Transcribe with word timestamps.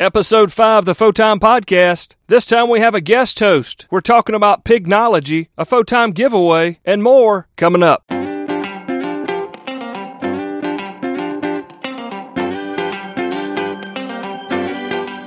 Episode 0.00 0.50
5, 0.50 0.86
the 0.86 0.94
Photime 0.94 1.38
Podcast. 1.38 2.14
This 2.26 2.46
time 2.46 2.70
we 2.70 2.80
have 2.80 2.94
a 2.94 3.02
guest 3.02 3.38
host. 3.38 3.84
We're 3.90 4.00
talking 4.00 4.34
about 4.34 4.64
pignology, 4.64 5.48
a 5.58 5.66
Photime 5.66 6.14
giveaway, 6.14 6.80
and 6.86 7.02
more 7.02 7.48
coming 7.58 7.82
up. 7.82 8.02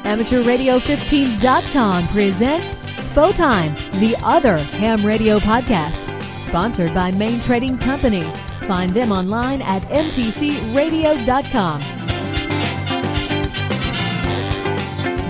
AmateurRadio15.com 0.06 2.08
presents 2.08 2.76
Photime, 3.14 3.76
the 4.00 4.16
other 4.24 4.58
ham 4.58 5.06
radio 5.06 5.38
podcast, 5.38 6.10
sponsored 6.40 6.96
by 6.96 7.12
Main 7.12 7.40
Trading 7.42 7.78
Company. 7.78 8.34
Find 8.62 8.90
them 8.90 9.12
online 9.12 9.62
at 9.62 9.84
mtcradio.com. 9.84 12.03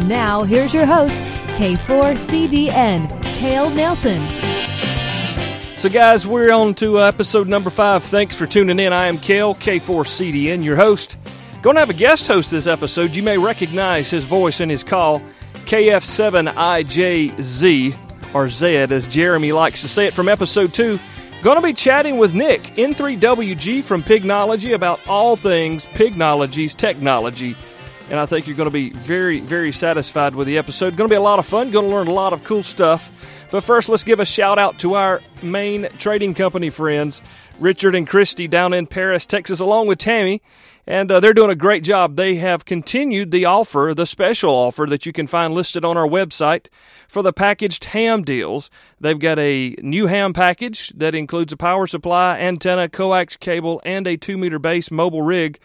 Now, 0.08 0.44
here's 0.44 0.74
your 0.74 0.86
host, 0.86 1.22
K4CDN, 1.56 3.24
Cale 3.24 3.70
Nelson. 3.70 4.22
So, 5.78 5.88
guys, 5.88 6.28
we're 6.28 6.52
on 6.52 6.76
to 6.76 7.00
uh, 7.00 7.08
episode 7.08 7.48
number 7.48 7.70
five. 7.70 8.04
Thanks 8.04 8.36
for 8.36 8.46
tuning 8.46 8.80
in. 8.80 8.92
I 8.92 9.08
am 9.08 9.18
Cale, 9.18 9.56
K4CDN, 9.56 10.62
your 10.62 10.76
host. 10.76 11.16
Going 11.62 11.78
to 11.78 11.80
have 11.80 11.90
a 11.90 11.94
guest 11.94 12.28
host 12.28 12.52
this 12.52 12.68
episode. 12.68 13.16
You 13.16 13.24
may 13.24 13.38
recognize 13.38 14.10
his 14.10 14.26
voice 14.26 14.60
in 14.60 14.68
his 14.68 14.84
call, 14.84 15.22
KF7IJZ, 15.66 18.36
or 18.36 18.50
Z, 18.50 18.76
as 18.76 19.08
Jeremy 19.08 19.54
likes 19.54 19.80
to 19.84 19.88
say 19.88 20.08
it 20.08 20.14
from 20.14 20.28
episode 20.28 20.74
two. 20.74 21.00
Going 21.44 21.56
to 21.56 21.64
be 21.64 21.74
chatting 21.74 22.18
with 22.18 22.34
Nick, 22.34 22.62
N3WG 22.76 23.82
from 23.84 24.04
Pignology, 24.04 24.76
about 24.76 25.00
all 25.08 25.38
things 25.38 25.86
Pignology's 25.86 26.76
technology. 26.76 27.56
And 28.14 28.20
I 28.20 28.28
think 28.28 28.46
you're 28.46 28.56
going 28.56 28.70
to 28.70 28.72
be 28.72 28.92
very, 28.92 29.40
very 29.40 29.72
satisfied 29.72 30.36
with 30.36 30.46
the 30.46 30.60
episode. 30.60 30.96
Going 30.96 31.10
to 31.10 31.14
be 31.14 31.18
a 31.18 31.20
lot 31.20 31.40
of 31.40 31.48
fun. 31.48 31.72
Going 31.72 31.90
to 31.90 31.96
learn 31.96 32.06
a 32.06 32.14
lot 32.14 32.32
of 32.32 32.44
cool 32.44 32.62
stuff. 32.62 33.10
But 33.50 33.64
first, 33.64 33.90
let's 33.90 34.04
give 34.04 34.20
a 34.20 34.26
shout 34.26 34.60
out 34.60 34.78
to 34.82 34.94
our 34.94 35.20
main 35.42 35.88
trading 35.98 36.36
company 36.36 36.70
friends, 36.70 37.24
Richard 37.60 37.96
and 37.96 38.08
Christy 38.08 38.48
down 38.48 38.72
in 38.72 38.86
Paris, 38.86 39.26
Texas, 39.26 39.60
along 39.60 39.88
with 39.88 39.98
Tammy. 39.98 40.44
And 40.86 41.12
uh, 41.12 41.22
they're 41.22 41.34
doing 41.34 41.50
a 41.50 41.56
great 41.56 41.84
job. 41.84 42.16
They 42.16 42.36
have 42.36 42.66
continued 42.66 43.32
the 43.32 43.46
offer, 43.46 43.94
the 43.96 44.06
special 44.06 44.54
offer 44.54 44.86
that 44.90 45.08
you 45.08 45.12
can 45.12 45.26
find 45.26 45.56
listed 45.56 45.84
on 45.84 45.98
our 45.98 46.08
website 46.08 46.68
for 47.08 47.24
the 47.24 47.34
packaged 47.34 47.86
ham 47.86 48.22
deals. 48.22 48.70
They've 49.00 49.18
got 49.18 49.40
a 49.40 49.76
new 49.82 50.06
ham 50.06 50.34
package 50.34 50.90
that 50.90 51.16
includes 51.16 51.52
a 51.52 51.58
power 51.58 51.88
supply, 51.88 52.38
antenna, 52.38 52.90
coax 52.90 53.38
cable, 53.38 53.82
and 53.84 54.06
a 54.06 54.18
two 54.18 54.38
meter 54.38 54.60
base 54.60 54.92
mobile 54.92 55.24
rig 55.24 55.60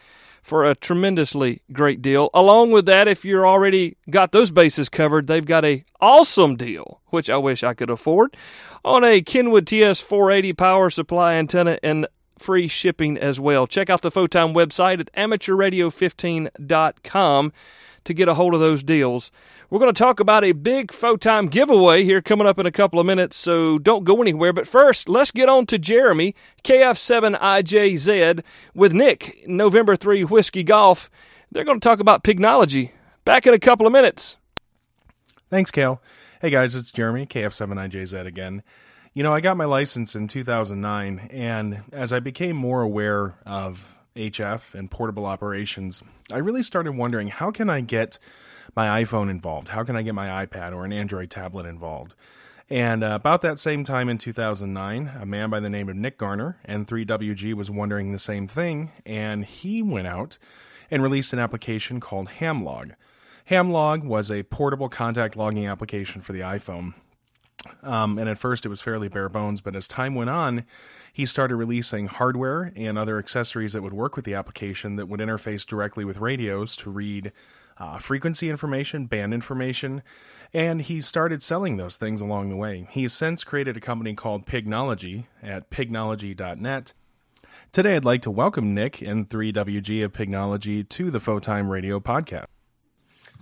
for 0.48 0.64
a 0.64 0.74
tremendously 0.74 1.60
great 1.72 2.00
deal. 2.00 2.30
Along 2.32 2.70
with 2.70 2.86
that, 2.86 3.06
if 3.06 3.24
you're 3.24 3.46
already 3.46 3.98
got 4.08 4.32
those 4.32 4.50
bases 4.50 4.88
covered, 4.88 5.26
they've 5.26 5.44
got 5.44 5.64
a 5.64 5.84
awesome 6.00 6.56
deal, 6.56 7.02
which 7.08 7.28
I 7.28 7.36
wish 7.36 7.62
I 7.62 7.74
could 7.74 7.90
afford, 7.90 8.34
on 8.84 9.04
a 9.04 9.20
Kenwood 9.20 9.66
TS 9.66 10.00
480 10.00 10.54
power 10.54 10.88
supply 10.88 11.34
antenna 11.34 11.78
and 11.82 12.06
free 12.38 12.66
shipping 12.66 13.18
as 13.18 13.38
well. 13.38 13.66
Check 13.66 13.90
out 13.90 14.00
the 14.00 14.10
Photime 14.10 14.54
website 14.54 15.00
at 15.00 15.12
amateurradio15.com 15.12 17.52
to 18.08 18.14
get 18.14 18.28
a 18.28 18.34
hold 18.34 18.54
of 18.54 18.60
those 18.60 18.82
deals. 18.82 19.30
We're 19.70 19.78
going 19.78 19.94
to 19.94 19.98
talk 19.98 20.18
about 20.18 20.44
a 20.44 20.52
big 20.52 20.90
Photime 20.90 21.50
giveaway 21.50 22.02
here 22.02 22.20
coming 22.20 22.46
up 22.46 22.58
in 22.58 22.66
a 22.66 22.72
couple 22.72 22.98
of 22.98 23.06
minutes, 23.06 23.36
so 23.36 23.78
don't 23.78 24.04
go 24.04 24.20
anywhere. 24.20 24.52
But 24.52 24.66
first, 24.66 25.08
let's 25.08 25.30
get 25.30 25.48
on 25.48 25.66
to 25.66 25.78
Jeremy, 25.78 26.34
KF7IJZ, 26.64 28.42
with 28.74 28.92
Nick, 28.92 29.44
November 29.46 29.94
3 29.94 30.24
Whiskey 30.24 30.64
Golf. 30.64 31.08
They're 31.52 31.64
going 31.64 31.80
to 31.80 31.88
talk 31.88 32.00
about 32.00 32.24
pignology. 32.24 32.90
Back 33.24 33.46
in 33.46 33.54
a 33.54 33.58
couple 33.58 33.86
of 33.86 33.92
minutes. 33.92 34.36
Thanks, 35.50 35.70
Cale. 35.70 36.02
Hey 36.40 36.50
guys, 36.50 36.74
it's 36.74 36.92
Jeremy, 36.92 37.26
KF7IJZ 37.26 38.24
again. 38.24 38.62
You 39.12 39.22
know, 39.22 39.34
I 39.34 39.40
got 39.40 39.56
my 39.56 39.64
license 39.64 40.14
in 40.14 40.28
2009, 40.28 41.28
and 41.30 41.82
as 41.92 42.12
I 42.12 42.20
became 42.20 42.56
more 42.56 42.80
aware 42.80 43.34
of 43.44 43.97
HF 44.18 44.74
and 44.74 44.90
portable 44.90 45.24
operations, 45.24 46.02
I 46.32 46.38
really 46.38 46.62
started 46.62 46.92
wondering 46.92 47.28
how 47.28 47.50
can 47.50 47.70
I 47.70 47.80
get 47.80 48.18
my 48.76 49.02
iPhone 49.02 49.30
involved? 49.30 49.68
How 49.68 49.84
can 49.84 49.96
I 49.96 50.02
get 50.02 50.14
my 50.14 50.44
iPad 50.44 50.74
or 50.74 50.84
an 50.84 50.92
Android 50.92 51.30
tablet 51.30 51.64
involved? 51.66 52.14
And 52.70 53.02
uh, 53.02 53.14
about 53.14 53.40
that 53.42 53.58
same 53.58 53.82
time 53.82 54.10
in 54.10 54.18
2009, 54.18 55.12
a 55.20 55.24
man 55.24 55.48
by 55.48 55.60
the 55.60 55.70
name 55.70 55.88
of 55.88 55.96
Nick 55.96 56.18
Garner, 56.18 56.58
N3WG, 56.68 57.54
was 57.54 57.70
wondering 57.70 58.12
the 58.12 58.18
same 58.18 58.46
thing, 58.46 58.90
and 59.06 59.46
he 59.46 59.82
went 59.82 60.06
out 60.06 60.36
and 60.90 61.02
released 61.02 61.32
an 61.32 61.38
application 61.38 61.98
called 61.98 62.28
Hamlog. 62.40 62.92
Hamlog 63.50 64.04
was 64.04 64.30
a 64.30 64.42
portable 64.42 64.90
contact 64.90 65.34
logging 65.34 65.66
application 65.66 66.20
for 66.20 66.34
the 66.34 66.40
iPhone. 66.40 66.92
Um, 67.82 68.18
and 68.18 68.28
at 68.28 68.38
first 68.38 68.64
it 68.64 68.68
was 68.68 68.80
fairly 68.80 69.08
bare 69.08 69.28
bones, 69.28 69.60
but 69.60 69.76
as 69.76 69.88
time 69.88 70.14
went 70.14 70.30
on, 70.30 70.64
he 71.12 71.26
started 71.26 71.56
releasing 71.56 72.06
hardware 72.06 72.72
and 72.76 72.96
other 72.96 73.18
accessories 73.18 73.72
that 73.72 73.82
would 73.82 73.92
work 73.92 74.16
with 74.16 74.24
the 74.24 74.34
application 74.34 74.96
that 74.96 75.06
would 75.06 75.20
interface 75.20 75.66
directly 75.66 76.04
with 76.04 76.18
radios 76.18 76.76
to 76.76 76.90
read 76.90 77.32
uh, 77.78 77.98
frequency 77.98 78.50
information, 78.50 79.06
band 79.06 79.32
information, 79.32 80.02
and 80.52 80.82
he 80.82 81.00
started 81.00 81.42
selling 81.42 81.76
those 81.76 81.96
things 81.96 82.20
along 82.20 82.50
the 82.50 82.56
way. 82.56 82.86
He 82.90 83.02
has 83.02 83.12
since 83.12 83.44
created 83.44 83.76
a 83.76 83.80
company 83.80 84.14
called 84.14 84.46
Pignology 84.46 85.26
at 85.42 85.70
pignology.net. 85.70 86.92
Today, 87.70 87.96
I'd 87.96 88.04
like 88.04 88.22
to 88.22 88.30
welcome 88.30 88.74
Nick 88.74 88.96
N3WG 88.96 90.04
of 90.04 90.12
Pignology 90.12 90.88
to 90.88 91.10
the 91.10 91.18
Photime 91.18 91.68
Radio 91.68 92.00
podcast. 92.00 92.46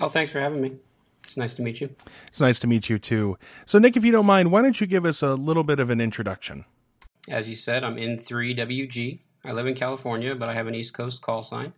Oh, 0.01 0.09
thanks 0.09 0.33
for 0.33 0.41
having 0.41 0.61
me. 0.61 0.77
It's 1.27 1.37
nice 1.37 1.55
to 1.55 1.63
meet 1.63 1.81
you. 1.81 1.91
It's 2.29 2.41
nice 2.41 2.59
to 2.61 2.67
meet 2.67 2.89
you 2.89 2.99
too. 2.99 3.37
So, 3.67 3.79
Nick, 3.79 3.97
if 3.97 4.05
you 4.05 4.13
don't 4.13 4.27
mind, 4.27 4.51
why 4.51 4.63
don't 4.63 4.81
you 4.81 4.87
give 4.87 5.05
us 5.05 5.23
a 5.23 5.35
little 5.35 5.65
bit 5.65 5.81
of 5.81 5.91
an 5.91 6.01
introduction? 6.01 6.65
As 7.29 7.49
you 7.49 7.57
said, 7.57 7.85
I'm 7.85 7.97
N3WG. 7.97 9.19
I 9.45 9.53
live 9.53 9.67
in 9.67 9.75
California, 9.75 10.35
but 10.35 10.49
I 10.49 10.55
have 10.55 10.67
an 10.67 10.75
East 10.75 10.95
Coast 10.95 11.23
call 11.23 11.43
sign. 11.43 11.73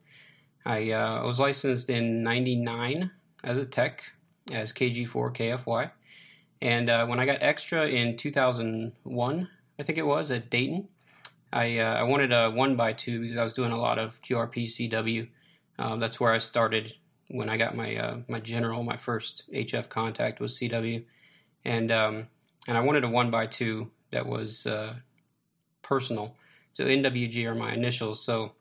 I 0.64 0.90
uh, 0.90 1.26
was 1.26 1.40
licensed 1.40 1.90
in 1.90 2.22
99 2.22 3.10
as 3.44 3.58
a 3.58 3.64
tech, 3.64 4.04
as 4.52 4.72
KG4KFY. 4.72 5.90
And 6.60 6.90
uh, 6.90 7.06
when 7.06 7.20
I 7.20 7.26
got 7.26 7.42
extra 7.42 7.86
in 7.86 8.16
2001, 8.16 9.48
I 9.78 9.82
think 9.82 9.98
it 9.98 10.02
was, 10.02 10.30
at 10.30 10.50
Dayton, 10.50 10.88
I, 11.52 11.78
uh, 11.78 11.94
I 11.94 12.02
wanted 12.02 12.32
a 12.32 12.50
1x2 12.50 13.20
because 13.22 13.36
I 13.38 13.44
was 13.44 13.54
doing 13.54 13.72
a 13.72 13.78
lot 13.78 13.98
of 13.98 14.20
QRP 14.22 14.66
CW. 14.66 15.28
Um, 15.78 16.00
that's 16.00 16.18
where 16.18 16.32
I 16.32 16.38
started 16.38 16.94
when 17.28 17.48
I 17.48 17.56
got 17.56 17.76
my 17.76 17.96
uh, 17.96 18.16
my 18.28 18.40
general, 18.40 18.82
my 18.82 18.96
first 18.96 19.44
HF 19.52 19.88
contact 19.88 20.40
was 20.40 20.58
CW, 20.58 21.04
and 21.64 21.92
um, 21.92 22.26
and 22.66 22.76
I 22.76 22.80
wanted 22.80 23.04
a 23.04 23.08
one 23.08 23.30
by 23.30 23.46
two 23.46 23.90
that 24.10 24.26
was 24.26 24.66
uh, 24.66 24.94
personal. 25.82 26.34
So 26.72 26.84
NWG 26.84 27.44
are 27.44 27.54
my 27.54 27.72
initials. 27.72 28.22
So 28.22 28.52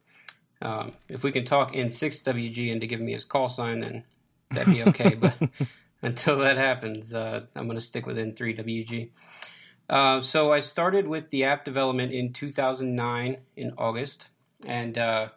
um, 0.62 0.94
if 1.10 1.24
we 1.24 1.32
can 1.32 1.46
talk 1.46 1.74
N6WG 1.74 2.70
into 2.70 2.88
giving 2.88 3.06
me 3.06 3.14
his 3.14 3.26
call 3.26 3.50
sign, 3.50 3.82
then 3.82 4.04
that'd 4.52 4.74
be 4.74 4.84
okay. 4.84 5.14
but 5.14 5.36
until 6.02 6.38
that 6.40 6.58
happens, 6.58 7.14
uh, 7.14 7.42
I'm 7.56 7.66
going 7.66 7.78
to 7.78 7.86
stick 7.86 8.06
with 8.06 8.18
N3WG. 8.18 9.10
Uh, 9.90 10.22
so 10.22 10.52
I 10.52 10.60
started 10.60 11.08
with 11.08 11.30
the 11.30 11.46
app 11.46 11.64
development 11.64 12.12
in 12.12 12.34
2009 12.34 13.38
in 13.56 13.74
August, 13.78 14.28
and 14.66 14.98
uh, 14.98 15.30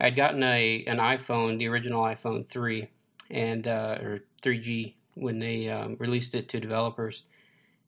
I'd 0.00 0.16
gotten 0.16 0.42
a 0.42 0.84
an 0.86 0.98
iPhone, 0.98 1.58
the 1.58 1.68
original 1.68 2.02
iPhone 2.02 2.48
three, 2.48 2.90
and 3.30 3.66
uh, 3.66 3.98
or 4.00 4.20
3G 4.42 4.94
when 5.14 5.38
they 5.38 5.68
um, 5.68 5.96
released 6.00 6.34
it 6.34 6.48
to 6.50 6.60
developers, 6.60 7.22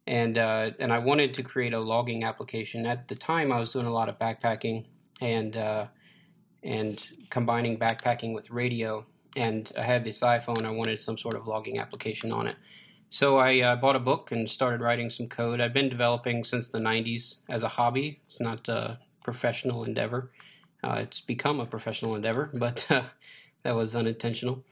and 0.06 0.39
uh, 0.39 0.71
and 0.78 0.93
I 0.93 0.99
wanted 0.99 1.34
to 1.34 1.43
create 1.43 1.72
a 1.72 1.81
logging 1.81 2.25
application. 2.25 2.87
At 2.87 3.09
the 3.09 3.17
time, 3.17 3.53
I 3.53 3.59
was 3.59 3.72
doing 3.72 3.87
a 3.87 3.93
lot 3.93 4.09
of 4.09 4.19
backpacking 4.19 4.84
and 5.21 5.56
uh, 5.56 5.87
and 6.62 7.03
combining 7.31 7.78
backpacking 7.78 8.34
with 8.34 8.50
radio. 8.50 9.06
And 9.37 9.71
I 9.78 9.83
had 9.83 10.05
this 10.05 10.21
iPhone. 10.21 10.65
I 10.65 10.71
wanted 10.71 11.00
some 11.00 11.19
sort 11.19 11.37
of 11.37 11.47
logging 11.47 11.78
application 11.78 12.32
on 12.32 12.47
it. 12.47 12.56
So 13.11 13.37
I 13.37 13.61
uh, 13.61 13.76
bought 13.76 13.97
a 13.97 14.00
book 14.00 14.32
and 14.32 14.49
started 14.49 14.81
writing 14.81 15.11
some 15.11 15.29
code. 15.29 15.61
I've 15.61 15.73
been 15.73 15.88
developing 15.88 16.43
since 16.43 16.69
the 16.69 16.79
90s 16.79 17.37
as 17.49 17.62
a 17.62 17.69
hobby. 17.69 18.20
It's 18.26 18.41
not 18.41 18.67
a 18.69 18.99
professional 19.23 19.85
endeavor. 19.85 20.32
Uh, 20.87 21.00
it's 21.00 21.21
become 21.21 21.59
a 21.59 21.67
professional 21.67 22.15
endeavor, 22.15 22.50
but 22.55 22.87
uh, 22.91 23.03
that 23.65 23.75
was 23.75 23.94
unintentional, 23.94 24.62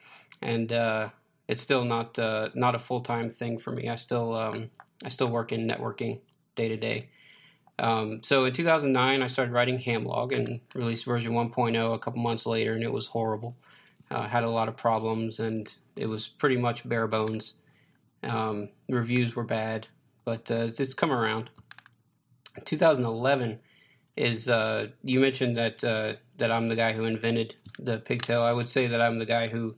and 0.40 0.72
uh, 0.72 1.08
it's 1.48 1.60
still 1.60 1.84
not 1.84 2.18
uh, 2.18 2.50
not 2.54 2.74
a 2.74 2.78
full 2.78 3.00
time 3.00 3.30
thing 3.30 3.58
for 3.58 3.72
me. 3.72 3.88
I 3.88 3.96
still 3.96 4.34
um, 4.34 4.70
I 5.04 5.08
still 5.08 5.28
work 5.28 5.50
in 5.50 5.66
networking 5.66 6.20
day 6.54 6.68
to 6.68 6.76
day. 6.76 7.08
So 7.78 8.44
in 8.44 8.52
2009, 8.52 9.22
I 9.22 9.26
started 9.26 9.52
writing 9.52 9.78
Hamlog 9.80 10.32
and 10.32 10.60
released 10.74 11.04
version 11.04 11.32
1.0 11.32 11.94
a 11.94 11.98
couple 11.98 12.22
months 12.22 12.46
later, 12.46 12.74
and 12.74 12.84
it 12.84 12.92
was 12.92 13.08
horrible. 13.08 13.56
Uh, 14.10 14.28
had 14.28 14.44
a 14.44 14.50
lot 14.50 14.68
of 14.68 14.76
problems, 14.76 15.40
and 15.40 15.74
it 15.96 16.06
was 16.06 16.28
pretty 16.28 16.56
much 16.56 16.88
bare 16.88 17.08
bones. 17.08 17.54
Um, 18.22 18.68
reviews 18.88 19.34
were 19.34 19.44
bad, 19.44 19.88
but 20.24 20.48
uh, 20.50 20.68
it's 20.78 20.94
come 20.94 21.10
around. 21.10 21.50
2011 22.64 23.58
is 24.16 24.48
uh, 24.48 24.88
you 25.02 25.20
mentioned 25.20 25.56
that 25.56 25.82
uh, 25.82 26.14
that 26.38 26.50
I'm 26.50 26.68
the 26.68 26.76
guy 26.76 26.92
who 26.92 27.04
invented 27.04 27.56
the 27.78 27.98
pigtail. 27.98 28.42
I 28.42 28.52
would 28.52 28.68
say 28.68 28.86
that 28.86 29.00
I'm 29.00 29.18
the 29.18 29.26
guy 29.26 29.48
who 29.48 29.74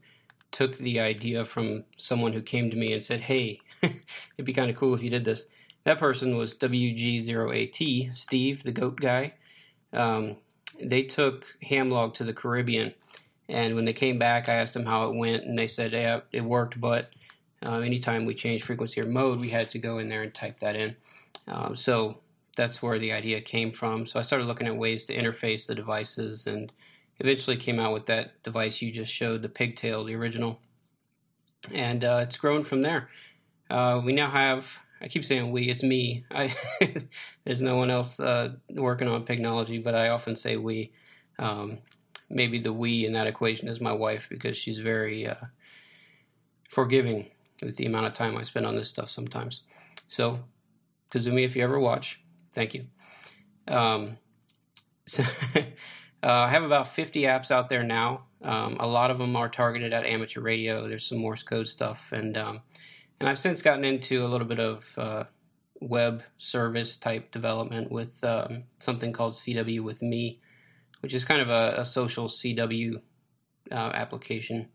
took 0.52 0.76
the 0.78 1.00
idea 1.00 1.44
from 1.44 1.84
someone 1.96 2.32
who 2.32 2.42
came 2.42 2.70
to 2.70 2.76
me 2.76 2.92
and 2.92 3.02
said, 3.02 3.20
"Hey, 3.20 3.60
it'd 3.82 4.44
be 4.44 4.52
kind 4.52 4.70
of 4.70 4.76
cool 4.76 4.94
if 4.94 5.02
you 5.02 5.10
did 5.10 5.24
this." 5.24 5.46
That 5.84 5.98
person 5.98 6.36
was 6.36 6.54
WG0AT, 6.56 8.16
Steve, 8.16 8.62
the 8.64 8.72
goat 8.72 9.00
guy. 9.00 9.34
Um, 9.92 10.36
they 10.82 11.04
took 11.04 11.46
Hamlog 11.62 12.14
to 12.14 12.24
the 12.24 12.34
Caribbean, 12.34 12.92
and 13.48 13.74
when 13.74 13.84
they 13.84 13.92
came 13.92 14.18
back, 14.18 14.48
I 14.48 14.54
asked 14.54 14.74
them 14.74 14.84
how 14.84 15.08
it 15.08 15.16
went, 15.16 15.44
and 15.44 15.58
they 15.58 15.68
said, 15.68 15.92
"Yeah, 15.92 16.20
it 16.32 16.42
worked, 16.42 16.78
but 16.78 17.10
uh, 17.64 17.78
anytime 17.78 18.26
we 18.26 18.34
changed 18.34 18.66
frequency 18.66 19.00
or 19.00 19.06
mode, 19.06 19.40
we 19.40 19.48
had 19.48 19.70
to 19.70 19.78
go 19.78 19.98
in 19.98 20.08
there 20.08 20.22
and 20.22 20.34
type 20.34 20.60
that 20.60 20.76
in." 20.76 20.96
Um, 21.48 21.76
so 21.76 22.18
that's 22.56 22.82
where 22.82 22.98
the 22.98 23.12
idea 23.12 23.40
came 23.40 23.70
from. 23.70 24.06
So 24.06 24.18
I 24.18 24.22
started 24.22 24.46
looking 24.46 24.66
at 24.66 24.76
ways 24.76 25.04
to 25.06 25.16
interface 25.16 25.66
the 25.66 25.74
devices 25.74 26.46
and 26.46 26.72
eventually 27.18 27.56
came 27.56 27.78
out 27.78 27.92
with 27.92 28.06
that 28.06 28.42
device 28.42 28.82
you 28.82 28.90
just 28.90 29.12
showed, 29.12 29.42
the 29.42 29.48
Pigtail, 29.48 30.04
the 30.04 30.14
original. 30.14 30.60
And 31.72 32.04
uh, 32.04 32.20
it's 32.22 32.36
grown 32.36 32.64
from 32.64 32.82
there. 32.82 33.08
Uh, 33.70 34.00
we 34.04 34.12
now 34.12 34.30
have, 34.30 34.66
I 35.00 35.08
keep 35.08 35.24
saying 35.24 35.50
we, 35.50 35.68
it's 35.70 35.82
me. 35.82 36.24
I, 36.30 36.54
there's 37.44 37.60
no 37.60 37.76
one 37.76 37.90
else 37.90 38.18
uh, 38.20 38.54
working 38.70 39.08
on 39.08 39.26
Pignology, 39.26 39.82
but 39.82 39.94
I 39.94 40.08
often 40.08 40.36
say 40.36 40.56
we. 40.56 40.92
Um, 41.38 41.78
maybe 42.30 42.58
the 42.58 42.72
we 42.72 43.06
in 43.06 43.12
that 43.12 43.26
equation 43.26 43.68
is 43.68 43.80
my 43.80 43.92
wife 43.92 44.26
because 44.28 44.56
she's 44.56 44.78
very 44.78 45.26
uh, 45.28 45.34
forgiving 46.70 47.30
with 47.62 47.76
the 47.76 47.86
amount 47.86 48.06
of 48.06 48.14
time 48.14 48.36
I 48.36 48.42
spend 48.42 48.66
on 48.66 48.76
this 48.76 48.90
stuff 48.90 49.10
sometimes. 49.10 49.62
So, 50.08 50.40
Kazumi, 51.12 51.44
if 51.44 51.56
you 51.56 51.62
ever 51.62 51.78
watch, 51.78 52.20
Thank 52.56 52.72
you. 52.72 52.86
Um, 53.68 54.16
so 55.06 55.22
uh, 55.54 55.62
I 56.22 56.48
have 56.48 56.62
about 56.62 56.94
50 56.94 57.24
apps 57.24 57.50
out 57.50 57.68
there 57.68 57.82
now. 57.82 58.24
Um, 58.42 58.78
a 58.80 58.86
lot 58.86 59.10
of 59.10 59.18
them 59.18 59.36
are 59.36 59.50
targeted 59.50 59.92
at 59.92 60.06
amateur 60.06 60.40
radio. 60.40 60.88
There's 60.88 61.06
some 61.06 61.18
Morse 61.18 61.42
code 61.42 61.68
stuff, 61.68 62.00
and 62.12 62.34
um, 62.38 62.62
and 63.20 63.28
I've 63.28 63.38
since 63.38 63.60
gotten 63.60 63.84
into 63.84 64.24
a 64.24 64.28
little 64.28 64.46
bit 64.46 64.58
of 64.58 64.84
uh, 64.96 65.24
web 65.80 66.22
service 66.38 66.96
type 66.96 67.30
development 67.30 67.92
with 67.92 68.24
um, 68.24 68.64
something 68.78 69.12
called 69.12 69.34
CW 69.34 69.82
with 69.84 70.00
Me, 70.00 70.40
which 71.00 71.12
is 71.12 71.26
kind 71.26 71.42
of 71.42 71.50
a, 71.50 71.82
a 71.82 71.84
social 71.84 72.26
CW 72.26 73.02
uh, 73.70 73.74
application 73.74 74.68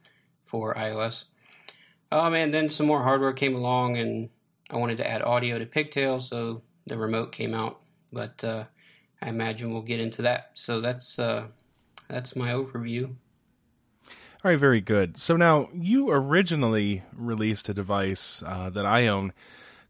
for 0.46 0.76
iOS. 0.76 1.24
Um, 2.12 2.36
and 2.36 2.54
then 2.54 2.70
some 2.70 2.86
more 2.86 3.02
hardware 3.02 3.34
came 3.34 3.56
along, 3.56 3.98
and 3.98 4.30
I 4.70 4.78
wanted 4.78 4.98
to 4.98 5.10
add 5.10 5.24
audio 5.24 5.58
to 5.58 5.66
Pigtail, 5.66 6.20
so 6.20 6.62
the 6.88 6.98
remote 6.98 7.32
came 7.32 7.54
out, 7.54 7.82
but 8.12 8.44
uh, 8.44 8.66
I 9.22 9.30
imagine 9.30 9.72
we'll 9.72 9.82
get 9.82 10.00
into 10.00 10.22
that. 10.24 10.52
So 10.54 10.82
that's 10.82 11.20
uh, 11.20 11.48
that's 12.08 12.36
my 12.36 12.52
overview. 12.52 13.16
All 14.44 14.50
right, 14.50 14.60
very 14.60 14.82
good. 14.82 15.20
So 15.20 15.38
now 15.38 15.70
you 15.74 16.10
originally 16.10 17.04
released 17.14 17.70
a 17.70 17.74
device 17.74 18.42
uh, 18.46 18.72
that 18.72 18.86
I 18.86 19.08
own 19.08 19.34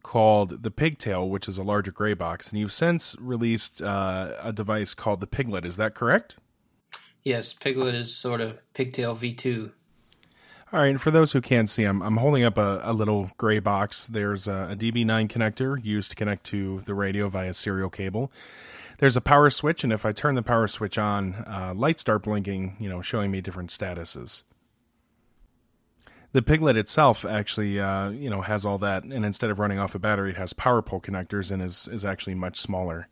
called 0.04 0.64
the 0.64 0.72
Pigtail, 0.72 1.30
which 1.30 1.48
is 1.48 1.58
a 1.58 1.64
larger 1.64 1.92
gray 1.92 2.14
box, 2.14 2.50
and 2.50 2.60
you've 2.60 2.74
since 2.74 3.16
released 3.20 3.82
uh, 3.82 4.34
a 4.42 4.52
device 4.52 4.94
called 4.94 5.22
the 5.22 5.28
Piglet. 5.28 5.66
Is 5.66 5.78
that 5.78 5.96
correct? 5.96 6.38
Yes, 7.24 7.54
Piglet 7.54 7.96
is 7.96 8.16
sort 8.16 8.42
of 8.42 8.60
Pigtail 8.74 9.16
V2 9.16 9.72
all 10.74 10.80
right, 10.80 10.88
and 10.88 11.02
for 11.02 11.12
those 11.12 11.34
who 11.34 11.42
can't 11.42 11.70
see, 11.70 11.84
I'm, 11.84 12.02
I'm 12.02 12.18
holding 12.18 12.44
up 12.44 12.58
a, 12.58 12.82
a 12.84 12.94
little 12.94 13.30
gray 13.38 13.60
box. 13.60 14.08
There's 14.08 14.48
a, 14.48 14.70
a, 14.72 14.76
DB9 14.76 15.28
connector 15.30 15.84
used 15.84 16.12
to 16.12 16.16
connect 16.16 16.46
to 16.46 16.80
the 16.86 16.94
radio 16.94 17.28
via 17.28 17.54
serial 17.54 17.90
cable. 17.90 18.32
There's 19.00 19.18
a 19.18 19.22
power 19.22 19.50
switch, 19.50 19.84
and 19.84 19.92
if 19.92 20.06
I 20.06 20.14
turn 20.14 20.36
the 20.36 20.42
power 20.42 20.68
switch 20.68 20.98
on, 20.98 21.34
uh, 21.46 21.74
lights 21.76 22.02
start 22.02 22.24
blinking, 22.24 22.78
you 22.80 22.88
know, 22.88 23.02
showing 23.02 23.32
me 23.32 23.42
different 23.42 23.70
statuses. 23.70 24.44
The 26.32 26.42
Piglet 26.42 26.78
itself 26.78 27.26
actually, 27.26 27.78
uh, 27.78 28.10
you 28.10 28.30
know, 28.30 28.42
has 28.42 28.66
all 28.66 28.78
that, 28.78 29.04
and 29.04 29.26
instead 29.26 29.50
of 29.50 29.60
running 29.60 29.78
off 29.80 29.96
a 29.96 30.00
battery, 30.00 30.30
it 30.30 30.38
has 30.38 30.54
power 30.54 30.82
pole 30.82 31.02
connectors 31.02 31.52
and 31.52 31.62
is 31.62 31.90
is 31.92 32.06
actually 32.06 32.36
much 32.36 32.58
smaller. 32.58 33.10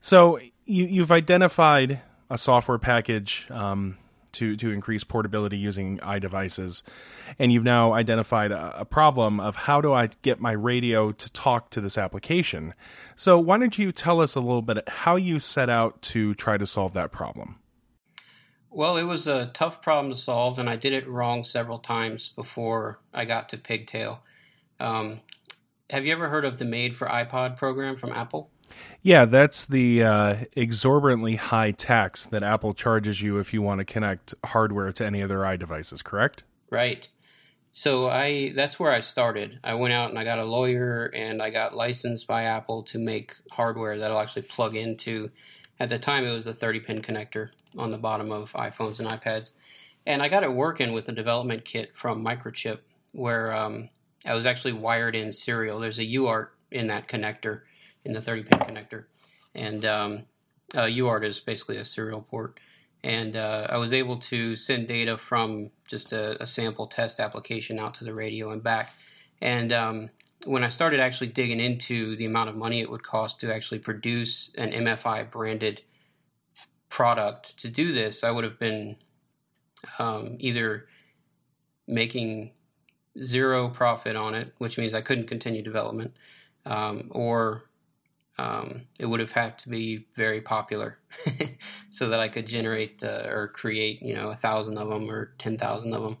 So 0.00 0.38
you, 0.64 0.86
you've 0.86 1.12
identified 1.12 2.00
a 2.30 2.38
software 2.38 2.78
package. 2.78 3.46
Um, 3.50 3.98
to 4.36 4.56
to 4.56 4.70
increase 4.70 5.04
portability 5.04 5.58
using 5.58 5.98
iDevices, 5.98 6.82
and 7.38 7.52
you've 7.52 7.64
now 7.64 7.92
identified 7.92 8.52
a, 8.52 8.80
a, 8.80 8.84
problem 8.84 9.40
of 9.40 9.56
how 9.56 9.80
do 9.80 9.92
I 9.92 10.10
get 10.22 10.40
my 10.40 10.52
radio 10.52 11.12
to 11.12 11.32
talk 11.32 11.70
to 11.70 11.80
this 11.80 11.98
application. 11.98 12.74
So 13.16 13.38
why 13.38 13.58
don't 13.58 13.76
you 13.78 13.92
tell 13.92 14.20
us 14.20 14.34
a 14.34 14.40
little 14.40 14.62
bit 14.62 14.88
how 14.88 15.16
you 15.16 15.40
set 15.40 15.68
out 15.68 16.00
to 16.02 16.34
try 16.34 16.56
to 16.56 16.66
solve 16.66 16.92
that 16.94 17.12
problem? 17.12 17.56
Well, 18.70 18.96
it 18.96 19.04
was 19.04 19.26
a 19.26 19.50
tough 19.54 19.80
problem 19.80 20.12
to 20.12 20.20
solve, 20.20 20.58
and 20.58 20.68
I 20.68 20.76
did 20.76 20.92
it 20.92 21.08
wrong 21.08 21.44
several 21.44 21.78
times 21.78 22.32
before 22.36 23.00
I 23.12 23.24
got 23.24 23.48
to 23.50 23.58
Pigtail. 23.58 24.20
Um, 24.78 25.20
have 25.88 26.04
you 26.04 26.12
ever 26.12 26.28
heard 26.28 26.44
of 26.44 26.58
the 26.58 26.64
Made 26.64 26.96
for 26.96 27.06
iPod 27.06 27.56
program 27.56 27.96
from 27.96 28.12
Apple? 28.12 28.50
Yeah, 29.02 29.24
that's 29.24 29.64
the 29.64 30.02
uh, 30.02 30.36
exorbitantly 30.56 31.36
high 31.36 31.70
tax 31.70 32.26
that 32.26 32.42
Apple 32.42 32.74
charges 32.74 33.22
you 33.22 33.38
if 33.38 33.52
you 33.52 33.62
want 33.62 33.78
to 33.78 33.84
connect 33.84 34.34
hardware 34.44 34.92
to 34.92 35.04
any 35.04 35.20
of 35.20 35.28
their 35.28 35.40
iDevices, 35.40 36.02
correct? 36.02 36.44
Right. 36.70 37.08
So 37.72 38.08
I 38.08 38.52
that's 38.56 38.80
where 38.80 38.90
I 38.90 39.00
started. 39.00 39.60
I 39.62 39.74
went 39.74 39.92
out 39.92 40.08
and 40.08 40.18
I 40.18 40.24
got 40.24 40.38
a 40.38 40.44
lawyer 40.44 41.10
and 41.14 41.42
I 41.42 41.50
got 41.50 41.76
licensed 41.76 42.26
by 42.26 42.44
Apple 42.44 42.82
to 42.84 42.98
make 42.98 43.34
hardware 43.50 43.98
that'll 43.98 44.18
actually 44.18 44.42
plug 44.42 44.76
into 44.76 45.30
at 45.78 45.90
the 45.90 45.98
time 45.98 46.24
it 46.24 46.32
was 46.32 46.46
the 46.46 46.54
30 46.54 46.80
pin 46.80 47.02
connector 47.02 47.50
on 47.76 47.90
the 47.90 47.98
bottom 47.98 48.32
of 48.32 48.50
iPhones 48.54 48.98
and 48.98 49.08
iPads. 49.08 49.52
And 50.06 50.22
I 50.22 50.28
got 50.28 50.42
it 50.42 50.52
working 50.52 50.92
with 50.94 51.08
a 51.08 51.12
development 51.12 51.64
kit 51.64 51.90
from 51.94 52.24
Microchip 52.24 52.78
where 53.12 53.54
um, 53.54 53.90
I 54.24 54.34
was 54.34 54.46
actually 54.46 54.72
wired 54.72 55.14
in 55.14 55.30
serial. 55.30 55.78
There's 55.78 55.98
a 55.98 56.04
UART 56.04 56.48
in 56.70 56.86
that 56.86 57.08
connector 57.08 57.62
in 58.06 58.14
the 58.14 58.22
30 58.22 58.44
pin 58.44 58.58
connector. 58.60 59.04
And 59.54 59.84
um, 59.84 60.22
uh, 60.74 60.82
UART 60.82 61.24
is 61.24 61.40
basically 61.40 61.76
a 61.78 61.84
serial 61.84 62.22
port. 62.22 62.58
And 63.02 63.36
uh, 63.36 63.66
I 63.68 63.76
was 63.76 63.92
able 63.92 64.18
to 64.18 64.56
send 64.56 64.88
data 64.88 65.16
from 65.16 65.70
just 65.86 66.12
a, 66.12 66.42
a, 66.42 66.46
sample 66.46 66.86
test 66.86 67.20
application 67.20 67.78
out 67.78 67.94
to 67.94 68.04
the 68.04 68.14
radio 68.14 68.50
and 68.50 68.62
back. 68.62 68.94
And 69.40 69.72
um, 69.72 70.10
when 70.44 70.64
I 70.64 70.70
started 70.70 70.98
actually 70.98 71.28
digging 71.28 71.60
into 71.60 72.16
the 72.16 72.26
amount 72.26 72.48
of 72.48 72.56
money 72.56 72.80
it 72.80 72.90
would 72.90 73.02
cost 73.04 73.40
to 73.40 73.54
actually 73.54 73.78
produce 73.78 74.50
an 74.56 74.72
MFI 74.72 75.30
branded 75.30 75.82
product 76.88 77.58
to 77.58 77.68
do 77.68 77.92
this, 77.92 78.24
I 78.24 78.30
would 78.30 78.44
have 78.44 78.58
been 78.58 78.96
um, 79.98 80.36
either 80.40 80.88
making 81.86 82.52
zero 83.22 83.68
profit 83.68 84.16
on 84.16 84.34
it, 84.34 84.52
which 84.58 84.78
means 84.78 84.94
I 84.94 85.02
couldn't 85.02 85.28
continue 85.28 85.62
development, 85.62 86.14
um, 86.64 87.08
or 87.10 87.64
um, 88.38 88.82
it 88.98 89.06
would 89.06 89.20
have 89.20 89.32
had 89.32 89.58
to 89.58 89.68
be 89.68 90.06
very 90.14 90.40
popular 90.40 90.98
so 91.90 92.08
that 92.10 92.20
I 92.20 92.28
could 92.28 92.46
generate 92.46 93.02
uh, 93.02 93.22
or 93.28 93.48
create, 93.48 94.02
you 94.02 94.14
know, 94.14 94.30
a 94.30 94.36
thousand 94.36 94.76
of 94.76 94.88
them 94.88 95.10
or 95.10 95.34
ten 95.38 95.56
thousand 95.56 95.94
of 95.94 96.02
them 96.02 96.18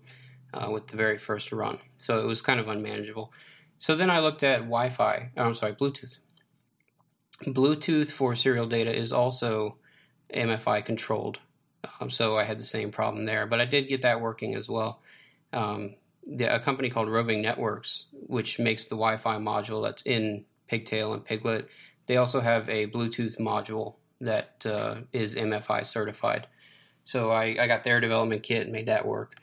uh, 0.54 0.70
with 0.70 0.86
the 0.88 0.96
very 0.96 1.18
first 1.18 1.52
run. 1.52 1.78
So 1.98 2.20
it 2.20 2.26
was 2.26 2.40
kind 2.40 2.58
of 2.58 2.68
unmanageable. 2.68 3.32
So 3.78 3.94
then 3.94 4.10
I 4.10 4.20
looked 4.20 4.42
at 4.42 4.60
Wi-Fi. 4.60 5.32
Oh, 5.36 5.42
I'm 5.42 5.54
sorry, 5.54 5.74
Bluetooth. 5.74 6.16
Bluetooth 7.44 8.10
for 8.10 8.34
serial 8.34 8.66
data 8.66 8.94
is 8.94 9.12
also 9.12 9.76
MFI 10.34 10.86
controlled, 10.86 11.38
um, 12.00 12.10
so 12.10 12.38
I 12.38 12.44
had 12.44 12.58
the 12.58 12.64
same 12.64 12.90
problem 12.90 13.26
there. 13.26 13.46
But 13.46 13.60
I 13.60 13.66
did 13.66 13.88
get 13.88 14.00
that 14.02 14.22
working 14.22 14.54
as 14.54 14.70
well. 14.70 15.02
Um, 15.52 15.96
the, 16.26 16.54
a 16.54 16.60
company 16.60 16.88
called 16.88 17.10
Roving 17.10 17.42
Networks, 17.42 18.06
which 18.12 18.58
makes 18.58 18.86
the 18.86 18.96
Wi-Fi 18.96 19.36
module 19.36 19.84
that's 19.84 20.02
in 20.02 20.46
Pigtail 20.66 21.12
and 21.12 21.24
Piglet 21.24 21.68
they 22.06 22.16
also 22.16 22.40
have 22.40 22.68
a 22.68 22.86
Bluetooth 22.86 23.38
module 23.38 23.94
that 24.20 24.64
uh, 24.64 24.96
is 25.12 25.34
MFI 25.34 25.86
certified. 25.86 26.46
So 27.04 27.30
I, 27.30 27.56
I, 27.60 27.66
got 27.66 27.84
their 27.84 28.00
development 28.00 28.42
kit 28.42 28.62
and 28.62 28.72
made 28.72 28.86
that 28.86 29.06
work. 29.06 29.34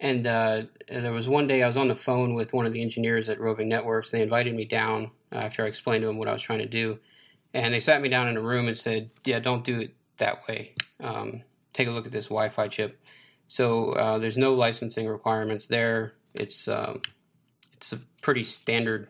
And 0.00 0.26
uh, 0.26 0.62
there 0.88 1.12
was 1.12 1.28
one 1.28 1.46
day 1.46 1.62
I 1.62 1.66
was 1.66 1.76
on 1.76 1.88
the 1.88 1.94
phone 1.94 2.34
with 2.34 2.52
one 2.52 2.66
of 2.66 2.72
the 2.72 2.82
engineers 2.82 3.28
at 3.28 3.40
Roving 3.40 3.68
Networks. 3.68 4.10
They 4.10 4.22
invited 4.22 4.54
me 4.54 4.64
down 4.64 5.10
after 5.30 5.64
I 5.64 5.68
explained 5.68 6.02
to 6.02 6.08
them 6.08 6.18
what 6.18 6.28
I 6.28 6.32
was 6.32 6.42
trying 6.42 6.58
to 6.60 6.66
do. 6.66 6.98
And 7.52 7.72
they 7.72 7.80
sat 7.80 8.02
me 8.02 8.08
down 8.08 8.28
in 8.28 8.36
a 8.36 8.42
room 8.42 8.66
and 8.66 8.76
said, 8.76 9.10
Yeah, 9.24 9.38
don't 9.38 9.64
do 9.64 9.80
it 9.80 9.94
that 10.16 10.38
way. 10.48 10.74
Um, 11.00 11.42
take 11.72 11.86
a 11.86 11.92
look 11.92 12.06
at 12.06 12.12
this 12.12 12.26
Wi 12.26 12.48
Fi 12.48 12.66
chip. 12.68 13.00
So 13.46 13.92
uh, 13.92 14.18
there's 14.18 14.36
no 14.36 14.54
licensing 14.54 15.06
requirements 15.06 15.68
there. 15.68 16.14
It's, 16.34 16.66
um, 16.66 17.02
it's 17.74 17.92
a 17.92 18.00
pretty 18.22 18.44
standard 18.44 19.08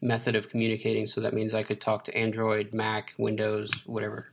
method 0.00 0.36
of 0.36 0.48
communicating. 0.48 1.06
So 1.06 1.20
that 1.20 1.34
means 1.34 1.54
I 1.54 1.62
could 1.62 1.80
talk 1.80 2.04
to 2.04 2.16
Android, 2.16 2.72
Mac, 2.72 3.14
Windows, 3.18 3.70
whatever. 3.86 4.26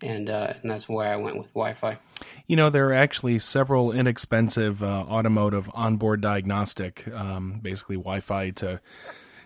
And, 0.00 0.28
uh, 0.28 0.54
and 0.60 0.70
that's 0.70 0.88
why 0.88 1.12
I 1.12 1.16
went 1.16 1.38
with 1.38 1.48
Wi 1.48 1.74
Fi. 1.74 1.98
You 2.46 2.56
know, 2.56 2.70
there 2.70 2.88
are 2.88 2.94
actually 2.94 3.38
several 3.38 3.92
inexpensive 3.92 4.82
uh, 4.82 4.86
automotive 4.86 5.70
onboard 5.74 6.20
diagnostic, 6.20 7.06
um, 7.12 7.60
basically 7.62 7.96
Wi 7.96 8.20
Fi 8.20 8.50
to 8.50 8.80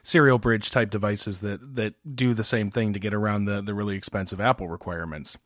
serial 0.03 0.39
bridge 0.39 0.71
type 0.71 0.89
devices 0.89 1.41
that, 1.41 1.75
that 1.77 1.95
do 2.17 2.33
the 2.33 2.45
same 2.45 2.71
thing 2.71 2.93
to 2.93 2.99
get 2.99 3.13
around 3.13 3.45
the, 3.45 3.61
the 3.61 3.75
really 3.75 3.97
expensive 3.97 4.41
Apple 4.41 4.69
requirements. 4.69 5.37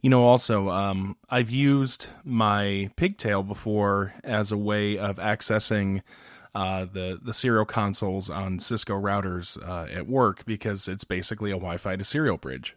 You 0.00 0.10
know, 0.10 0.24
also, 0.24 0.68
um, 0.68 1.16
I've 1.30 1.50
used 1.50 2.08
my 2.24 2.90
pigtail 2.96 3.42
before 3.42 4.14
as 4.24 4.50
a 4.50 4.56
way 4.56 4.98
of 4.98 5.16
accessing 5.16 6.02
uh, 6.54 6.86
the 6.90 7.18
the 7.22 7.34
serial 7.34 7.64
consoles 7.64 8.30
on 8.30 8.60
Cisco 8.60 8.94
routers 8.94 9.60
uh, 9.66 9.90
at 9.92 10.06
work 10.06 10.44
because 10.46 10.88
it's 10.88 11.04
basically 11.04 11.50
a 11.50 11.54
Wi-Fi 11.54 11.96
to 11.96 12.04
serial 12.04 12.36
bridge. 12.36 12.76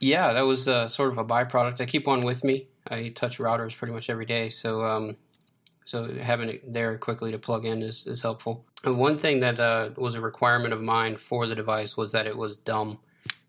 Yeah, 0.00 0.32
that 0.32 0.42
was 0.42 0.68
uh, 0.68 0.88
sort 0.88 1.12
of 1.12 1.18
a 1.18 1.24
byproduct. 1.24 1.80
I 1.80 1.86
keep 1.86 2.06
one 2.06 2.22
with 2.22 2.42
me. 2.42 2.66
I 2.88 3.10
touch 3.10 3.38
routers 3.38 3.76
pretty 3.76 3.94
much 3.94 4.10
every 4.10 4.26
day, 4.26 4.48
so 4.48 4.84
um, 4.84 5.16
so 5.84 6.14
having 6.14 6.48
it 6.48 6.72
there 6.72 6.96
quickly 6.98 7.32
to 7.32 7.38
plug 7.38 7.64
in 7.64 7.82
is, 7.82 8.06
is 8.06 8.20
helpful. 8.20 8.64
And 8.84 8.98
one 8.98 9.18
thing 9.18 9.40
that 9.40 9.58
uh, 9.58 9.90
was 9.96 10.14
a 10.14 10.20
requirement 10.20 10.72
of 10.72 10.80
mine 10.80 11.16
for 11.16 11.46
the 11.46 11.54
device 11.54 11.96
was 11.96 12.12
that 12.12 12.26
it 12.26 12.36
was 12.36 12.56
dumb, 12.56 12.98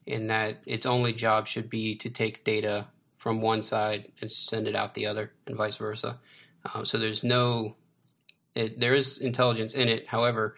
in 0.05 0.27
that 0.27 0.61
its 0.65 0.85
only 0.85 1.13
job 1.13 1.47
should 1.47 1.69
be 1.69 1.95
to 1.97 2.09
take 2.09 2.43
data 2.43 2.87
from 3.17 3.41
one 3.41 3.61
side 3.61 4.11
and 4.21 4.31
send 4.31 4.67
it 4.67 4.75
out 4.75 4.93
the 4.93 5.05
other, 5.05 5.31
and 5.45 5.55
vice 5.55 5.77
versa. 5.77 6.19
Um, 6.73 6.85
so 6.85 6.97
there's 6.97 7.23
no, 7.23 7.75
it, 8.55 8.79
there 8.79 8.95
is 8.95 9.19
intelligence 9.19 9.73
in 9.73 9.87
it. 9.87 10.07
However, 10.07 10.55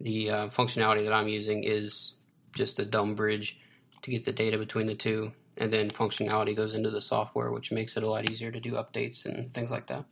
the 0.00 0.30
uh, 0.30 0.48
functionality 0.48 1.04
that 1.04 1.12
I'm 1.12 1.28
using 1.28 1.64
is 1.64 2.14
just 2.54 2.78
a 2.78 2.84
dumb 2.84 3.14
bridge 3.14 3.58
to 4.02 4.10
get 4.10 4.24
the 4.24 4.32
data 4.32 4.58
between 4.58 4.86
the 4.86 4.94
two, 4.94 5.32
and 5.56 5.72
then 5.72 5.90
functionality 5.90 6.54
goes 6.54 6.74
into 6.74 6.90
the 6.90 7.00
software, 7.00 7.50
which 7.50 7.72
makes 7.72 7.96
it 7.96 8.02
a 8.02 8.08
lot 8.08 8.30
easier 8.30 8.50
to 8.50 8.60
do 8.60 8.72
updates 8.72 9.24
and 9.24 9.52
things 9.54 9.70
like 9.70 9.86
that. 9.88 10.04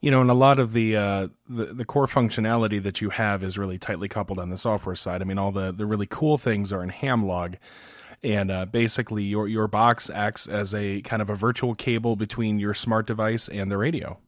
You 0.00 0.10
know, 0.10 0.20
and 0.20 0.30
a 0.30 0.34
lot 0.34 0.58
of 0.58 0.72
the, 0.72 0.96
uh, 0.96 1.28
the 1.48 1.66
the 1.66 1.84
core 1.84 2.08
functionality 2.08 2.82
that 2.82 3.00
you 3.00 3.10
have 3.10 3.44
is 3.44 3.56
really 3.56 3.78
tightly 3.78 4.08
coupled 4.08 4.40
on 4.40 4.50
the 4.50 4.56
software 4.56 4.96
side. 4.96 5.22
I 5.22 5.24
mean, 5.24 5.38
all 5.38 5.52
the 5.52 5.70
the 5.70 5.86
really 5.86 6.08
cool 6.10 6.38
things 6.38 6.72
are 6.72 6.82
in 6.82 6.90
Hamlog, 6.90 7.54
and 8.24 8.50
uh, 8.50 8.64
basically 8.64 9.22
your 9.22 9.46
your 9.46 9.68
box 9.68 10.10
acts 10.10 10.48
as 10.48 10.74
a 10.74 11.02
kind 11.02 11.22
of 11.22 11.30
a 11.30 11.36
virtual 11.36 11.76
cable 11.76 12.16
between 12.16 12.58
your 12.58 12.74
smart 12.74 13.06
device 13.06 13.48
and 13.48 13.70
the 13.70 13.78
radio. 13.78 14.18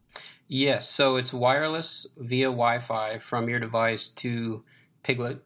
Yes, 0.47 0.89
so 0.89 1.15
it's 1.15 1.33
wireless 1.33 2.05
via 2.17 2.47
Wi-Fi 2.47 3.17
from 3.19 3.49
your 3.49 3.59
device 3.59 4.09
to 4.09 4.63
Piglet, 5.03 5.39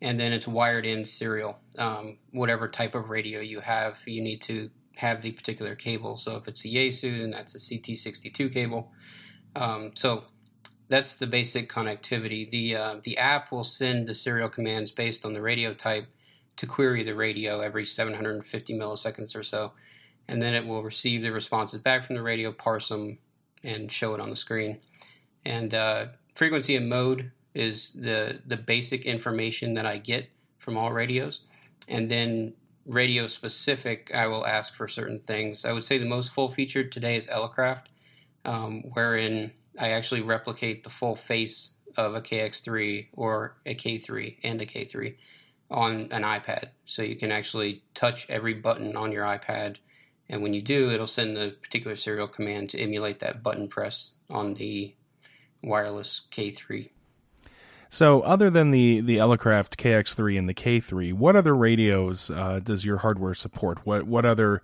and 0.00 0.18
then 0.18 0.32
it's 0.32 0.48
wired 0.48 0.86
in 0.86 1.04
serial. 1.04 1.58
Um, 1.76 2.16
whatever 2.30 2.66
type 2.68 2.94
of 2.94 3.10
radio 3.10 3.40
you 3.40 3.60
have, 3.60 3.98
you 4.06 4.22
need 4.22 4.40
to 4.42 4.70
have 4.96 5.20
the 5.20 5.32
particular 5.32 5.74
cable. 5.74 6.16
So 6.16 6.36
if 6.36 6.48
it's 6.48 6.64
a 6.64 6.68
Yaesu, 6.68 7.20
then 7.20 7.30
that's 7.30 7.54
a 7.54 7.58
CT62 7.58 8.52
cable. 8.52 8.90
Um, 9.54 9.92
so 9.94 10.24
that's 10.88 11.14
the 11.14 11.26
basic 11.26 11.70
connectivity. 11.70 12.50
The 12.50 12.76
uh, 12.76 12.96
the 13.02 13.18
app 13.18 13.52
will 13.52 13.64
send 13.64 14.08
the 14.08 14.14
serial 14.14 14.48
commands 14.48 14.90
based 14.90 15.24
on 15.26 15.34
the 15.34 15.42
radio 15.42 15.74
type 15.74 16.06
to 16.56 16.66
query 16.66 17.02
the 17.02 17.14
radio 17.14 17.60
every 17.60 17.86
750 17.86 18.78
milliseconds 18.78 19.34
or 19.36 19.42
so, 19.42 19.72
and 20.28 20.40
then 20.40 20.54
it 20.54 20.66
will 20.66 20.82
receive 20.82 21.22
the 21.22 21.32
responses 21.32 21.80
back 21.80 22.06
from 22.06 22.16
the 22.16 22.22
radio, 22.22 22.52
parse 22.52 22.88
them, 22.88 23.18
and 23.62 23.90
show 23.90 24.14
it 24.14 24.20
on 24.20 24.30
the 24.30 24.36
screen. 24.36 24.80
And 25.44 25.74
uh, 25.74 26.06
frequency 26.34 26.76
and 26.76 26.88
mode 26.88 27.32
is 27.54 27.92
the 27.92 28.40
the 28.46 28.56
basic 28.56 29.04
information 29.04 29.74
that 29.74 29.86
I 29.86 29.98
get 29.98 30.30
from 30.58 30.76
all 30.76 30.92
radios, 30.92 31.40
and 31.88 32.10
then 32.10 32.54
radio 32.86 33.26
specific, 33.26 34.10
I 34.14 34.26
will 34.26 34.46
ask 34.46 34.74
for 34.74 34.88
certain 34.88 35.20
things. 35.20 35.64
I 35.64 35.72
would 35.72 35.84
say 35.84 35.98
the 35.98 36.04
most 36.04 36.32
full 36.32 36.50
featured 36.50 36.90
today 36.92 37.16
is 37.16 37.28
Elecraft 37.28 37.86
um, 38.44 38.82
wherein 38.92 39.52
I 39.78 39.90
actually 39.90 40.22
replicate 40.22 40.84
the 40.84 40.90
full 40.90 41.16
face 41.16 41.74
of 41.96 42.14
a 42.14 42.20
KX3 42.20 43.08
or 43.12 43.56
a 43.66 43.74
K3 43.74 44.38
and 44.42 44.60
a 44.60 44.66
K3 44.66 45.14
on 45.70 46.08
an 46.10 46.22
iPad. 46.22 46.68
So 46.86 47.02
you 47.02 47.16
can 47.16 47.32
actually 47.32 47.82
touch 47.94 48.26
every 48.28 48.54
button 48.54 48.96
on 48.96 49.12
your 49.12 49.24
iPad, 49.24 49.76
and 50.28 50.42
when 50.42 50.54
you 50.54 50.62
do, 50.62 50.90
it'll 50.90 51.06
send 51.06 51.36
the 51.36 51.54
particular 51.62 51.96
serial 51.96 52.28
command 52.28 52.70
to 52.70 52.78
emulate 52.78 53.20
that 53.20 53.42
button 53.42 53.68
press 53.68 54.10
on 54.30 54.54
the 54.54 54.94
wireless 55.62 56.22
K3. 56.30 56.90
So, 57.90 58.22
other 58.22 58.48
than 58.48 58.70
the 58.70 59.00
the 59.00 59.18
Elecraft 59.18 59.76
KX3 59.76 60.38
and 60.38 60.48
the 60.48 60.54
K3, 60.54 61.12
what 61.12 61.36
other 61.36 61.54
radios 61.54 62.30
uh, 62.30 62.60
does 62.62 62.84
your 62.84 62.98
hardware 62.98 63.34
support? 63.34 63.84
What 63.84 64.06
what 64.06 64.24
other 64.24 64.62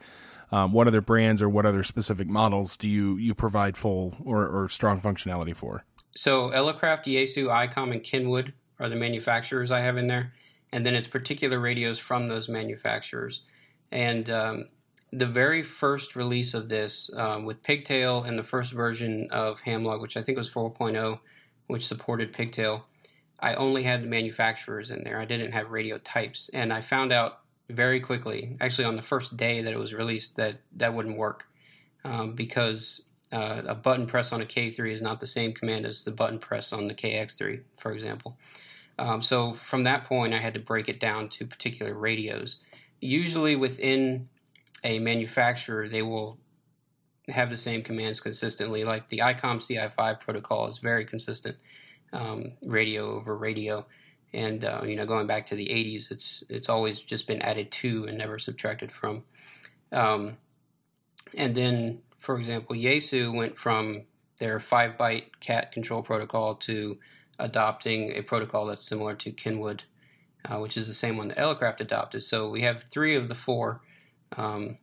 um, 0.51 0.73
what 0.73 0.87
other 0.87 1.03
brands 1.03 1.43
or 1.43 1.49
what 1.49 1.67
other 1.67 1.83
specific 1.83 2.27
models 2.27 2.77
do 2.77 2.89
you 2.89 3.17
you 3.19 3.35
provide 3.35 3.77
full 3.77 4.17
or, 4.25 4.47
or 4.47 4.69
strong 4.71 5.01
functionality 5.01 5.55
for? 5.55 5.85
So 6.17 6.51
Elecraft, 6.51 7.05
Yaesu, 7.05 7.47
ICOM, 7.47 7.93
and 7.93 8.03
Kenwood 8.03 8.55
are 8.81 8.89
the 8.89 8.97
manufacturers 8.97 9.71
I 9.71 9.81
have 9.81 9.99
in 9.99 10.07
there, 10.07 10.33
and 10.73 10.87
then 10.87 10.95
it's 10.95 11.09
particular 11.09 11.61
radios 11.61 11.99
from 11.99 12.29
those 12.29 12.49
manufacturers. 12.49 13.43
And 13.93 14.31
um, 14.31 14.65
the 15.13 15.27
very 15.27 15.63
first 15.63 16.17
release 16.17 16.55
of 16.55 16.69
this 16.69 17.11
um, 17.17 17.45
with 17.45 17.63
Pigtail 17.63 18.25
and 18.25 18.39
the 18.39 18.45
first 18.45 18.73
version 18.73 19.29
of 19.31 19.61
Hamlog, 19.61 20.01
which 20.01 20.17
I 20.17 20.23
think 20.23 20.37
was 20.37 20.51
4.0, 20.51 21.19
which 21.67 21.87
supported 21.87 22.33
Pigtail, 22.33 22.85
I 23.41 23.55
only 23.55 23.83
had 23.83 24.03
the 24.03 24.07
manufacturers 24.07 24.91
in 24.91 25.05
there. 25.05 25.21
I 25.21 25.25
didn't 25.25 25.53
have 25.53 25.71
radio 25.71 25.99
types, 25.99 26.51
and 26.53 26.73
I 26.73 26.83
found 26.83 27.13
out 27.13 27.41
very 27.71 28.01
quickly, 28.01 28.57
actually 28.61 28.85
on 28.85 28.97
the 28.97 29.03
first 29.03 29.37
day 29.37 29.63
that 29.63 29.73
it 29.73 29.79
was 29.79 29.95
released, 29.95 30.37
that 30.37 30.61
that 30.77 30.95
wouldn't 30.95 31.17
work 31.17 31.47
um, 32.05 32.35
because 32.35 33.03
uh, 33.33 33.63
a 33.67 33.75
button 33.75 34.07
press 34.07 34.33
on 34.33 34.41
a 34.41 34.47
K3 34.47 34.93
is 34.93 35.03
not 35.03 35.21
the 35.21 35.27
same 35.27 35.53
command 35.53 35.87
as 35.87 36.05
the 36.05 36.11
button 36.11 36.39
press 36.39 36.73
on 36.73 36.89
the 36.89 36.95
KX3, 36.95 37.61
for 37.79 37.93
example. 37.93 38.37
Um, 38.99 39.23
so 39.23 39.55
from 39.67 39.85
that 39.85 40.05
point, 40.05 40.35
I 40.35 40.39
had 40.39 40.55
to 40.55 40.61
break 40.61 40.89
it 40.89 40.99
down 40.99 41.29
to 41.31 41.47
particular 41.47 41.95
radios. 41.95 42.57
Usually 43.01 43.55
within 43.55 44.29
a 44.85 44.99
manufacturer, 44.99 45.89
they 45.89 46.03
will 46.03 46.39
have 47.29 47.51
the 47.51 47.59
same 47.59 47.83
commands 47.83 48.21
consistently. 48.21 48.85
Like 48.85 49.09
the 49.09 49.19
ICOM 49.19 49.59
CI5 49.59 50.21
protocol 50.21 50.69
is 50.69 50.79
very 50.79 51.05
consistent, 51.05 51.57
um, 52.13 52.53
radio 52.65 53.17
over 53.17 53.37
radio. 53.37 53.87
And 54.35 54.65
uh, 54.65 54.83
you 54.85 54.95
know 54.95 55.07
going 55.07 55.27
back 55.27 55.47
to 55.47 55.57
the 55.57 55.67
80s 55.67 56.11
it's 56.11 56.45
it's 56.51 56.69
always 56.69 57.01
just 57.01 57.27
been 57.27 57.41
added 57.41 57.71
to 57.73 58.05
and 58.07 58.19
never 58.19 58.39
subtracted 58.39 58.93
from. 58.93 59.25
Um, 59.91 60.37
and 61.35 61.55
then 61.55 62.03
for 62.19 62.39
example 62.39 62.77
yaesu 62.77 63.35
went 63.35 63.59
from 63.59 64.03
their 64.39 64.61
5 64.61 64.99
byte 64.99 65.25
cat 65.41 65.73
control 65.73 66.03
protocol 66.03 66.57
to 66.57 66.99
adopting 67.39 68.13
a 68.17 68.23
protocol 68.23 68.67
that's 68.67 68.87
similar 68.87 69.15
to 69.15 69.33
kenwood 69.33 69.83
uh, 70.45 70.59
which 70.59 70.77
is 70.77 70.89
the 70.89 70.95
same 70.95 71.17
one 71.17 71.29
that 71.29 71.39
elecraft 71.39 71.81
adopted. 71.81 72.23
So 72.23 72.49
we 72.49 72.63
have 72.63 72.85
three 72.91 73.17
of 73.17 73.29
the 73.29 73.35
four 73.35 73.81
um, 74.37 74.79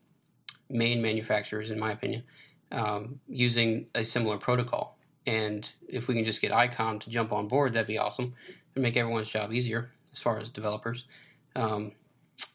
main 0.70 1.02
manufacturers 1.02 1.72
in 1.72 1.80
my 1.80 1.92
opinion 1.92 2.24
um, 2.72 3.20
using 3.28 3.86
a 3.96 4.04
similar 4.04 4.38
protocol 4.38 4.96
and 5.28 5.68
if 5.88 6.08
we 6.08 6.16
can 6.16 6.25
just 6.25 6.42
get 6.42 6.52
ICOM 6.52 7.02
to 7.02 7.10
jump 7.10 7.32
on 7.32 7.48
board, 7.48 7.74
that'd 7.74 7.88
be 7.88 7.98
awesome 7.98 8.34
and 8.75 8.84
make 8.84 8.98
everyone's 8.98 9.30
job 9.30 9.52
easier 9.52 9.92
as 10.14 10.20
far 10.20 10.40
as 10.40 10.50
developers. 10.50 11.06
Um, 11.56 11.94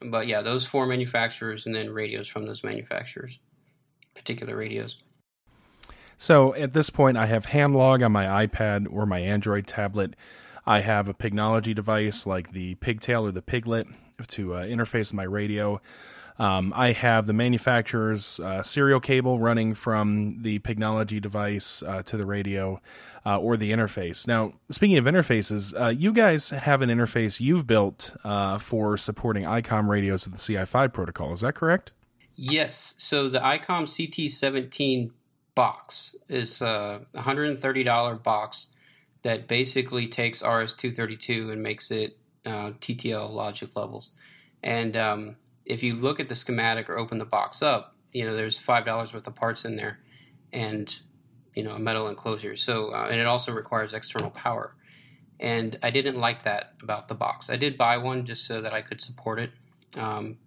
but 0.01 0.27
yeah, 0.27 0.41
those 0.41 0.65
four 0.65 0.85
manufacturers 0.85 1.65
and 1.65 1.75
then 1.75 1.89
radios 1.89 2.27
from 2.27 2.45
those 2.45 2.63
manufacturers, 2.63 3.37
particular 4.15 4.55
radios. 4.55 4.97
So 6.17 6.53
at 6.53 6.73
this 6.73 6.89
point, 6.89 7.17
I 7.17 7.25
have 7.25 7.47
Hamlog 7.47 8.05
on 8.05 8.11
my 8.11 8.45
iPad 8.45 8.85
or 8.91 9.05
my 9.05 9.19
Android 9.19 9.65
tablet. 9.65 10.15
I 10.65 10.81
have 10.81 11.09
a 11.09 11.15
Pignology 11.15 11.73
device 11.73 12.27
like 12.27 12.51
the 12.51 12.75
Pigtail 12.75 13.25
or 13.25 13.31
the 13.31 13.41
Piglet 13.41 13.87
to 14.27 14.53
uh, 14.53 14.63
interface 14.63 15.11
my 15.11 15.23
radio. 15.23 15.81
Um, 16.41 16.73
I 16.75 16.93
have 16.93 17.27
the 17.27 17.33
manufacturer's 17.33 18.39
uh, 18.39 18.63
serial 18.63 18.99
cable 18.99 19.37
running 19.37 19.75
from 19.75 20.39
the 20.41 20.57
Pignology 20.57 21.21
device 21.21 21.83
uh, 21.83 22.01
to 22.01 22.17
the 22.17 22.25
radio 22.25 22.81
uh, 23.23 23.39
or 23.39 23.57
the 23.57 23.71
interface. 23.71 24.25
Now, 24.25 24.53
speaking 24.71 24.97
of 24.97 25.05
interfaces, 25.05 25.79
uh, 25.79 25.89
you 25.89 26.11
guys 26.11 26.49
have 26.49 26.81
an 26.81 26.89
interface 26.89 27.39
you've 27.39 27.67
built 27.67 28.15
uh, 28.23 28.57
for 28.57 28.97
supporting 28.97 29.43
ICOM 29.43 29.87
radios 29.87 30.25
with 30.25 30.33
the 30.33 30.39
CI5 30.39 30.91
protocol. 30.91 31.31
Is 31.31 31.41
that 31.41 31.53
correct? 31.53 31.91
Yes. 32.35 32.95
So 32.97 33.29
the 33.29 33.37
ICOM 33.37 33.83
CT17 33.83 35.11
box 35.53 36.15
is 36.27 36.59
a 36.63 37.01
$130 37.13 38.23
box 38.23 38.65
that 39.21 39.47
basically 39.47 40.07
takes 40.07 40.41
RS-232 40.41 41.51
and 41.51 41.61
makes 41.61 41.91
it 41.91 42.17
uh, 42.47 42.71
TTL 42.81 43.29
logic 43.29 43.69
levels. 43.75 44.09
And 44.63 44.97
um, 44.97 45.35
if 45.71 45.81
you 45.81 45.95
look 45.95 46.19
at 46.19 46.27
the 46.27 46.35
schematic 46.35 46.89
or 46.89 46.97
open 46.97 47.17
the 47.17 47.25
box 47.25 47.61
up, 47.61 47.95
you 48.11 48.25
know 48.25 48.35
there's 48.35 48.57
five 48.57 48.85
dollars 48.85 49.13
worth 49.13 49.25
of 49.25 49.35
parts 49.35 49.63
in 49.63 49.77
there, 49.77 49.99
and 50.51 50.93
you 51.55 51.63
know 51.63 51.71
a 51.71 51.79
metal 51.79 52.09
enclosure. 52.09 52.57
So 52.57 52.93
uh, 52.93 53.07
and 53.09 53.19
it 53.19 53.25
also 53.25 53.53
requires 53.53 53.93
external 53.93 54.29
power. 54.29 54.75
And 55.39 55.79
I 55.81 55.89
didn't 55.89 56.19
like 56.19 56.43
that 56.43 56.73
about 56.83 57.07
the 57.07 57.15
box. 57.15 57.49
I 57.49 57.55
did 57.55 57.75
buy 57.75 57.97
one 57.97 58.27
just 58.27 58.45
so 58.45 58.61
that 58.61 58.73
I 58.73 58.83
could 58.83 59.01
support 59.01 59.39
it, 59.39 59.49
um, 59.97 60.37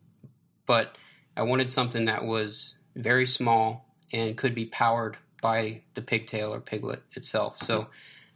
but 0.66 0.96
I 1.36 1.42
wanted 1.42 1.68
something 1.68 2.04
that 2.04 2.24
was 2.24 2.76
very 2.94 3.26
small 3.26 3.88
and 4.12 4.36
could 4.36 4.54
be 4.54 4.66
powered 4.66 5.16
by 5.42 5.80
the 5.94 6.02
pigtail 6.02 6.54
or 6.54 6.60
piglet 6.60 7.02
itself. 7.14 7.56
So 7.62 7.88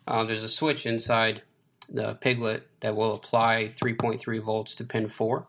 uh, 0.09 0.25
there's 0.25 0.43
a 0.43 0.49
switch 0.49 0.85
inside 0.85 1.43
the 1.89 2.15
piglet 2.15 2.67
that 2.81 2.97
will 2.97 3.15
apply 3.15 3.73
3.3 3.81 4.43
volts 4.43 4.75
to 4.77 4.85
pin 4.85 5.09
4 5.09 5.47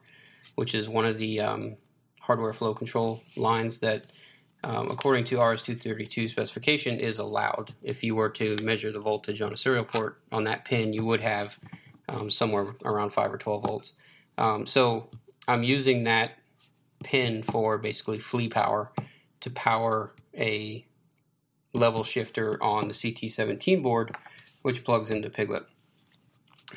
which 0.60 0.76
is 0.76 0.90
one 0.90 1.06
of 1.06 1.18
the 1.18 1.40
um, 1.40 1.78
hardware 2.20 2.52
flow 2.52 2.74
control 2.74 3.24
lines 3.38 3.80
that, 3.80 4.08
um, 4.66 4.92
according 4.92 5.24
to 5.24 5.42
RS-232 5.42 6.30
specification, 6.30 7.00
is 7.00 7.18
allowed. 7.18 7.74
If 7.82 8.04
you 8.04 8.14
were 8.14 8.28
to 8.32 8.58
measure 8.58 8.92
the 8.92 9.00
voltage 9.00 9.42
on 9.42 9.54
a 9.54 9.58
serial 9.58 9.86
port 9.86 10.20
on 10.34 10.44
that 10.44 10.66
pin, 10.66 10.92
you 10.92 11.06
would 11.06 11.22
have 11.22 11.58
um, 12.10 12.30
somewhere 12.30 12.76
around 12.84 13.12
5 13.12 13.32
or 13.32 13.38
12 13.38 13.64
volts. 13.64 13.94
Um, 14.38 14.68
so 14.68 15.10
I'm 15.48 15.64
using 15.64 16.04
that 16.04 16.32
pin 17.06 17.42
for 17.42 17.78
basically 17.78 18.20
flea 18.20 18.50
power 18.50 18.92
to 19.40 19.50
power 19.52 20.12
a 20.38 20.86
level 21.74 22.04
shifter 22.04 22.62
on 22.62 22.90
the 22.90 22.94
CT17 22.94 23.82
board, 23.82 24.14
which 24.64 24.84
plugs 24.84 25.10
into 25.10 25.30
Piglet. 25.30 25.64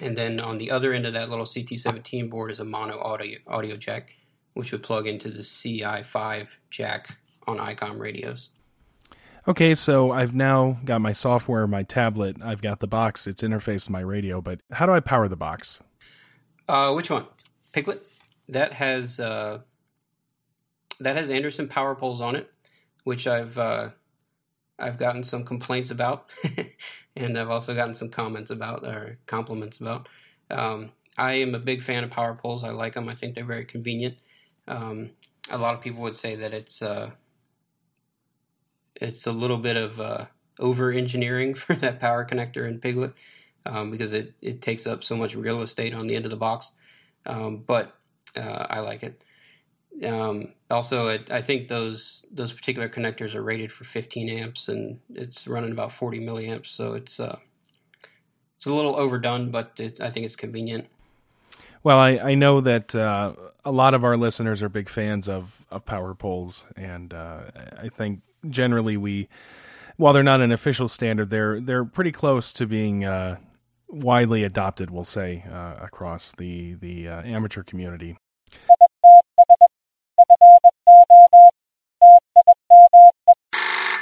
And 0.01 0.17
then 0.17 0.41
on 0.41 0.59
the 0.59 0.71
other 0.71 0.93
end 0.93 1.07
of 1.07 1.13
that 1.15 1.29
little 1.29 1.45
CT17 1.45 2.31
board 2.31 2.51
is 2.51 2.61
a 2.61 2.65
mono 2.65 2.99
audio, 2.99 3.39
audio 3.47 3.77
jack, 3.77 4.15
which 4.55 4.73
would 4.73 4.83
plug 4.83 5.07
into 5.07 5.31
the 5.31 5.41
CI5 5.41 6.49
jack 6.71 7.17
on 7.47 7.59
ICOM 7.59 7.99
radios. 7.99 8.49
Okay, 9.47 9.75
so 9.75 10.13
I've 10.13 10.35
now 10.35 10.79
got 10.85 11.01
my 11.01 11.13
software, 11.13 11.67
my 11.67 11.83
tablet, 11.83 12.37
I've 12.43 12.63
got 12.63 12.79
the 12.79 12.87
box, 12.87 13.27
it's 13.27 13.43
interfaced 13.43 13.87
to 13.87 13.93
my 13.93 14.01
radio, 14.01 14.41
but 14.41 14.61
how 14.71 14.87
do 14.87 14.93
I 14.93 15.01
power 15.01 15.27
the 15.27 15.37
box? 15.37 15.81
Uh, 16.69 16.93
which 16.93 17.11
one? 17.11 17.27
Piglet? 17.73 18.07
That 18.49 18.73
has 18.73 19.19
uh, 19.19 19.61
that 21.01 21.17
has 21.17 21.29
Anderson 21.29 21.69
power 21.69 21.95
poles 21.97 22.21
on 22.21 22.37
it, 22.37 22.53
which 23.03 23.27
I've 23.27 23.59
uh, 23.59 23.91
I've 24.83 24.99
gotten 24.99 25.25
some 25.25 25.45
complaints 25.45 25.91
about, 25.91 26.31
and 27.17 27.39
I've 27.39 27.51
also 27.51 27.75
gotten 27.75 27.95
some 27.95 28.11
comments 28.11 28.51
about 28.51 28.85
or 28.85 29.19
compliments 29.27 29.79
about. 29.79 30.09
Um, 30.51 30.91
I 31.17 31.35
am 31.35 31.55
a 31.55 31.59
big 31.59 31.83
fan 31.83 32.05
of 32.05 32.11
power 32.11 32.35
poles. 32.35 32.65
I 32.65 32.71
like 32.71 32.95
them. 32.95 33.09
I 33.09 33.15
think 33.15 33.35
they're 33.35 33.45
very 33.45 33.65
convenient. 33.65 34.17
Um, 34.67 35.11
a 35.51 35.59
lot 35.59 35.75
of 35.75 35.81
people 35.81 36.03
would 36.03 36.17
say 36.17 36.37
that 36.37 36.53
it's 36.55 36.83
uh, 36.83 37.11
it's 38.97 39.27
a 39.27 39.33
little 39.33 39.59
bit 39.59 39.77
of 39.77 40.01
uh, 40.01 40.27
over 40.59 40.91
engineering 40.93 41.55
for 41.63 41.75
that 41.77 42.01
power 42.01 42.25
connector 42.25 42.69
in 42.69 42.81
Piglet 42.81 43.13
um, 43.67 43.91
because 43.91 44.13
it, 44.13 44.35
it 44.41 44.63
takes 44.63 44.87
up 44.87 45.05
so 45.05 45.17
much 45.17 45.35
real 45.35 45.63
estate 45.63 45.95
on 45.95 46.07
the 46.07 46.17
end 46.17 46.25
of 46.25 46.31
the 46.31 46.37
box. 46.37 46.73
Um, 47.27 47.63
but 47.67 47.97
uh, 48.37 48.67
I 48.69 48.81
like 48.81 49.03
it. 49.03 49.23
Also, 50.73 51.09
it, 51.09 51.31
I 51.31 51.43
think 51.43 51.69
those 51.69 52.25
those 52.33 52.53
particular 52.53 52.89
connectors 52.89 53.35
are 53.35 53.43
rated 53.43 53.73
for 53.73 53.85
15 53.85 54.29
amps, 54.29 54.69
and 54.69 54.99
it's 55.15 55.47
running 55.47 55.73
about 55.73 55.93
40 55.93 56.21
milliamps. 56.21 56.69
So 56.69 56.95
it's 56.95 57.21
uh, 57.21 57.39
it's 58.57 58.67
a 58.67 58.73
little 58.73 58.97
overdone, 58.97 59.51
but 59.51 59.73
it, 59.79 60.01
I 60.01 60.11
think 60.11 60.27
it's 60.27 60.37
convenient. 60.37 60.89
Well, 61.85 61.99
I, 61.99 62.11
I 62.19 62.35
know 62.35 62.61
that 62.61 62.95
uh, 62.95 63.35
a 63.65 63.73
lot 63.73 63.95
of 63.95 64.05
our 64.05 64.17
listeners 64.17 64.63
are 64.63 64.69
big 64.69 64.89
fans 64.89 65.29
of, 65.29 65.67
of 65.71 65.85
power 65.85 66.15
poles, 66.15 66.65
and 66.77 67.13
uh, 67.13 67.41
I 67.77 67.89
think 67.89 68.21
generally 68.49 68.97
we, 68.97 69.29
while 69.97 70.13
they're 70.13 70.23
not 70.23 70.41
an 70.41 70.53
official 70.53 70.87
standard, 70.87 71.31
they're 71.31 71.61
they're 71.61 71.85
pretty 71.85 72.13
close 72.13 72.53
to 72.55 72.67
being 72.67 73.05
uh, 73.05 73.37
widely 73.89 74.45
adopted. 74.45 74.91
We'll 74.91 75.05
say 75.05 75.45
uh, 75.51 75.75
across 75.81 76.33
the 76.33 76.75
the 76.75 77.09
uh, 77.09 77.23
amateur 77.23 77.63
community. 77.63 78.17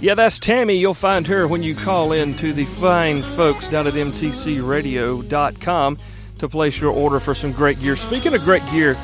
Yeah, 0.00 0.14
that's 0.14 0.38
Tammy. 0.38 0.76
You'll 0.76 0.94
find 0.94 1.26
her 1.26 1.48
when 1.48 1.62
you 1.62 1.74
call 1.74 2.12
in 2.12 2.34
to 2.36 2.52
the 2.52 2.66
fine 2.66 3.22
folks 3.22 3.66
down 3.68 3.86
at 3.86 3.94
mtcradio.com 3.94 5.98
to 6.38 6.48
place 6.48 6.78
your 6.78 6.92
order 6.92 7.18
for 7.18 7.34
some 7.34 7.52
great 7.52 7.80
gear. 7.80 7.96
Speaking 7.96 8.34
of 8.34 8.44
great 8.44 8.62
gear, 8.70 8.96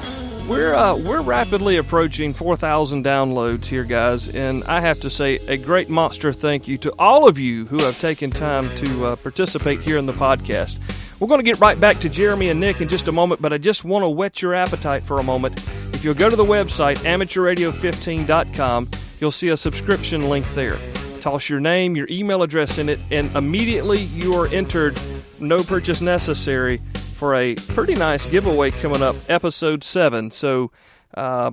we're 0.46 0.74
uh, 0.74 0.94
we're 0.94 1.22
rapidly 1.22 1.76
approaching 1.76 2.34
4,000 2.34 3.04
downloads 3.04 3.64
here, 3.64 3.84
guys, 3.84 4.28
and 4.28 4.64
I 4.64 4.80
have 4.80 5.00
to 5.00 5.08
say 5.08 5.36
a 5.48 5.56
great 5.56 5.88
monster 5.88 6.32
thank 6.32 6.68
you 6.68 6.76
to 6.78 6.92
all 6.98 7.26
of 7.26 7.38
you 7.38 7.64
who 7.66 7.82
have 7.84 7.98
taken 7.98 8.30
time 8.30 8.74
to 8.76 9.06
uh, 9.06 9.16
participate 9.16 9.80
here 9.80 9.96
in 9.96 10.06
the 10.06 10.12
podcast. 10.12 10.78
We're 11.20 11.28
going 11.28 11.38
to 11.38 11.44
get 11.44 11.60
right 11.60 11.78
back 11.78 12.00
to 12.00 12.08
Jeremy 12.08 12.50
and 12.50 12.60
Nick 12.60 12.80
in 12.80 12.88
just 12.88 13.06
a 13.06 13.12
moment, 13.12 13.40
but 13.40 13.52
I 13.52 13.58
just 13.58 13.84
want 13.84 14.02
to 14.02 14.08
whet 14.08 14.42
your 14.42 14.54
appetite 14.54 15.04
for 15.04 15.20
a 15.20 15.22
moment. 15.22 15.64
If 15.94 16.04
you'll 16.04 16.14
go 16.14 16.28
to 16.28 16.36
the 16.36 16.44
website 16.44 16.98
amateurradio15.com, 16.98 18.88
you'll 19.22 19.30
see 19.30 19.50
a 19.50 19.56
subscription 19.56 20.28
link 20.28 20.44
there. 20.54 20.78
Toss 21.20 21.48
your 21.48 21.60
name, 21.60 21.94
your 21.94 22.08
email 22.10 22.42
address 22.42 22.76
in 22.76 22.88
it, 22.88 22.98
and 23.12 23.34
immediately 23.36 24.00
you 24.00 24.34
are 24.34 24.48
entered, 24.48 25.00
no 25.38 25.62
purchase 25.62 26.00
necessary, 26.00 26.82
for 27.14 27.36
a 27.36 27.54
pretty 27.54 27.94
nice 27.94 28.26
giveaway 28.26 28.72
coming 28.72 29.00
up, 29.00 29.14
episode 29.28 29.84
7. 29.84 30.32
So 30.32 30.72
uh, 31.14 31.52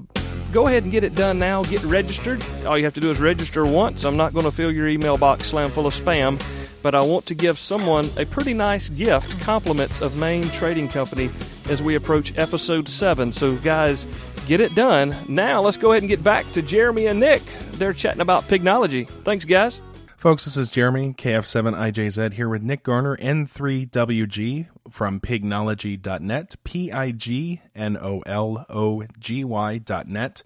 go 0.52 0.66
ahead 0.66 0.82
and 0.82 0.92
get 0.92 1.04
it 1.04 1.14
done 1.14 1.38
now. 1.38 1.62
Get 1.62 1.84
registered. 1.84 2.44
All 2.66 2.76
you 2.76 2.86
have 2.86 2.96
to 2.96 3.00
do 3.00 3.12
is 3.12 3.20
register 3.20 3.64
once. 3.68 4.04
I'm 4.04 4.18
not 4.18 4.34
going 4.34 4.46
to 4.46 4.52
fill 4.52 4.72
your 4.72 4.88
email 4.88 5.20
box 5.20 5.46
slam 5.46 5.70
full 5.70 5.86
of 5.86 5.94
spam, 5.94 6.42
but 6.82 6.96
I 6.96 7.02
want 7.02 7.28
to 7.28 7.36
give 7.36 7.60
someone 7.60 8.10
a 8.18 8.26
pretty 8.26 8.56
nice 8.56 8.90
gift 8.90 9.40
compliments 9.42 10.02
of 10.02 10.18
Main 10.18 10.44
Trading 10.50 10.90
Company 10.90 11.30
as 11.70 11.84
we 11.84 11.94
approach 11.94 12.36
episode 12.36 12.90
7. 12.90 13.32
So, 13.32 13.58
guys, 13.58 14.08
get 14.50 14.60
it 14.60 14.74
done. 14.74 15.16
Now, 15.28 15.62
let's 15.62 15.78
go 15.78 15.92
ahead 15.92 16.02
and 16.02 16.10
get 16.10 16.24
back 16.24 16.52
to 16.54 16.64
Jeremy 16.64 17.06
and 17.06 17.20
Nick. 17.20 17.44
They're 17.74 17.94
chatting 17.94 18.20
about 18.20 18.46
Pignology. 18.46 19.08
Thanks, 19.24 19.46
guys. 19.46 19.80
Folks, 20.18 20.44
this 20.44 20.58
is 20.58 20.72
Jeremy, 20.72 21.14
KF7IJZ, 21.14 22.34
here 22.34 22.50
with 22.50 22.64
Nick 22.64 22.84
Garner, 22.84 23.16
N3WG 23.18 24.68
from 24.90 25.20
pignology.net, 25.20 26.56
P 26.64 26.92
I 26.92 27.12
G 27.12 27.62
N 27.76 27.96
O 27.96 28.22
L 28.26 28.66
O 28.70 29.04
G 29.20 29.44
Y.net, 29.44 30.44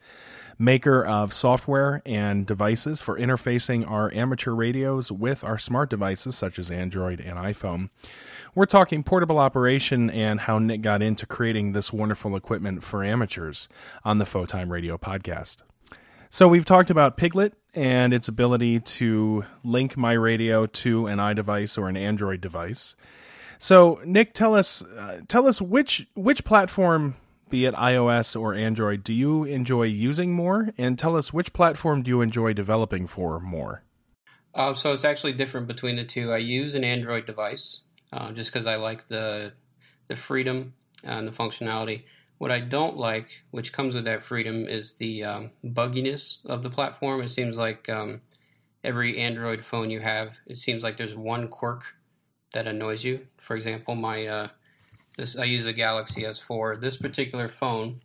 maker 0.59 1.05
of 1.05 1.33
software 1.33 2.01
and 2.05 2.45
devices 2.45 3.01
for 3.01 3.17
interfacing 3.17 3.89
our 3.89 4.13
amateur 4.13 4.51
radios 4.51 5.13
with 5.13 5.45
our 5.45 5.57
smart 5.57 5.89
devices 5.89 6.35
such 6.35 6.59
as 6.59 6.69
Android 6.69 7.21
and 7.21 7.39
iPhone. 7.39 7.89
We're 8.55 8.67
talking 8.67 9.01
portable 9.01 9.39
operation 9.39 10.11
and 10.11 10.41
how 10.41 10.59
Nick 10.59 10.83
got 10.83 11.01
into 11.01 11.25
creating 11.25 11.71
this 11.71 11.91
wonderful 11.91 12.35
equipment 12.35 12.83
for 12.83 13.03
amateurs 13.03 13.67
on 14.05 14.19
the 14.19 14.25
Photime 14.25 14.69
Radio 14.69 14.95
podcast. 14.95 15.63
So 16.29 16.47
we've 16.47 16.63
talked 16.63 16.91
about 16.91 17.17
Piglet 17.17 17.55
and 17.73 18.13
its 18.13 18.27
ability 18.27 18.79
to 18.79 19.45
link 19.63 19.97
my 19.97 20.13
radio 20.13 20.67
to 20.67 21.07
an 21.07 21.17
iDevice 21.17 21.79
or 21.79 21.89
an 21.89 21.97
Android 21.97 22.41
device. 22.41 22.95
So 23.57 23.99
Nick, 24.05 24.35
tell 24.35 24.53
us 24.53 24.83
uh, 24.83 25.21
tell 25.27 25.47
us 25.47 25.59
which 25.59 26.05
which 26.13 26.45
platform, 26.45 27.15
be 27.49 27.65
it 27.65 27.73
iOS 27.73 28.39
or 28.39 28.53
Android, 28.53 29.03
do 29.03 29.13
you 29.13 29.45
enjoy 29.45 29.83
using 29.83 30.31
more, 30.33 30.69
and 30.77 30.99
tell 30.99 31.15
us 31.15 31.33
which 31.33 31.53
platform 31.53 32.03
do 32.03 32.09
you 32.09 32.21
enjoy 32.21 32.53
developing 32.53 33.07
for 33.07 33.39
more. 33.39 33.81
Uh, 34.53 34.75
so 34.75 34.93
it's 34.93 35.05
actually 35.05 35.33
different 35.33 35.65
between 35.65 35.95
the 35.95 36.03
two. 36.03 36.31
I 36.31 36.37
use 36.37 36.75
an 36.75 36.83
Android 36.83 37.25
device 37.25 37.79
uh, 38.13 38.31
just 38.31 38.53
because 38.53 38.67
I 38.67 38.75
like 38.75 39.07
the 39.07 39.51
the 40.07 40.15
freedom 40.15 40.73
and 41.03 41.27
the 41.27 41.31
functionality. 41.31 42.03
What 42.37 42.51
I 42.51 42.59
don't 42.59 42.97
like, 42.97 43.27
which 43.51 43.73
comes 43.73 43.95
with 43.95 44.05
that 44.05 44.23
freedom, 44.23 44.67
is 44.67 44.95
the 44.95 45.23
um, 45.23 45.51
bugginess 45.65 46.37
of 46.45 46.61
the 46.61 46.69
platform. 46.69 47.21
It 47.21 47.29
seems 47.29 47.57
like 47.57 47.87
um, 47.89 48.21
every 48.83 49.17
Android 49.17 49.63
phone 49.65 49.89
you 49.89 50.01
have, 50.01 50.35
it 50.45 50.57
seems 50.57 50.83
like 50.83 50.97
there's 50.97 51.15
one 51.15 51.47
quirk 51.47 51.83
that 52.53 52.67
annoys 52.67 53.03
you. 53.03 53.25
For 53.39 53.55
example, 53.55 53.95
my 53.95 54.27
uh, 54.27 54.47
this 55.17 55.37
I 55.37 55.45
use 55.45 55.65
a 55.65 55.73
Galaxy 55.73 56.23
S4. 56.23 56.79
This 56.79 56.97
particular 56.97 57.49
phone, 57.49 58.01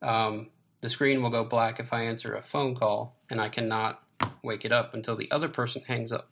um, 0.00 0.48
the 0.80 0.88
screen 0.88 1.22
will 1.22 1.30
go 1.30 1.44
black 1.44 1.80
if 1.80 1.92
I 1.92 2.02
answer 2.02 2.34
a 2.34 2.42
phone 2.42 2.74
call, 2.74 3.16
and 3.30 3.40
I 3.40 3.48
cannot 3.48 4.02
wake 4.42 4.64
it 4.64 4.72
up 4.72 4.94
until 4.94 5.16
the 5.16 5.30
other 5.30 5.48
person 5.48 5.82
hangs 5.82 6.12
up. 6.12 6.30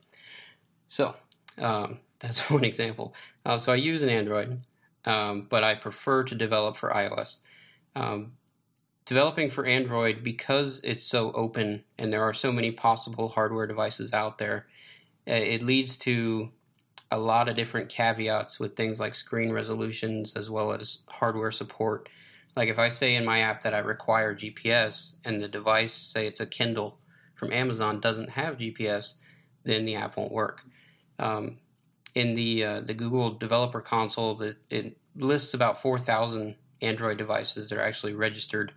So 0.88 1.14
um, 1.58 1.98
that's 2.20 2.50
one 2.50 2.64
example. 2.64 3.14
Uh, 3.44 3.58
so 3.58 3.72
I 3.72 3.76
use 3.76 4.02
an 4.02 4.08
Android 4.08 4.60
um, 5.04 5.46
but 5.48 5.64
I 5.64 5.74
prefer 5.74 6.24
to 6.24 6.34
develop 6.34 6.76
for 6.76 6.90
iOS. 6.90 7.38
Um, 7.96 8.32
developing 9.06 9.50
for 9.50 9.66
Android, 9.66 10.22
because 10.22 10.80
it's 10.84 11.04
so 11.04 11.32
open 11.32 11.84
and 11.98 12.12
there 12.12 12.22
are 12.22 12.34
so 12.34 12.52
many 12.52 12.70
possible 12.70 13.28
hardware 13.28 13.66
devices 13.66 14.12
out 14.12 14.38
there, 14.38 14.66
uh, 15.28 15.32
it 15.32 15.62
leads 15.62 15.96
to 15.98 16.50
a 17.10 17.18
lot 17.18 17.48
of 17.48 17.56
different 17.56 17.88
caveats 17.88 18.60
with 18.60 18.76
things 18.76 19.00
like 19.00 19.14
screen 19.14 19.52
resolutions 19.52 20.32
as 20.36 20.48
well 20.48 20.72
as 20.72 20.98
hardware 21.08 21.50
support. 21.50 22.08
Like 22.56 22.68
if 22.68 22.78
I 22.78 22.88
say 22.88 23.16
in 23.16 23.24
my 23.24 23.40
app 23.40 23.62
that 23.62 23.74
I 23.74 23.78
require 23.78 24.34
GPS 24.34 25.12
and 25.24 25.42
the 25.42 25.48
device, 25.48 25.94
say 25.94 26.26
it's 26.26 26.40
a 26.40 26.46
Kindle 26.46 26.98
from 27.34 27.52
Amazon, 27.52 28.00
doesn't 28.00 28.30
have 28.30 28.58
GPS, 28.58 29.14
then 29.64 29.84
the 29.84 29.96
app 29.96 30.16
won't 30.16 30.32
work. 30.32 30.62
Um, 31.18 31.58
in 32.14 32.34
the 32.34 32.64
uh, 32.64 32.80
the 32.80 32.94
Google 32.94 33.34
Developer 33.34 33.80
Console, 33.80 34.40
it, 34.42 34.56
it 34.70 34.96
lists 35.16 35.54
about 35.54 35.82
4,000 35.82 36.54
Android 36.82 37.18
devices 37.18 37.68
that 37.68 37.78
are 37.78 37.82
actually 37.82 38.14
registered 38.14 38.72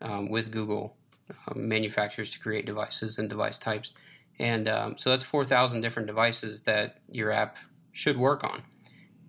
um, 0.00 0.28
with 0.28 0.50
Google 0.50 0.96
um, 1.48 1.68
manufacturers 1.68 2.30
to 2.30 2.38
create 2.38 2.66
devices 2.66 3.18
and 3.18 3.28
device 3.28 3.58
types. 3.58 3.92
And 4.38 4.68
um, 4.68 4.96
so 4.98 5.10
that's 5.10 5.24
4,000 5.24 5.80
different 5.80 6.06
devices 6.06 6.62
that 6.62 6.98
your 7.10 7.30
app 7.30 7.56
should 7.92 8.18
work 8.18 8.44
on. 8.44 8.62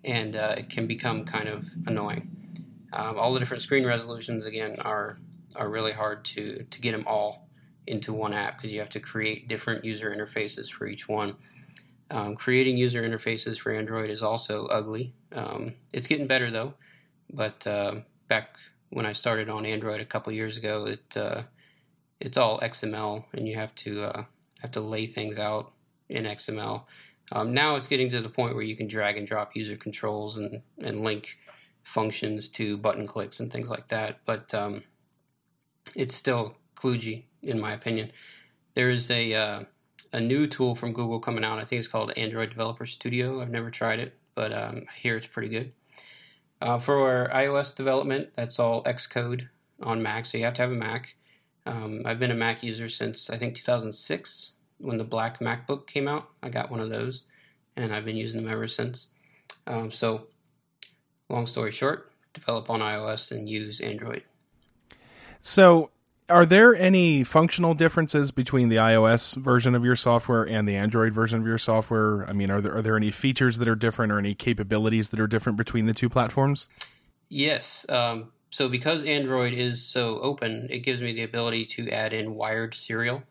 And 0.04 0.36
uh, 0.36 0.54
it 0.58 0.70
can 0.70 0.86
become 0.86 1.24
kind 1.24 1.48
of 1.48 1.64
annoying. 1.86 2.30
Um, 2.92 3.18
all 3.18 3.32
the 3.34 3.40
different 3.40 3.62
screen 3.62 3.86
resolutions, 3.86 4.44
again, 4.44 4.76
are, 4.80 5.18
are 5.54 5.68
really 5.68 5.92
hard 5.92 6.24
to, 6.26 6.64
to 6.70 6.80
get 6.80 6.92
them 6.92 7.04
all 7.06 7.48
into 7.86 8.12
one 8.12 8.32
app 8.32 8.56
because 8.56 8.72
you 8.72 8.80
have 8.80 8.90
to 8.90 9.00
create 9.00 9.48
different 9.48 9.84
user 9.84 10.14
interfaces 10.14 10.70
for 10.70 10.86
each 10.86 11.08
one. 11.08 11.36
Um, 12.10 12.36
creating 12.36 12.76
user 12.76 13.02
interfaces 13.02 13.58
for 13.58 13.72
Android 13.72 14.10
is 14.10 14.22
also 14.22 14.66
ugly. 14.66 15.12
Um, 15.32 15.74
it's 15.92 16.06
getting 16.06 16.26
better 16.26 16.50
though, 16.50 16.74
but 17.32 17.66
uh, 17.66 17.96
back 18.28 18.56
when 18.90 19.06
I 19.06 19.12
started 19.12 19.48
on 19.48 19.66
Android 19.66 20.00
a 20.00 20.04
couple 20.04 20.32
years 20.32 20.56
ago, 20.56 20.86
it 20.86 21.16
uh, 21.16 21.42
it's 22.20 22.36
all 22.36 22.60
XML, 22.60 23.24
and 23.32 23.46
you 23.46 23.56
have 23.56 23.74
to 23.76 24.04
uh, 24.04 24.24
have 24.60 24.70
to 24.72 24.80
lay 24.80 25.06
things 25.06 25.38
out 25.38 25.72
in 26.08 26.24
XML. 26.24 26.84
Um, 27.32 27.52
now 27.52 27.74
it's 27.74 27.88
getting 27.88 28.10
to 28.10 28.20
the 28.20 28.28
point 28.28 28.54
where 28.54 28.62
you 28.62 28.76
can 28.76 28.86
drag 28.86 29.16
and 29.16 29.26
drop 29.26 29.56
user 29.56 29.76
controls 29.76 30.36
and, 30.36 30.62
and 30.78 31.00
link 31.00 31.36
functions 31.82 32.48
to 32.50 32.76
button 32.76 33.06
clicks 33.06 33.40
and 33.40 33.52
things 33.52 33.68
like 33.68 33.88
that, 33.88 34.20
but 34.24 34.54
um, 34.54 34.84
it's 35.94 36.14
still 36.14 36.56
kludgy 36.76 37.24
in 37.42 37.60
my 37.60 37.72
opinion. 37.72 38.12
There 38.74 38.90
is 38.90 39.10
a 39.10 39.34
uh, 39.34 39.64
a 40.12 40.20
new 40.20 40.46
tool 40.46 40.74
from 40.74 40.92
Google 40.92 41.20
coming 41.20 41.44
out. 41.44 41.58
I 41.58 41.64
think 41.64 41.80
it's 41.80 41.88
called 41.88 42.12
Android 42.16 42.50
Developer 42.50 42.86
Studio. 42.86 43.40
I've 43.40 43.50
never 43.50 43.70
tried 43.70 43.98
it, 43.98 44.14
but 44.34 44.52
um, 44.52 44.84
I 44.88 44.98
hear 44.98 45.16
it's 45.16 45.26
pretty 45.26 45.48
good. 45.48 45.72
Uh, 46.60 46.78
for 46.78 47.30
iOS 47.34 47.74
development, 47.74 48.30
that's 48.34 48.58
all 48.58 48.82
Xcode 48.84 49.48
on 49.82 50.02
Mac, 50.02 50.26
so 50.26 50.38
you 50.38 50.44
have 50.44 50.54
to 50.54 50.62
have 50.62 50.70
a 50.70 50.74
Mac. 50.74 51.14
Um, 51.66 52.02
I've 52.04 52.18
been 52.18 52.30
a 52.30 52.34
Mac 52.34 52.62
user 52.62 52.88
since 52.88 53.28
I 53.28 53.36
think 53.36 53.56
2006 53.56 54.52
when 54.78 54.98
the 54.98 55.04
black 55.04 55.40
MacBook 55.40 55.86
came 55.86 56.08
out. 56.08 56.28
I 56.42 56.48
got 56.48 56.70
one 56.70 56.80
of 56.80 56.90
those, 56.90 57.24
and 57.76 57.94
I've 57.94 58.04
been 58.04 58.16
using 58.16 58.42
them 58.42 58.52
ever 58.52 58.68
since. 58.68 59.08
Um, 59.66 59.90
so, 59.90 60.28
long 61.28 61.46
story 61.46 61.72
short, 61.72 62.12
develop 62.32 62.70
on 62.70 62.80
iOS 62.80 63.32
and 63.32 63.48
use 63.48 63.80
Android. 63.80 64.22
So, 65.42 65.90
are 66.28 66.44
there 66.44 66.74
any 66.74 67.22
functional 67.22 67.74
differences 67.74 68.30
between 68.32 68.68
the 68.68 68.76
iOS 68.76 69.36
version 69.36 69.74
of 69.74 69.84
your 69.84 69.96
software 69.96 70.42
and 70.42 70.68
the 70.68 70.74
Android 70.74 71.12
version 71.12 71.38
of 71.38 71.46
your 71.46 71.58
software? 71.58 72.28
I 72.28 72.32
mean, 72.32 72.50
are 72.50 72.60
there 72.60 72.76
are 72.76 72.82
there 72.82 72.96
any 72.96 73.10
features 73.10 73.58
that 73.58 73.68
are 73.68 73.76
different 73.76 74.12
or 74.12 74.18
any 74.18 74.34
capabilities 74.34 75.10
that 75.10 75.20
are 75.20 75.28
different 75.28 75.56
between 75.56 75.86
the 75.86 75.94
two 75.94 76.08
platforms? 76.08 76.66
Yes. 77.28 77.86
Um, 77.88 78.32
so 78.50 78.68
because 78.68 79.04
Android 79.04 79.52
is 79.52 79.84
so 79.84 80.18
open, 80.20 80.68
it 80.70 80.80
gives 80.80 81.00
me 81.00 81.12
the 81.12 81.22
ability 81.22 81.66
to 81.66 81.90
add 81.90 82.12
in 82.12 82.34
wired 82.34 82.74
serial. 82.74 83.22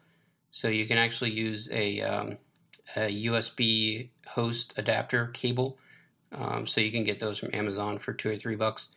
So 0.52 0.68
you 0.68 0.86
can 0.86 0.98
actually 0.98 1.32
use 1.32 1.70
a, 1.72 2.02
um, 2.02 2.38
a 2.96 3.26
USB 3.26 4.10
host 4.28 4.74
adapter 4.78 5.28
cable. 5.28 5.78
Um, 6.32 6.68
so 6.68 6.82
you 6.82 6.92
can 6.92 7.04
get 7.04 7.20
those 7.20 7.40
from 7.40 7.50
Amazon 7.54 8.00
for 8.00 8.14
two 8.14 8.30
or 8.30 8.38
three 8.38 8.56
bucks, 8.56 8.90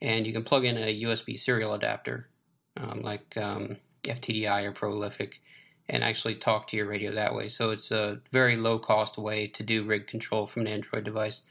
and 0.00 0.26
you 0.26 0.32
can 0.32 0.44
plug 0.44 0.64
in 0.64 0.76
a 0.76 1.02
USB 1.02 1.38
serial 1.38 1.74
adapter 1.74 2.28
um, 2.76 3.02
like 3.02 3.36
um, 3.36 3.76
FTDI 4.04 4.64
or 4.64 4.72
Prolific, 4.72 5.40
and 5.88 6.02
actually 6.02 6.34
talk 6.34 6.68
to 6.68 6.76
your 6.76 6.86
radio 6.86 7.12
that 7.14 7.34
way. 7.34 7.48
So 7.48 7.70
it's 7.70 7.90
a 7.90 8.20
very 8.32 8.56
low 8.56 8.78
cost 8.78 9.18
way 9.18 9.46
to 9.48 9.62
do 9.62 9.84
rig 9.84 10.06
control 10.06 10.46
from 10.46 10.62
an 10.62 10.68
Android 10.68 11.04
device. 11.04 11.42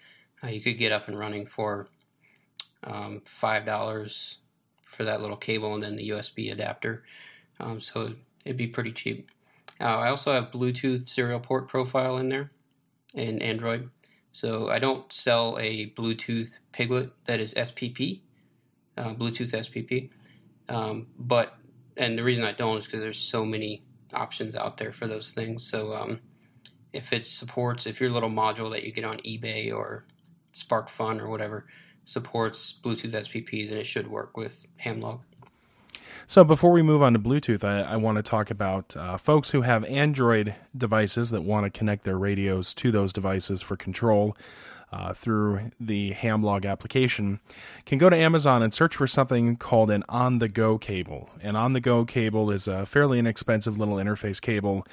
Uh, 0.44 0.48
you 0.48 0.62
could 0.62 0.78
get 0.78 0.92
up 0.92 1.08
and 1.08 1.18
running 1.18 1.46
for 1.46 1.88
um, 2.84 3.22
five 3.26 3.66
dollars 3.66 4.38
for 4.86 5.04
that 5.04 5.22
little 5.22 5.38
cable 5.38 5.74
and 5.76 5.84
then 5.84 5.96
the 5.96 6.10
USB 6.10 6.52
adapter. 6.52 7.04
Um, 7.60 7.82
so 7.82 8.14
it'd 8.44 8.58
be 8.58 8.68
pretty 8.68 8.92
cheap. 8.92 9.30
Uh, 9.80 9.84
I 9.84 10.10
also 10.10 10.32
have 10.34 10.52
Bluetooth 10.52 11.08
serial 11.08 11.40
port 11.40 11.68
profile 11.68 12.18
in 12.18 12.30
there 12.30 12.52
in 13.14 13.42
Android. 13.42 13.90
So 14.32 14.70
I 14.70 14.80
don't 14.80 15.12
sell 15.12 15.58
a 15.60 15.92
Bluetooth 15.92 16.52
piglet 16.72 17.12
that 17.26 17.40
is 17.40 17.54
SPP, 17.54 18.20
uh, 18.98 19.14
Bluetooth 19.14 19.52
SPP. 19.52 20.10
Um, 20.70 21.08
but 21.18 21.56
and 21.98 22.18
the 22.18 22.24
reason 22.24 22.44
I 22.44 22.52
don't 22.52 22.78
is 22.78 22.86
because 22.86 23.02
there's 23.02 23.20
so 23.20 23.46
many 23.46 23.84
options 24.14 24.56
out 24.56 24.78
there 24.78 24.94
for 24.94 25.08
those 25.08 25.32
things. 25.34 25.66
So 25.66 25.94
um, 25.94 26.20
if 26.94 27.14
it 27.14 27.26
supports, 27.28 27.86
if 27.86 28.00
your 28.00 28.10
little 28.10 28.30
module 28.30 28.72
that 28.72 28.84
you 28.84 28.92
get 28.92 29.06
on 29.06 29.18
eBay 29.20 29.74
or 29.74 30.06
SparkFun 30.56 31.22
or 31.22 31.30
whatever 31.30 31.66
supports 32.06 32.80
Bluetooth 32.84 33.12
SPP, 33.12 33.70
then 33.70 33.78
it 33.78 33.88
should 33.88 34.10
work 34.10 34.38
with 34.38 34.54
Hamlog. 34.84 35.20
So 36.28 36.44
before 36.44 36.72
we 36.72 36.82
move 36.82 37.04
on 37.04 37.14
to 37.14 37.20
Bluetooth, 37.20 37.64
I, 37.64 37.82
I 37.82 37.96
want 37.98 38.16
to 38.18 38.24
talk 38.24 38.50
about 38.50 38.96
uh, 38.98 39.18
folks 39.18 39.52
who 39.52 39.62
have 39.62 39.84
Android 39.86 40.56
devices 40.76 41.30
that 41.30 41.44
want 41.44 41.66
to 41.66 41.78
connect 41.78 42.04
their 42.04 42.18
radios 42.18 42.74
to 42.76 42.92
those 42.92 43.14
devices 43.14 43.62
for 43.62 43.76
control 43.78 44.36
uh, 44.92 45.14
through 45.14 45.72
the 45.80 46.12
Hamlog 46.12 46.66
application 46.66 47.40
can 47.86 47.98
go 47.98 48.10
to 48.10 48.16
Amazon 48.16 48.64
and 48.64 48.74
search 48.74 48.96
for 48.96 49.08
something 49.08 49.58
called 49.58 49.92
an 49.92 50.04
on 50.08 50.40
the 50.40 50.48
go 50.48 50.78
cable. 50.78 51.30
An 51.42 51.56
on 51.56 51.74
the 51.74 51.82
go 51.82 52.06
cable 52.06 52.52
is 52.52 52.68
a 52.68 52.86
fairly 52.86 53.20
inexpensive 53.20 53.78
little 53.78 53.96
interface 53.96 54.42
cable. 54.42 54.86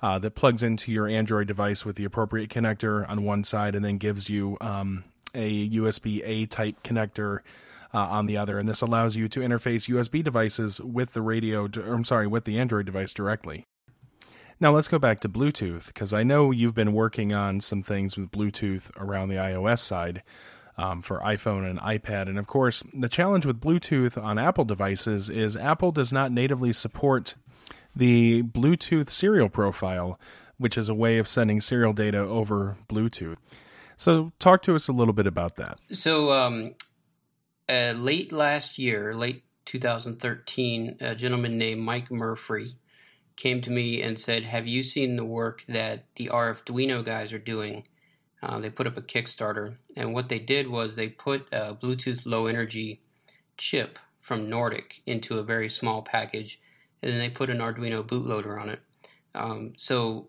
Uh, 0.00 0.18
that 0.18 0.34
plugs 0.34 0.64
into 0.64 0.90
your 0.90 1.06
Android 1.06 1.46
device 1.46 1.84
with 1.84 1.94
the 1.94 2.04
appropriate 2.04 2.50
connector 2.50 3.08
on 3.08 3.22
one 3.22 3.44
side 3.44 3.76
and 3.76 3.84
then 3.84 3.98
gives 3.98 4.28
you 4.28 4.56
um, 4.60 5.04
a 5.32 5.70
USB 5.70 6.20
A 6.24 6.46
type 6.46 6.82
connector 6.82 7.38
uh, 7.94 7.98
on 7.98 8.26
the 8.26 8.36
other. 8.36 8.58
And 8.58 8.68
this 8.68 8.80
allows 8.80 9.14
you 9.14 9.28
to 9.28 9.40
interface 9.40 9.88
USB 9.88 10.24
devices 10.24 10.80
with 10.80 11.12
the 11.12 11.22
radio, 11.22 11.68
I'm 11.76 12.04
sorry, 12.04 12.26
with 12.26 12.44
the 12.44 12.58
Android 12.58 12.86
device 12.86 13.12
directly. 13.12 13.64
Now 14.62 14.72
let's 14.72 14.86
go 14.86 15.00
back 15.00 15.18
to 15.18 15.28
Bluetooth 15.28 15.86
because 15.86 16.12
I 16.12 16.22
know 16.22 16.52
you've 16.52 16.72
been 16.72 16.92
working 16.92 17.32
on 17.32 17.60
some 17.60 17.82
things 17.82 18.16
with 18.16 18.30
Bluetooth 18.30 18.92
around 18.96 19.28
the 19.28 19.34
iOS 19.34 19.80
side 19.80 20.22
um, 20.78 21.02
for 21.02 21.18
iPhone 21.18 21.68
and 21.68 21.80
iPad. 21.80 22.28
And 22.28 22.38
of 22.38 22.46
course, 22.46 22.84
the 22.94 23.08
challenge 23.08 23.44
with 23.44 23.60
Bluetooth 23.60 24.16
on 24.16 24.38
Apple 24.38 24.64
devices 24.64 25.28
is 25.28 25.56
Apple 25.56 25.90
does 25.90 26.12
not 26.12 26.30
natively 26.30 26.72
support 26.72 27.34
the 27.96 28.44
Bluetooth 28.44 29.10
serial 29.10 29.48
profile, 29.48 30.16
which 30.58 30.78
is 30.78 30.88
a 30.88 30.94
way 30.94 31.18
of 31.18 31.26
sending 31.26 31.60
serial 31.60 31.92
data 31.92 32.18
over 32.18 32.76
Bluetooth. 32.88 33.38
So, 33.96 34.30
talk 34.38 34.62
to 34.62 34.76
us 34.76 34.86
a 34.86 34.92
little 34.92 35.12
bit 35.12 35.26
about 35.26 35.56
that. 35.56 35.78
So, 35.90 36.30
um, 36.32 36.76
uh, 37.68 37.94
late 37.96 38.30
last 38.30 38.78
year, 38.78 39.12
late 39.12 39.42
2013, 39.64 40.98
a 41.00 41.16
gentleman 41.16 41.58
named 41.58 41.80
Mike 41.80 42.12
Murphy 42.12 42.76
came 43.36 43.60
to 43.62 43.70
me 43.70 44.02
and 44.02 44.18
said, 44.18 44.44
Have 44.44 44.66
you 44.66 44.82
seen 44.82 45.16
the 45.16 45.24
work 45.24 45.64
that 45.68 46.04
the 46.16 46.28
Arduino 46.32 47.04
guys 47.04 47.32
are 47.32 47.38
doing? 47.38 47.84
Uh, 48.42 48.58
they 48.58 48.70
put 48.70 48.86
up 48.86 48.96
a 48.96 49.02
Kickstarter, 49.02 49.76
and 49.96 50.12
what 50.12 50.28
they 50.28 50.38
did 50.38 50.68
was 50.68 50.96
they 50.96 51.08
put 51.08 51.46
a 51.52 51.74
Bluetooth 51.74 52.22
low 52.24 52.46
energy 52.46 53.00
chip 53.56 53.98
from 54.20 54.50
Nordic 54.50 55.00
into 55.06 55.38
a 55.38 55.44
very 55.44 55.68
small 55.68 56.02
package, 56.02 56.60
and 57.02 57.12
then 57.12 57.18
they 57.18 57.30
put 57.30 57.50
an 57.50 57.58
Arduino 57.58 58.02
bootloader 58.04 58.60
on 58.60 58.68
it. 58.68 58.80
Um, 59.34 59.74
so, 59.76 60.28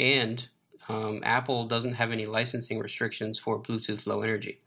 and 0.00 0.48
um, 0.88 1.20
Apple 1.22 1.66
doesn't 1.66 1.94
have 1.94 2.10
any 2.10 2.26
licensing 2.26 2.78
restrictions 2.78 3.38
for 3.38 3.62
Bluetooth 3.62 4.06
low 4.06 4.22
energy. 4.22 4.60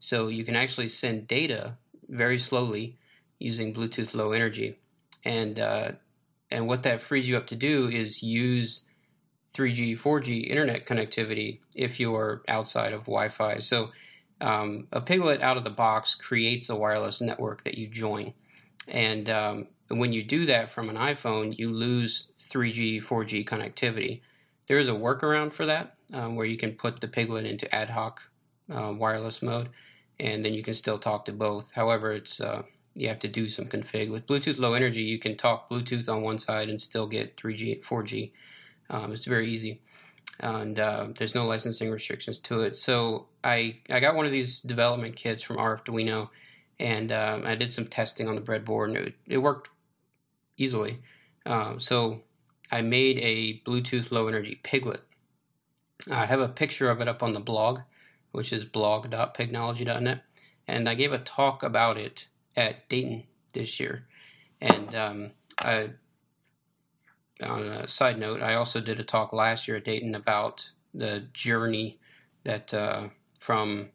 So 0.00 0.28
you 0.28 0.44
can 0.44 0.56
actually 0.56 0.88
send 0.88 1.28
data 1.28 1.76
very 2.08 2.38
slowly 2.38 2.98
using 3.38 3.74
Bluetooth 3.74 4.14
low 4.14 4.32
energy. 4.32 4.76
And 5.24 5.58
uh, 5.58 5.92
and 6.50 6.66
what 6.66 6.82
that 6.82 7.02
frees 7.02 7.28
you 7.28 7.36
up 7.36 7.46
to 7.48 7.56
do 7.56 7.88
is 7.88 8.22
use 8.22 8.82
3G, 9.54 9.98
4G 9.98 10.48
internet 10.48 10.86
connectivity 10.86 11.58
if 11.74 11.98
you're 11.98 12.42
outside 12.48 12.92
of 12.92 13.00
Wi 13.02 13.28
Fi. 13.28 13.58
So 13.58 13.90
um, 14.40 14.86
a 14.92 15.00
Piglet 15.00 15.42
out 15.42 15.56
of 15.56 15.64
the 15.64 15.70
box 15.70 16.14
creates 16.14 16.68
a 16.68 16.76
wireless 16.76 17.20
network 17.20 17.64
that 17.64 17.76
you 17.76 17.86
join. 17.88 18.32
And 18.88 19.28
um, 19.28 19.66
when 19.88 20.12
you 20.12 20.22
do 20.22 20.46
that 20.46 20.72
from 20.72 20.88
an 20.88 20.96
iPhone, 20.96 21.56
you 21.58 21.70
lose 21.70 22.28
3G, 22.50 23.04
4G 23.04 23.46
connectivity. 23.46 24.22
There 24.68 24.78
is 24.78 24.88
a 24.88 24.92
workaround 24.92 25.52
for 25.52 25.66
that 25.66 25.96
um, 26.12 26.36
where 26.36 26.46
you 26.46 26.56
can 26.56 26.72
put 26.72 27.00
the 27.00 27.08
Piglet 27.08 27.44
into 27.44 27.72
ad 27.74 27.90
hoc 27.90 28.20
uh, 28.72 28.92
wireless 28.96 29.42
mode, 29.42 29.68
and 30.18 30.44
then 30.44 30.54
you 30.54 30.62
can 30.62 30.74
still 30.74 30.98
talk 30.98 31.24
to 31.24 31.32
both. 31.32 31.72
However, 31.74 32.12
it's 32.12 32.40
uh, 32.40 32.62
you 33.00 33.08
have 33.08 33.18
to 33.20 33.28
do 33.28 33.48
some 33.48 33.66
config. 33.66 34.10
With 34.10 34.26
Bluetooth 34.26 34.58
Low 34.58 34.74
Energy, 34.74 35.00
you 35.00 35.18
can 35.18 35.36
talk 35.36 35.70
Bluetooth 35.70 36.08
on 36.08 36.22
one 36.22 36.38
side 36.38 36.68
and 36.68 36.80
still 36.80 37.06
get 37.06 37.36
3G, 37.36 37.82
4G. 37.82 38.32
Um, 38.90 39.12
it's 39.12 39.24
very 39.24 39.50
easy. 39.50 39.80
and 40.40 40.78
uh, 40.78 41.08
there's 41.18 41.34
no 41.34 41.46
licensing 41.46 41.90
restrictions 41.90 42.38
to 42.40 42.60
it. 42.60 42.76
So 42.76 43.26
I 43.42 43.78
I 43.88 44.00
got 44.00 44.14
one 44.14 44.26
of 44.26 44.32
these 44.32 44.60
development 44.60 45.16
kits 45.16 45.42
from 45.42 45.56
Arduino, 45.56 46.28
and 46.78 47.10
um, 47.10 47.46
I 47.46 47.54
did 47.54 47.72
some 47.72 47.86
testing 47.86 48.28
on 48.28 48.34
the 48.34 48.40
breadboard, 48.40 48.88
and 48.88 48.96
it, 48.96 49.14
it 49.26 49.38
worked 49.38 49.70
easily. 50.58 51.00
Um, 51.46 51.80
so 51.80 52.20
I 52.70 52.82
made 52.82 53.18
a 53.18 53.62
Bluetooth 53.68 54.10
low 54.10 54.28
energy 54.28 54.60
piglet. 54.62 55.02
I 56.10 56.26
have 56.26 56.40
a 56.40 56.48
picture 56.48 56.90
of 56.90 57.00
it 57.00 57.08
up 57.08 57.22
on 57.22 57.34
the 57.34 57.40
blog, 57.40 57.80
which 58.32 58.52
is 58.52 58.64
blog.pignology.net, 58.64 60.22
and 60.68 60.88
I 60.88 60.94
gave 60.94 61.12
a 61.12 61.18
talk 61.18 61.62
about 61.62 61.96
it 61.96 62.26
at 62.56 62.88
Dayton 62.88 63.24
this 63.52 63.80
year. 63.80 64.06
And 64.60 64.94
um, 64.94 65.30
I 65.58 65.90
on 67.42 67.62
a 67.62 67.88
side 67.88 68.18
note, 68.18 68.42
I 68.42 68.54
also 68.54 68.80
did 68.80 69.00
a 69.00 69.04
talk 69.04 69.32
last 69.32 69.66
year 69.66 69.78
at 69.78 69.84
Dayton 69.84 70.14
about 70.14 70.68
the 70.92 71.26
journey 71.32 71.98
that 72.44 72.72
uh, 72.74 73.08
from 73.38 73.88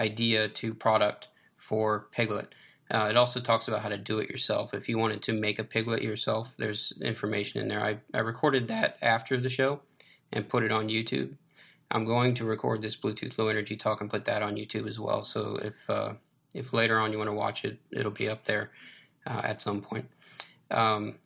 idea 0.00 0.48
to 0.48 0.74
product 0.74 1.28
for 1.56 2.08
Piglet. 2.12 2.54
Uh, 2.92 3.06
it 3.08 3.16
also 3.16 3.40
talks 3.40 3.68
about 3.68 3.82
how 3.82 3.88
to 3.88 3.98
do 3.98 4.18
it 4.18 4.28
yourself. 4.28 4.74
If 4.74 4.88
you 4.88 4.98
wanted 4.98 5.22
to 5.22 5.32
make 5.32 5.58
a 5.58 5.64
Piglet 5.64 6.02
yourself, 6.02 6.48
there's 6.58 6.92
information 7.00 7.60
in 7.60 7.68
there. 7.68 7.84
I, 7.84 7.98
I 8.12 8.20
recorded 8.20 8.66
that 8.68 8.96
after 9.00 9.38
the 9.38 9.48
show 9.48 9.80
and 10.32 10.48
put 10.48 10.64
it 10.64 10.72
on 10.72 10.88
YouTube. 10.88 11.34
I'm 11.92 12.04
going 12.04 12.34
to 12.36 12.44
record 12.44 12.82
this 12.82 12.96
Bluetooth 12.96 13.36
low 13.38 13.48
energy 13.48 13.76
talk 13.76 14.00
and 14.00 14.10
put 14.10 14.24
that 14.24 14.42
on 14.42 14.54
YouTube 14.54 14.88
as 14.88 14.98
well. 14.98 15.24
So 15.24 15.56
if 15.62 15.74
uh, 15.88 16.14
if 16.54 16.72
later 16.72 16.98
on 16.98 17.12
you 17.12 17.18
want 17.18 17.30
to 17.30 17.34
watch 17.34 17.64
it, 17.64 17.78
it'll 17.92 18.10
be 18.10 18.28
up 18.28 18.44
there 18.44 18.70
uh, 19.26 19.40
at 19.44 19.62
some 19.62 19.80
point. 19.80 20.06
Um, 20.70 21.16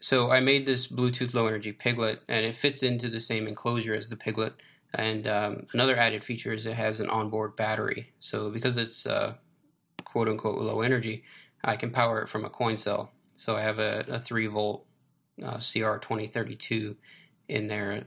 so 0.00 0.30
I 0.30 0.40
made 0.40 0.66
this 0.66 0.88
Bluetooth 0.88 1.32
low 1.32 1.46
energy 1.46 1.72
piglet, 1.72 2.22
and 2.28 2.44
it 2.44 2.56
fits 2.56 2.82
into 2.82 3.08
the 3.08 3.20
same 3.20 3.46
enclosure 3.46 3.94
as 3.94 4.08
the 4.08 4.16
piglet. 4.16 4.54
And 4.94 5.26
um, 5.26 5.66
another 5.72 5.96
added 5.96 6.24
feature 6.24 6.52
is 6.52 6.66
it 6.66 6.74
has 6.74 7.00
an 7.00 7.08
onboard 7.08 7.56
battery. 7.56 8.12
So 8.20 8.50
because 8.50 8.76
it's 8.76 9.06
uh, 9.06 9.34
quote 10.04 10.28
unquote 10.28 10.60
low 10.60 10.80
energy, 10.80 11.24
I 11.64 11.76
can 11.76 11.90
power 11.90 12.20
it 12.20 12.28
from 12.28 12.44
a 12.44 12.50
coin 12.50 12.78
cell. 12.78 13.12
So 13.36 13.56
I 13.56 13.62
have 13.62 13.78
a, 13.78 14.04
a 14.08 14.20
3 14.20 14.48
volt 14.48 14.86
uh, 15.42 15.56
CR2032 15.58 16.96
in 17.48 17.68
there, 17.68 17.92
and 17.92 18.06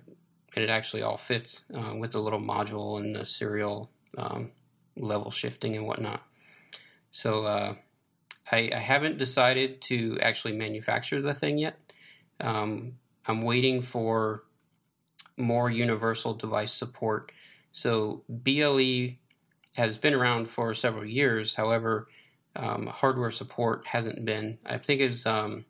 it 0.55 0.69
actually 0.69 1.01
all 1.01 1.17
fits 1.17 1.63
uh, 1.73 1.95
with 1.97 2.11
the 2.11 2.19
little 2.19 2.39
module 2.39 2.99
and 2.99 3.15
the 3.15 3.25
serial 3.25 3.89
um, 4.17 4.51
level 4.97 5.31
shifting 5.31 5.75
and 5.77 5.87
whatnot. 5.87 6.24
So 7.15 7.45
uh, 7.45 7.75
I, 8.51 8.69
I, 8.75 8.79
haven't 8.79 9.17
decided 9.17 9.81
to 9.83 10.19
actually 10.21 10.51
manufacture 10.51 11.21
the 11.21 11.33
thing 11.33 11.57
yet. 11.57 11.79
Um, 12.41 12.95
I'm 13.25 13.41
waiting 13.41 13.81
for 13.81 14.43
more 15.37 15.71
universal 15.71 16.33
device 16.33 16.73
support. 16.73 17.31
So 17.71 18.23
BLE 18.27 19.11
has 19.75 19.97
been 19.97 20.13
around 20.13 20.49
for 20.49 20.75
several 20.75 21.05
years. 21.05 21.55
However, 21.55 22.09
um, 22.57 22.87
hardware 22.87 23.31
support 23.31 23.87
hasn't 23.87 24.25
been. 24.25 24.57
I 24.65 24.77
think 24.77 24.99
it's 24.99 25.25
um, 25.25 25.63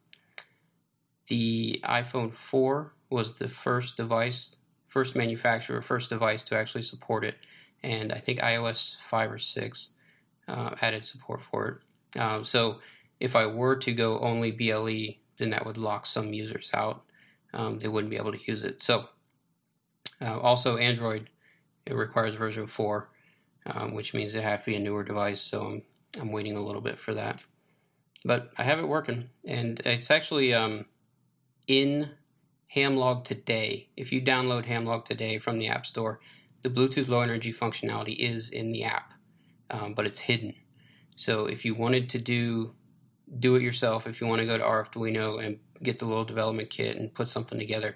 the 1.27 1.79
iPhone 1.83 2.33
4 2.33 2.91
was 3.11 3.35
the 3.35 3.49
first 3.49 3.97
device, 3.97 4.55
first 4.87 5.15
manufacturer, 5.15 5.83
first 5.83 6.09
device 6.09 6.43
to 6.45 6.55
actually 6.55 6.81
support 6.81 7.23
it, 7.23 7.35
and 7.83 8.11
I 8.11 8.19
think 8.19 8.39
iOS 8.39 8.95
5 9.11 9.33
or 9.33 9.37
6 9.37 9.89
uh, 10.47 10.75
added 10.81 11.05
support 11.05 11.41
for 11.51 11.67
it. 12.15 12.19
Um, 12.19 12.45
so 12.45 12.79
if 13.19 13.35
I 13.35 13.45
were 13.45 13.75
to 13.77 13.93
go 13.93 14.19
only 14.19 14.51
BLE, 14.51 15.15
then 15.37 15.49
that 15.49 15.65
would 15.65 15.77
lock 15.77 16.05
some 16.05 16.33
users 16.33 16.69
out. 16.73 17.03
Um, 17.53 17.79
they 17.79 17.87
wouldn't 17.87 18.11
be 18.11 18.17
able 18.17 18.33
to 18.33 18.45
use 18.45 18.63
it. 18.63 18.83
So, 18.83 19.05
uh, 20.21 20.39
also 20.39 20.77
Android, 20.77 21.29
it 21.85 21.95
requires 21.95 22.35
version 22.35 22.67
four, 22.67 23.09
um, 23.65 23.93
which 23.93 24.13
means 24.13 24.35
it 24.35 24.43
has 24.43 24.59
to 24.59 24.65
be 24.65 24.75
a 24.75 24.79
newer 24.79 25.03
device. 25.03 25.41
So 25.41 25.61
I'm 25.61 25.83
I'm 26.19 26.31
waiting 26.31 26.55
a 26.55 26.63
little 26.63 26.81
bit 26.81 26.99
for 26.99 27.13
that. 27.13 27.39
But 28.23 28.51
I 28.57 28.63
have 28.63 28.79
it 28.79 28.87
working, 28.87 29.29
and 29.45 29.79
it's 29.85 30.09
actually 30.09 30.53
um, 30.53 30.85
in 31.67 32.09
Hamlog 32.75 33.23
today. 33.23 33.89
If 33.95 34.11
you 34.11 34.21
download 34.21 34.65
Hamlog 34.65 35.05
today 35.05 35.37
from 35.39 35.59
the 35.59 35.67
App 35.67 35.85
Store, 35.85 36.19
the 36.63 36.69
Bluetooth 36.69 37.07
Low 37.07 37.21
Energy 37.21 37.53
functionality 37.53 38.17
is 38.17 38.49
in 38.49 38.71
the 38.71 38.83
app, 38.83 39.13
um, 39.69 39.93
but 39.93 40.05
it's 40.05 40.19
hidden. 40.19 40.53
So 41.15 41.45
if 41.45 41.65
you 41.65 41.75
wanted 41.75 42.09
to 42.11 42.19
do 42.19 42.73
do 43.39 43.55
it 43.55 43.63
yourself 43.63 44.05
if 44.05 44.21
you 44.21 44.27
want 44.27 44.39
to 44.39 44.45
go 44.45 44.55
to 44.55 44.63
Arduino 44.63 45.43
and 45.43 45.57
get 45.81 45.99
the 45.99 46.05
little 46.05 46.25
development 46.25 46.69
kit 46.69 46.97
and 46.97 47.13
put 47.13 47.29
something 47.29 47.59
together. 47.59 47.95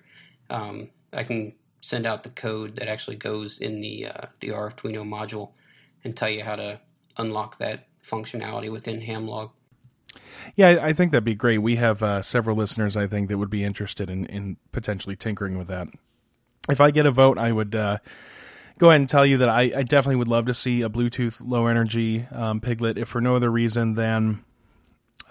Um, 0.50 0.90
I 1.14 1.24
can 1.24 1.54
send 1.82 2.06
out 2.06 2.24
the 2.24 2.30
code 2.30 2.76
that 2.76 2.88
actually 2.88 3.16
goes 3.16 3.60
in 3.60 3.82
the 3.82 4.08
uh, 4.08 4.28
the 4.42 4.50
Arduino 4.50 5.04
module 5.04 5.52
and 6.04 6.16
tell 6.16 6.30
you 6.30 6.44
how 6.44 6.56
to 6.56 6.80
unlock 7.18 7.58
that 7.60 7.86
functionality 8.10 8.72
within 8.72 9.02
Hamlog. 9.02 9.52
Yeah, 10.56 10.80
I 10.82 10.94
think 10.94 11.12
that'd 11.12 11.24
be 11.24 11.36
great. 11.36 11.60
We 11.60 11.76
have 11.76 12.02
uh, 12.02 12.22
several 12.22 12.56
listeners, 12.56 12.98
I 12.98 13.08
think, 13.08 13.30
that 13.30 13.38
would 13.38 13.50
be 13.50 13.64
interested 13.64 14.10
in, 14.10 14.26
in 14.26 14.58
potentially 14.72 15.16
tinkering 15.16 15.58
with 15.58 15.68
that. 15.68 15.88
If 16.70 16.82
I 16.82 16.92
get 16.92 17.06
a 17.06 17.12
vote, 17.12 17.38
I 17.38 17.52
would 17.52 17.76
uh, 17.76 17.98
go 18.80 18.90
ahead 18.90 19.02
and 19.02 19.10
tell 19.10 19.26
you 19.26 19.38
that 19.38 19.50
I, 19.50 19.72
I, 19.76 19.84
definitely 19.84 20.16
would 20.16 20.28
love 20.28 20.48
to 20.48 20.54
see 20.54 20.82
a 20.82 20.90
Bluetooth 20.90 21.40
low 21.46 21.68
energy 21.68 22.26
um, 22.32 22.60
piglet, 22.60 22.98
if 22.98 23.08
for 23.08 23.22
no 23.22 23.36
other 23.36 23.52
reason 23.52 23.94
than 23.94 24.44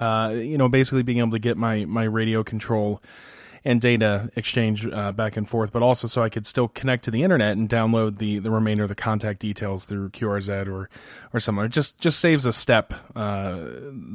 uh, 0.01 0.33
you 0.35 0.57
know, 0.57 0.69
basically 0.69 1.03
being 1.03 1.19
able 1.19 1.33
to 1.33 1.39
get 1.39 1.57
my 1.57 1.85
my 1.85 2.05
radio 2.05 2.45
control 2.45 3.03
and 3.65 3.81
data 3.81 4.31
exchange 4.37 4.87
uh, 4.87 5.13
back 5.13 5.37
and 5.37 5.49
forth, 5.49 5.73
but 5.73 5.83
also 5.83 6.07
so 6.07 6.23
I 6.23 6.29
could 6.29 6.47
still 6.47 6.69
connect 6.69 7.05
to 7.05 7.11
the 7.11 7.23
internet 7.23 7.57
and 7.57 7.69
download 7.69 8.19
the, 8.19 8.39
the 8.39 8.53
remainder 8.53 8.85
of 8.85 8.89
the 8.89 8.95
contact 8.95 9.41
details 9.41 9.85
through 9.85 10.11
QRZ 10.11 10.69
or 10.69 10.89
or 11.33 11.41
somewhere. 11.41 11.67
It 11.67 11.73
just 11.73 11.99
just 11.99 12.21
saves 12.21 12.47
a 12.47 12.53
step 12.53 12.95
uh, 13.17 13.59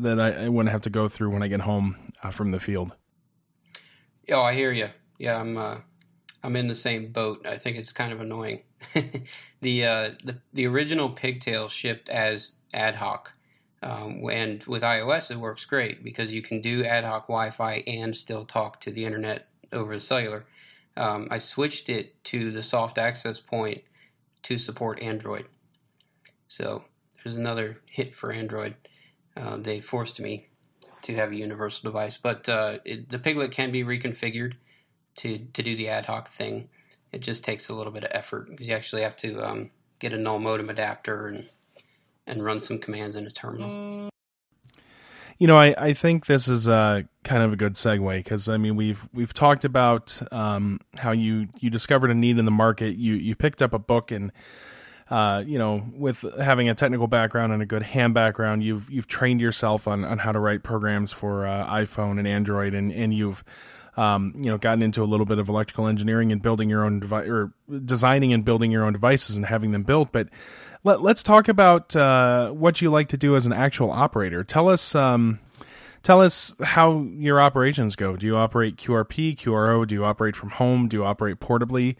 that 0.01 0.19
I, 0.19 0.45
I, 0.45 0.49
wouldn't 0.49 0.71
have 0.71 0.81
to 0.81 0.89
go 0.89 1.09
through 1.09 1.31
when 1.31 1.43
I 1.43 1.47
get 1.47 1.61
home 1.61 2.13
uh, 2.23 2.31
from 2.31 2.51
the 2.51 2.59
field. 2.59 2.93
Oh, 4.31 4.41
I 4.41 4.53
hear 4.53 4.71
you. 4.71 4.89
Yeah, 5.19 5.39
I'm 5.39 5.57
uh, 5.57 5.77
I'm 6.43 6.55
in 6.55 6.67
the 6.67 6.75
same 6.75 7.11
boat. 7.11 7.45
I 7.45 7.57
think 7.57 7.77
it's 7.77 7.91
kind 7.91 8.13
of 8.13 8.21
annoying. 8.21 8.63
the, 9.61 9.85
uh, 9.85 10.11
the 10.23 10.37
the 10.53 10.67
original 10.67 11.09
pigtail 11.09 11.69
shipped 11.69 12.09
as 12.09 12.53
ad 12.73 12.95
hoc 12.95 13.31
um, 13.83 14.23
and 14.31 14.63
with 14.63 14.81
iOS, 14.81 15.29
it 15.29 15.37
works 15.37 15.65
great 15.65 16.03
because 16.03 16.31
you 16.31 16.41
can 16.41 16.61
do 16.61 16.85
ad 16.85 17.03
hoc 17.03 17.27
Wi 17.27 17.51
Fi 17.51 17.83
and 17.85 18.15
still 18.15 18.45
talk 18.45 18.79
to 18.81 18.91
the 18.91 19.03
internet 19.03 19.47
over 19.73 19.95
the 19.95 20.01
cellular. 20.01 20.45
Um, 20.95 21.27
I 21.29 21.37
switched 21.39 21.89
it 21.89 22.23
to 22.25 22.51
the 22.51 22.63
soft 22.63 22.97
access 22.97 23.39
point 23.39 23.83
to 24.43 24.57
support 24.57 25.01
Android. 25.01 25.47
So 26.47 26.85
there's 27.23 27.35
another 27.35 27.81
hit 27.85 28.15
for 28.15 28.31
Android. 28.31 28.75
Uh, 29.35 29.57
they 29.57 29.81
forced 29.81 30.19
me 30.19 30.47
to 31.01 31.15
have 31.15 31.31
a 31.31 31.35
universal 31.35 31.89
device, 31.89 32.17
but 32.17 32.47
uh, 32.47 32.77
it, 32.85 33.09
the 33.09 33.19
Piglet 33.19 33.51
can 33.51 33.71
be 33.71 33.83
reconfigured 33.83 34.53
to, 35.17 35.39
to 35.39 35.63
do 35.63 35.75
the 35.75 35.89
ad 35.89 36.05
hoc 36.05 36.31
thing. 36.31 36.69
It 37.13 37.21
just 37.21 37.45
takes 37.45 37.69
a 37.69 37.73
little 37.73 37.93
bit 37.93 38.03
of 38.03 38.11
effort 38.11 38.49
because 38.49 38.67
you 38.67 38.73
actually 38.73 39.03
have 39.03 39.15
to 39.17 39.41
um, 39.41 39.71
get 39.99 40.13
a 40.13 40.17
null 40.17 40.39
modem 40.39 40.69
adapter 40.69 41.27
and 41.27 41.49
and 42.25 42.43
run 42.43 42.61
some 42.61 42.79
commands 42.79 43.15
in 43.15 43.27
a 43.27 43.31
terminal. 43.31 44.09
You 45.39 45.47
know, 45.47 45.57
I, 45.57 45.75
I 45.77 45.93
think 45.93 46.25
this 46.25 46.47
is 46.47 46.67
a 46.67 47.07
kind 47.23 47.43
of 47.43 47.53
a 47.53 47.55
good 47.55 47.73
segue 47.73 48.17
because 48.17 48.47
I 48.47 48.57
mean 48.57 48.75
we've 48.75 49.07
we've 49.13 49.33
talked 49.33 49.65
about 49.65 50.21
um, 50.31 50.79
how 50.97 51.11
you 51.11 51.47
you 51.59 51.69
discovered 51.69 52.11
a 52.11 52.13
need 52.13 52.37
in 52.37 52.45
the 52.45 52.51
market. 52.51 52.95
You 52.95 53.15
you 53.15 53.35
picked 53.35 53.61
up 53.61 53.73
a 53.73 53.79
book 53.79 54.11
and 54.11 54.31
uh, 55.09 55.43
you 55.45 55.57
know 55.57 55.85
with 55.93 56.23
having 56.39 56.69
a 56.69 56.75
technical 56.75 57.07
background 57.07 57.51
and 57.51 57.61
a 57.61 57.65
good 57.65 57.83
ham 57.83 58.13
background, 58.13 58.63
you've 58.63 58.89
you've 58.89 59.07
trained 59.07 59.41
yourself 59.41 59.87
on, 59.87 60.05
on 60.05 60.19
how 60.19 60.31
to 60.31 60.39
write 60.39 60.63
programs 60.63 61.11
for 61.11 61.45
uh, 61.45 61.67
iPhone 61.67 62.19
and 62.19 62.27
Android, 62.27 62.73
and 62.73 62.91
and 62.91 63.13
you've 63.13 63.43
um, 63.97 64.33
you 64.37 64.45
know, 64.45 64.57
gotten 64.57 64.81
into 64.81 65.03
a 65.03 65.05
little 65.05 65.25
bit 65.25 65.37
of 65.37 65.49
electrical 65.49 65.87
engineering 65.87 66.31
and 66.31 66.41
building 66.41 66.69
your 66.69 66.83
own 66.83 66.99
device 66.99 67.27
or 67.27 67.53
designing 67.85 68.33
and 68.33 68.43
building 68.43 68.71
your 68.71 68.83
own 68.83 68.93
devices 68.93 69.35
and 69.35 69.45
having 69.45 69.71
them 69.71 69.83
built. 69.83 70.11
But 70.11 70.29
let, 70.83 70.99
us 71.03 71.23
talk 71.23 71.47
about 71.47 71.95
uh, 71.95 72.51
what 72.51 72.81
you 72.81 72.89
like 72.89 73.07
to 73.09 73.17
do 73.17 73.35
as 73.35 73.45
an 73.45 73.53
actual 73.53 73.91
operator. 73.91 74.43
Tell 74.43 74.67
us, 74.67 74.95
um, 74.95 75.39
tell 76.01 76.21
us 76.21 76.53
how 76.61 77.01
your 77.15 77.39
operations 77.39 77.95
go. 77.95 78.15
Do 78.15 78.25
you 78.25 78.35
operate 78.35 78.77
QRP, 78.77 79.37
QRO? 79.37 79.87
Do 79.87 79.95
you 79.95 80.05
operate 80.05 80.35
from 80.35 80.49
home? 80.49 80.87
Do 80.87 80.97
you 80.97 81.05
operate 81.05 81.39
portably? 81.39 81.95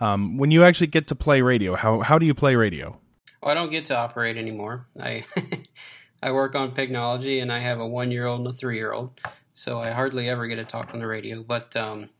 Um, 0.00 0.36
when 0.36 0.50
you 0.50 0.64
actually 0.64 0.88
get 0.88 1.06
to 1.08 1.14
play 1.14 1.40
radio, 1.40 1.74
how 1.74 2.00
how 2.00 2.18
do 2.18 2.26
you 2.26 2.34
play 2.34 2.54
radio? 2.54 2.98
Well, 3.42 3.50
I 3.50 3.54
don't 3.54 3.70
get 3.70 3.86
to 3.86 3.96
operate 3.96 4.36
anymore. 4.36 4.86
I 5.00 5.24
I 6.22 6.32
work 6.32 6.54
on 6.54 6.72
Pignology, 6.72 7.40
and 7.40 7.50
I 7.50 7.60
have 7.60 7.80
a 7.80 7.86
one 7.86 8.10
year 8.10 8.26
old 8.26 8.40
and 8.40 8.48
a 8.48 8.52
three 8.52 8.76
year 8.76 8.92
old, 8.92 9.18
so 9.56 9.80
I 9.80 9.90
hardly 9.90 10.28
ever 10.28 10.46
get 10.46 10.56
to 10.56 10.64
talk 10.64 10.94
on 10.94 11.00
the 11.00 11.06
radio. 11.08 11.42
But 11.42 11.74
um, 11.76 12.10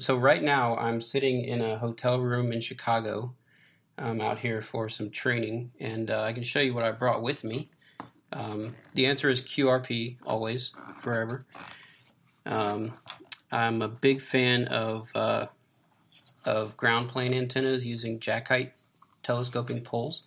so 0.00 0.16
right 0.16 0.42
now, 0.42 0.76
I'm 0.76 1.00
sitting 1.00 1.44
in 1.44 1.62
a 1.62 1.78
hotel 1.78 2.18
room 2.18 2.52
in 2.52 2.60
Chicago 2.60 3.32
I'm 3.98 4.20
out 4.20 4.38
here 4.38 4.62
for 4.62 4.88
some 4.88 5.10
training, 5.10 5.72
and 5.80 6.10
uh, 6.10 6.22
I 6.22 6.32
can 6.32 6.44
show 6.44 6.60
you 6.60 6.72
what 6.72 6.84
I 6.84 6.92
brought 6.92 7.22
with 7.22 7.42
me. 7.42 7.68
Um, 8.32 8.76
the 8.94 9.06
answer 9.06 9.28
is 9.28 9.42
QRP, 9.42 10.18
always, 10.24 10.72
forever. 11.00 11.44
Um, 12.46 12.94
I'm 13.50 13.82
a 13.82 13.88
big 13.88 14.20
fan 14.20 14.66
of 14.66 15.10
uh, 15.14 15.46
of 16.44 16.76
ground 16.76 17.08
plane 17.08 17.34
antennas 17.34 17.84
using 17.84 18.20
jack 18.20 18.48
height 18.48 18.72
telescoping 19.22 19.82
poles. 19.82 20.22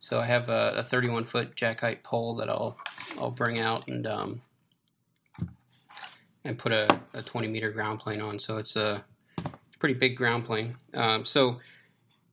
So 0.00 0.18
I 0.18 0.24
have 0.24 0.48
a, 0.48 0.74
a 0.76 0.84
31 0.84 1.24
foot 1.24 1.54
jack 1.54 1.80
height 1.80 2.02
pole 2.02 2.34
that 2.36 2.48
I'll 2.48 2.78
I'll 3.18 3.30
bring 3.30 3.60
out 3.60 3.88
and 3.90 4.06
um, 4.06 4.42
and 6.44 6.58
put 6.58 6.72
a, 6.72 7.00
a 7.14 7.22
20 7.22 7.48
meter 7.48 7.70
ground 7.70 8.00
plane 8.00 8.20
on. 8.20 8.38
So 8.38 8.58
it's 8.58 8.76
a 8.76 9.04
pretty 9.78 9.94
big 9.94 10.16
ground 10.16 10.44
plane. 10.44 10.76
Um, 10.94 11.24
so 11.24 11.60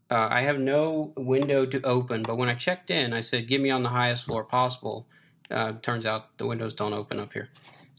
uh, 0.10 0.28
I 0.30 0.41
have 0.41 0.60
no 0.60 1.13
window 1.17 1.65
to 1.65 1.82
open, 1.82 2.24
but 2.24 2.38
when 2.38 2.50
I 2.50 2.54
checked 2.54 2.89
in, 2.91 3.13
I 3.13 3.22
said, 3.22 3.48
"Give 3.48 3.60
me 3.60 3.70
on 3.70 3.84
the 3.84 3.89
highest 3.89 4.26
floor 4.26 4.43
possible." 4.43 5.06
Uh, 5.50 5.74
turns 5.82 6.06
out 6.06 6.38
the 6.38 6.46
windows 6.46 6.74
don't 6.74 6.93
open 6.93 7.20
up 7.20 7.34
here. 7.34 7.50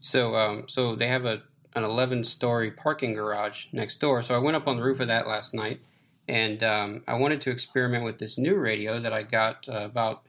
So 0.01 0.35
um, 0.35 0.65
so 0.67 0.95
they 0.95 1.07
have 1.07 1.25
a 1.25 1.43
an 1.75 1.83
11 1.83 2.23
story 2.23 2.71
parking 2.71 3.13
garage 3.13 3.65
next 3.71 3.99
door. 3.99 4.23
So 4.23 4.33
I 4.33 4.39
went 4.39 4.57
up 4.57 4.67
on 4.67 4.77
the 4.77 4.83
roof 4.83 4.99
of 4.99 5.07
that 5.07 5.27
last 5.27 5.53
night, 5.53 5.81
and 6.27 6.63
um, 6.63 7.03
I 7.07 7.13
wanted 7.13 7.41
to 7.41 7.51
experiment 7.51 8.03
with 8.03 8.17
this 8.17 8.37
new 8.37 8.55
radio 8.55 8.99
that 8.99 9.13
I 9.13 9.23
got 9.23 9.69
uh, 9.69 9.81
about 9.81 10.23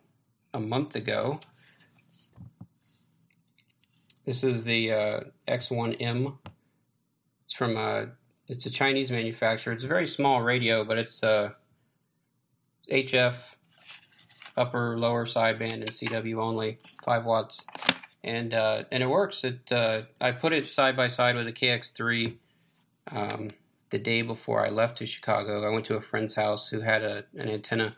a 0.52 0.60
month 0.60 0.96
ago. 0.96 1.40
This 4.30 4.44
is 4.44 4.62
the 4.62 4.92
uh, 4.92 5.20
X1M. 5.48 6.36
It's 7.46 7.54
from 7.56 7.76
a 7.76 7.80
uh, 7.80 8.06
it's 8.46 8.64
a 8.64 8.70
Chinese 8.70 9.10
manufacturer. 9.10 9.72
It's 9.72 9.82
a 9.82 9.88
very 9.88 10.06
small 10.06 10.40
radio, 10.40 10.84
but 10.84 10.98
it's 10.98 11.24
uh, 11.24 11.50
HF 12.92 13.34
upper 14.56 14.96
lower 14.96 15.26
sideband 15.26 15.72
and 15.72 15.90
CW 15.90 16.36
only, 16.36 16.78
five 17.04 17.24
watts, 17.24 17.66
and 18.22 18.54
uh, 18.54 18.84
and 18.92 19.02
it 19.02 19.08
works. 19.08 19.42
It 19.42 19.72
uh, 19.72 20.02
I 20.20 20.30
put 20.30 20.52
it 20.52 20.64
side 20.64 20.96
by 20.96 21.08
side 21.08 21.34
with 21.34 21.48
a 21.48 21.52
KX3. 21.52 22.36
Um, 23.10 23.50
the 23.90 23.98
day 23.98 24.22
before 24.22 24.64
I 24.64 24.68
left 24.68 24.98
to 24.98 25.06
Chicago, 25.06 25.66
I 25.66 25.70
went 25.70 25.86
to 25.86 25.96
a 25.96 26.00
friend's 26.00 26.36
house 26.36 26.68
who 26.68 26.80
had 26.80 27.02
a 27.02 27.24
an 27.36 27.48
antenna 27.48 27.96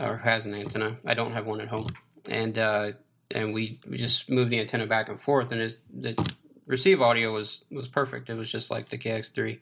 or 0.00 0.16
has 0.16 0.46
an 0.46 0.54
antenna. 0.54 0.96
I 1.06 1.14
don't 1.14 1.32
have 1.32 1.46
one 1.46 1.60
at 1.60 1.68
home, 1.68 1.90
and 2.28 2.58
uh, 2.58 2.90
and 3.32 3.52
we, 3.54 3.78
we 3.88 3.96
just 3.96 4.28
moved 4.28 4.50
the 4.50 4.60
antenna 4.60 4.86
back 4.86 5.08
and 5.08 5.20
forth, 5.20 5.52
and 5.52 5.74
the 5.92 6.34
receive 6.66 7.02
audio 7.02 7.32
was 7.32 7.64
was 7.70 7.88
perfect. 7.88 8.30
It 8.30 8.34
was 8.34 8.50
just 8.50 8.70
like 8.70 8.88
the 8.88 8.98
KX3. 8.98 9.58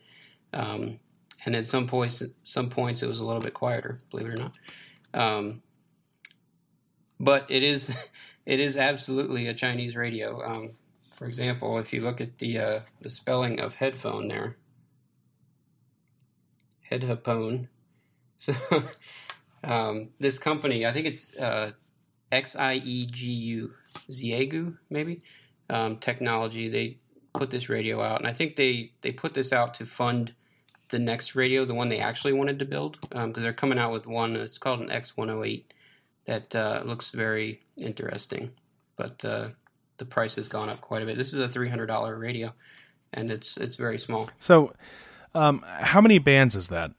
Um, 0.53 0.99
and 1.45 1.55
at 1.57 1.67
some 1.69 1.87
points, 1.87 2.23
some 2.45 2.69
points 2.69 3.03
it 3.03 3.07
was 3.07 3.21
a 3.21 3.25
little 3.25 3.41
bit 3.41 3.55
quieter, 3.55 4.01
believe 4.11 4.27
it 4.27 4.35
or 4.35 4.37
not. 4.37 4.53
Um, 5.15 5.63
but 7.21 7.47
it 7.49 7.63
is, 7.63 7.91
it 8.47 8.61
is 8.61 8.77
absolutely 8.77 9.47
a 9.47 9.55
Chinese 9.55 9.97
radio. 9.97 10.43
Um, 10.45 10.73
for 11.17 11.27
example, 11.27 11.79
if 11.79 11.93
you 11.93 12.01
look 12.01 12.21
at 12.21 12.39
the 12.39 12.59
uh, 12.59 12.81
the 13.01 13.11
spelling 13.11 13.61
of 13.61 13.75
headphone 13.75 14.29
there, 14.29 14.57
headphone. 16.83 17.69
So 18.41 18.55
um, 19.65 20.11
this 20.21 20.39
company, 20.39 20.87
I 20.87 20.93
think 20.93 21.09
it's 21.09 21.35
uh, 21.35 21.73
X 22.31 22.57
I 22.57 22.75
E 22.75 23.07
G 23.07 23.27
U 23.27 23.75
Xiegu 24.11 24.77
maybe 24.91 25.23
um, 25.71 25.97
technology. 25.99 26.69
They 26.69 26.99
put 27.35 27.51
this 27.51 27.69
radio 27.69 28.03
out, 28.03 28.19
and 28.19 28.27
I 28.27 28.33
think 28.33 28.57
they 28.57 28.93
they 29.03 29.13
put 29.13 29.35
this 29.35 29.53
out 29.53 29.75
to 29.75 29.87
fund 29.87 30.33
the 30.91 30.99
next 30.99 31.35
radio, 31.35 31.65
the 31.65 31.75
one 31.75 31.89
they 31.89 31.99
actually 31.99 32.33
wanted 32.33 32.59
to 32.59 32.65
build, 32.65 32.99
because 33.03 33.25
um, 33.25 33.33
they're 33.33 33.53
coming 33.53 33.79
out 33.79 33.93
with 33.93 34.07
one. 34.07 34.37
It's 34.37 34.59
called 34.59 34.81
an 34.81 34.89
X108 34.89 35.65
that 36.27 36.55
uh, 36.55 36.83
looks 36.85 37.11
very 37.11 37.61
interesting, 37.77 38.51
but 38.97 39.23
uh, 39.25 39.49
the 39.99 40.05
price 40.05 40.37
has 40.37 40.49
gone 40.49 40.69
up 40.69 40.81
quite 40.81 41.03
a 41.03 41.07
bit. 41.07 41.17
This 41.17 41.33
is 41.33 41.41
a 41.41 41.49
three 41.49 41.69
hundred 41.69 41.87
dollar 41.87 42.17
radio, 42.17 42.53
and 43.13 43.31
it's 43.31 43.57
it's 43.57 43.77
very 43.77 43.99
small. 43.99 44.31
So, 44.39 44.73
um, 45.35 45.65
how 45.67 46.01
many 46.01 46.19
bands 46.19 46.57
is 46.57 46.69
that? 46.69 46.93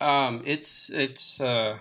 Um, 0.00 0.42
it's 0.44 0.90
it's 0.90 1.40
uh, 1.40 1.78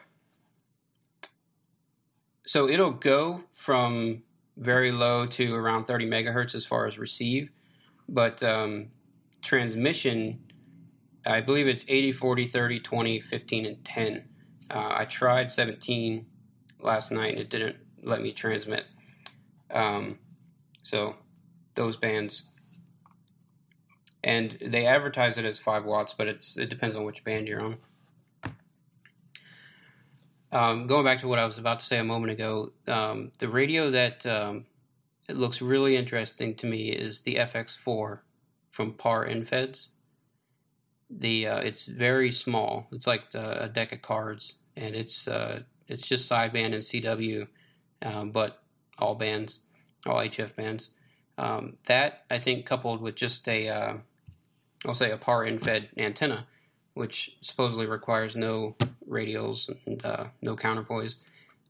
so 2.45 2.67
it'll 2.67 2.91
go 2.91 3.41
from 3.55 4.23
very 4.57 4.91
low 4.91 5.25
to 5.25 5.55
around 5.55 5.85
30 5.85 6.07
megahertz 6.07 6.55
as 6.55 6.65
far 6.65 6.85
as 6.85 6.97
receive, 6.97 7.49
but 8.09 8.43
um, 8.43 8.89
transmission, 9.41 10.39
I 11.25 11.41
believe 11.41 11.67
it's 11.67 11.85
80, 11.87 12.13
40, 12.13 12.47
30, 12.47 12.79
20, 12.79 13.19
15, 13.21 13.65
and 13.65 13.85
10. 13.85 14.29
Uh, 14.69 14.91
I 14.95 15.05
tried 15.05 15.51
17 15.51 16.25
last 16.79 17.11
night 17.11 17.31
and 17.31 17.39
it 17.39 17.49
didn't 17.49 17.77
let 18.03 18.21
me 18.21 18.33
transmit. 18.33 18.85
Um, 19.71 20.19
so 20.83 21.15
those 21.75 21.97
bands. 21.97 22.43
And 24.23 24.57
they 24.65 24.85
advertise 24.85 25.37
it 25.37 25.45
as 25.45 25.59
5 25.59 25.83
watts, 25.83 26.13
but 26.13 26.27
it's 26.27 26.57
it 26.57 26.69
depends 26.69 26.95
on 26.95 27.03
which 27.03 27.23
band 27.23 27.47
you're 27.47 27.61
on. 27.61 27.77
Um, 30.53 30.85
going 30.85 31.03
back 31.03 31.19
to 31.21 31.27
what 31.27 31.39
I 31.39 31.45
was 31.45 31.57
about 31.57 31.79
to 31.79 31.85
say 31.85 31.97
a 31.97 32.03
moment 32.03 32.31
ago, 32.31 32.71
um, 32.87 33.31
the 33.39 33.49
radio 33.49 33.89
that 33.89 34.23
um, 34.27 34.65
it 35.27 35.35
looks 35.35 35.63
really 35.63 35.97
interesting 35.97 36.53
to 36.57 36.67
me 36.67 36.89
is 36.89 37.21
the 37.21 37.37
FX4 37.37 38.19
from 38.71 38.93
PAR 38.93 39.27
EndFedz. 39.27 39.89
The 41.09 41.47
uh, 41.47 41.57
it's 41.57 41.85
very 41.85 42.31
small. 42.31 42.87
It's 42.91 43.07
like 43.07 43.23
a 43.33 43.67
deck 43.67 43.93
of 43.93 44.03
cards, 44.03 44.53
and 44.75 44.95
it's 44.95 45.27
uh, 45.27 45.61
it's 45.87 46.07
just 46.07 46.29
sideband 46.29 46.73
and 46.73 46.83
CW, 46.83 47.47
um, 48.03 48.29
but 48.29 48.61
all 48.99 49.15
bands, 49.15 49.59
all 50.05 50.17
HF 50.17 50.55
bands. 50.55 50.91
Um, 51.39 51.77
that 51.87 52.25
I 52.29 52.37
think 52.37 52.67
coupled 52.67 53.01
with 53.01 53.15
just 53.15 53.47
a, 53.47 53.69
uh, 53.69 53.97
I'll 54.85 54.93
say 54.93 55.09
a 55.09 55.17
PAR 55.17 55.45
EndFed 55.45 55.87
antenna, 55.97 56.45
which 56.93 57.37
supposedly 57.41 57.87
requires 57.87 58.35
no 58.35 58.75
radials 59.13 59.73
and 59.85 60.05
uh, 60.05 60.25
no 60.41 60.55
counterpoise, 60.55 61.17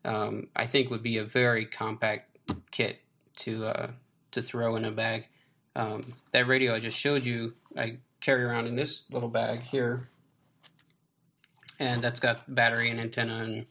um, 0.06 0.48
I 0.56 0.66
think 0.66 0.90
would 0.90 1.04
be 1.04 1.18
a 1.18 1.26
very 1.26 1.66
compact 1.66 2.38
kit 2.72 3.00
to 3.38 3.66
uh, 3.66 3.92
to 4.32 4.42
throw 4.42 4.76
in 4.76 4.86
a 4.86 4.92
bag. 4.92 5.28
Um, 5.76 6.14
that 6.32 6.48
radio 6.48 6.76
I 6.76 6.80
just 6.80 6.98
showed 6.98 7.26
you, 7.26 7.54
I 7.78 7.98
carry 8.22 8.44
around 8.44 8.68
in 8.68 8.76
this 8.76 9.04
little 9.12 9.30
bag 9.30 9.62
here, 9.62 10.08
and 11.80 12.04
that's 12.04 12.20
got 12.20 12.54
battery 12.54 12.90
and 12.90 13.00
antenna 13.00 13.44
and 13.44 13.66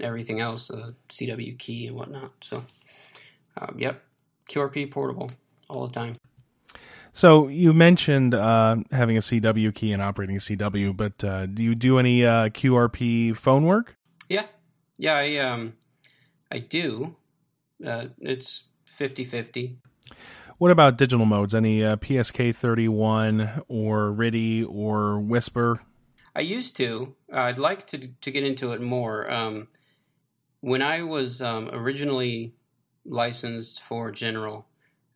everything 0.00 0.40
else, 0.40 0.70
a 0.70 0.94
CW 1.10 1.58
key 1.58 1.86
and 1.86 1.96
whatnot. 1.96 2.32
So, 2.42 2.64
um, 3.60 3.76
yep, 3.78 4.02
QRP 4.50 4.90
portable 4.90 5.30
all 5.68 5.86
the 5.86 5.94
time. 5.94 6.16
So 7.14 7.46
you 7.46 7.72
mentioned 7.72 8.34
uh, 8.34 8.78
having 8.90 9.16
a 9.16 9.20
CW 9.20 9.72
key 9.72 9.92
and 9.92 10.02
operating 10.02 10.34
a 10.34 10.40
CW, 10.40 10.96
but 10.96 11.22
uh, 11.22 11.46
do 11.46 11.62
you 11.62 11.76
do 11.76 12.00
any 12.00 12.26
uh, 12.26 12.48
QRP 12.48 13.36
phone 13.36 13.66
work? 13.66 13.96
Yeah, 14.28 14.46
yeah, 14.98 15.14
I 15.14 15.36
um, 15.36 15.74
I 16.50 16.58
do. 16.58 17.14
Uh, 17.86 18.06
it's 18.18 18.64
50-50. 18.98 19.76
What 20.58 20.72
about 20.72 20.98
digital 20.98 21.24
modes? 21.24 21.54
Any 21.54 21.84
uh, 21.84 21.96
PSK 21.96 22.54
thirty 22.54 22.88
one 22.88 23.62
or 23.68 24.10
RTTY 24.10 24.66
or 24.68 25.20
WSPR? 25.20 25.78
I 26.34 26.40
used 26.40 26.76
to. 26.78 27.14
I'd 27.32 27.58
like 27.58 27.86
to 27.88 28.08
to 28.08 28.30
get 28.32 28.42
into 28.42 28.72
it 28.72 28.80
more. 28.80 29.30
Um, 29.30 29.68
when 30.62 30.82
I 30.82 31.02
was 31.02 31.40
um, 31.40 31.70
originally 31.72 32.54
licensed 33.04 33.82
for 33.82 34.10
general, 34.10 34.66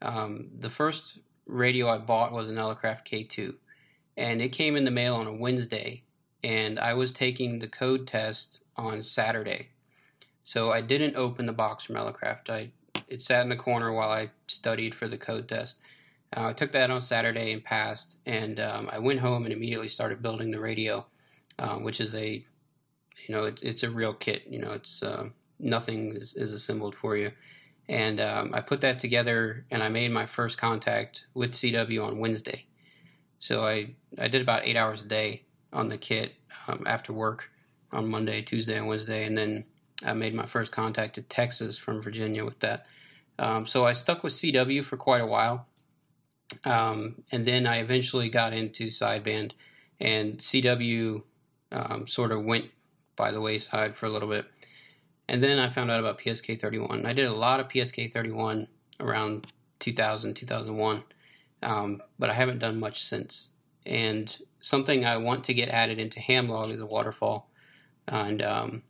um, 0.00 0.50
the 0.56 0.70
first 0.70 1.18
radio 1.48 1.88
I 1.88 1.98
bought 1.98 2.32
was 2.32 2.48
an 2.48 2.56
Elecraft 2.56 3.06
K2, 3.06 3.54
and 4.16 4.40
it 4.40 4.50
came 4.50 4.76
in 4.76 4.84
the 4.84 4.90
mail 4.90 5.16
on 5.16 5.26
a 5.26 5.34
Wednesday, 5.34 6.02
and 6.44 6.78
I 6.78 6.94
was 6.94 7.12
taking 7.12 7.58
the 7.58 7.68
code 7.68 8.06
test 8.06 8.60
on 8.76 9.02
Saturday. 9.02 9.68
So 10.44 10.70
I 10.70 10.80
didn't 10.80 11.16
open 11.16 11.46
the 11.46 11.52
box 11.52 11.84
from 11.84 11.96
Elecraft. 11.96 12.48
I 12.48 12.70
it 13.08 13.22
sat 13.22 13.42
in 13.42 13.48
the 13.48 13.56
corner 13.56 13.92
while 13.92 14.10
I 14.10 14.30
studied 14.46 14.94
for 14.94 15.08
the 15.08 15.16
code 15.16 15.48
test. 15.48 15.76
Uh, 16.36 16.48
I 16.48 16.52
took 16.52 16.72
that 16.72 16.90
on 16.90 17.00
Saturday 17.00 17.52
and 17.52 17.64
passed, 17.64 18.16
and 18.26 18.60
um, 18.60 18.88
I 18.92 18.98
went 18.98 19.20
home 19.20 19.44
and 19.44 19.52
immediately 19.52 19.88
started 19.88 20.22
building 20.22 20.50
the 20.50 20.60
radio, 20.60 21.06
um, 21.58 21.84
which 21.84 22.00
is 22.00 22.14
a, 22.14 22.44
you 23.26 23.34
know, 23.34 23.44
it, 23.44 23.60
it's 23.62 23.82
a 23.82 23.90
real 23.90 24.12
kit. 24.12 24.42
You 24.46 24.58
know, 24.58 24.72
it's 24.72 25.02
uh, 25.02 25.28
nothing 25.58 26.14
is, 26.16 26.34
is 26.34 26.52
assembled 26.52 26.94
for 26.94 27.16
you. 27.16 27.32
And 27.88 28.20
um, 28.20 28.54
I 28.54 28.60
put 28.60 28.82
that 28.82 28.98
together 28.98 29.64
and 29.70 29.82
I 29.82 29.88
made 29.88 30.10
my 30.10 30.26
first 30.26 30.58
contact 30.58 31.24
with 31.34 31.52
CW 31.52 32.04
on 32.04 32.18
Wednesday. 32.18 32.66
So 33.40 33.64
I, 33.66 33.94
I 34.18 34.28
did 34.28 34.42
about 34.42 34.66
eight 34.66 34.76
hours 34.76 35.02
a 35.02 35.08
day 35.08 35.44
on 35.72 35.88
the 35.88 35.96
kit 35.96 36.32
um, 36.66 36.84
after 36.86 37.12
work 37.12 37.50
on 37.92 38.10
Monday, 38.10 38.42
Tuesday, 38.42 38.76
and 38.76 38.86
Wednesday. 38.86 39.24
And 39.24 39.38
then 39.38 39.64
I 40.04 40.12
made 40.12 40.34
my 40.34 40.46
first 40.46 40.70
contact 40.70 41.14
to 41.14 41.22
Texas 41.22 41.78
from 41.78 42.02
Virginia 42.02 42.44
with 42.44 42.60
that. 42.60 42.86
Um, 43.38 43.66
so 43.66 43.86
I 43.86 43.92
stuck 43.92 44.22
with 44.22 44.34
CW 44.34 44.84
for 44.84 44.96
quite 44.96 45.22
a 45.22 45.26
while. 45.26 45.66
Um, 46.64 47.22
and 47.30 47.46
then 47.46 47.66
I 47.66 47.78
eventually 47.78 48.28
got 48.28 48.52
into 48.52 48.86
sideband, 48.86 49.52
and 50.00 50.38
CW 50.38 51.22
um, 51.72 52.06
sort 52.06 52.32
of 52.32 52.44
went 52.44 52.66
by 53.16 53.30
the 53.32 53.40
wayside 53.40 53.96
for 53.96 54.06
a 54.06 54.10
little 54.10 54.28
bit. 54.28 54.46
And 55.28 55.42
then 55.42 55.58
I 55.58 55.68
found 55.68 55.90
out 55.90 56.00
about 56.00 56.18
PSK 56.18 56.60
31. 56.60 57.04
I 57.04 57.12
did 57.12 57.26
a 57.26 57.32
lot 57.32 57.60
of 57.60 57.68
PSK 57.68 58.12
31 58.12 58.66
around 59.00 59.46
2000, 59.80 60.34
2001, 60.34 61.04
um, 61.62 62.02
but 62.18 62.30
I 62.30 62.34
haven't 62.34 62.60
done 62.60 62.80
much 62.80 63.04
since. 63.04 63.48
And 63.84 64.36
something 64.60 65.04
I 65.04 65.18
want 65.18 65.44
to 65.44 65.54
get 65.54 65.68
added 65.68 65.98
into 65.98 66.20
Hamlog 66.20 66.72
is 66.72 66.80
a 66.80 66.86
waterfall, 66.86 67.50
and 68.06 68.42
um, 68.42 68.82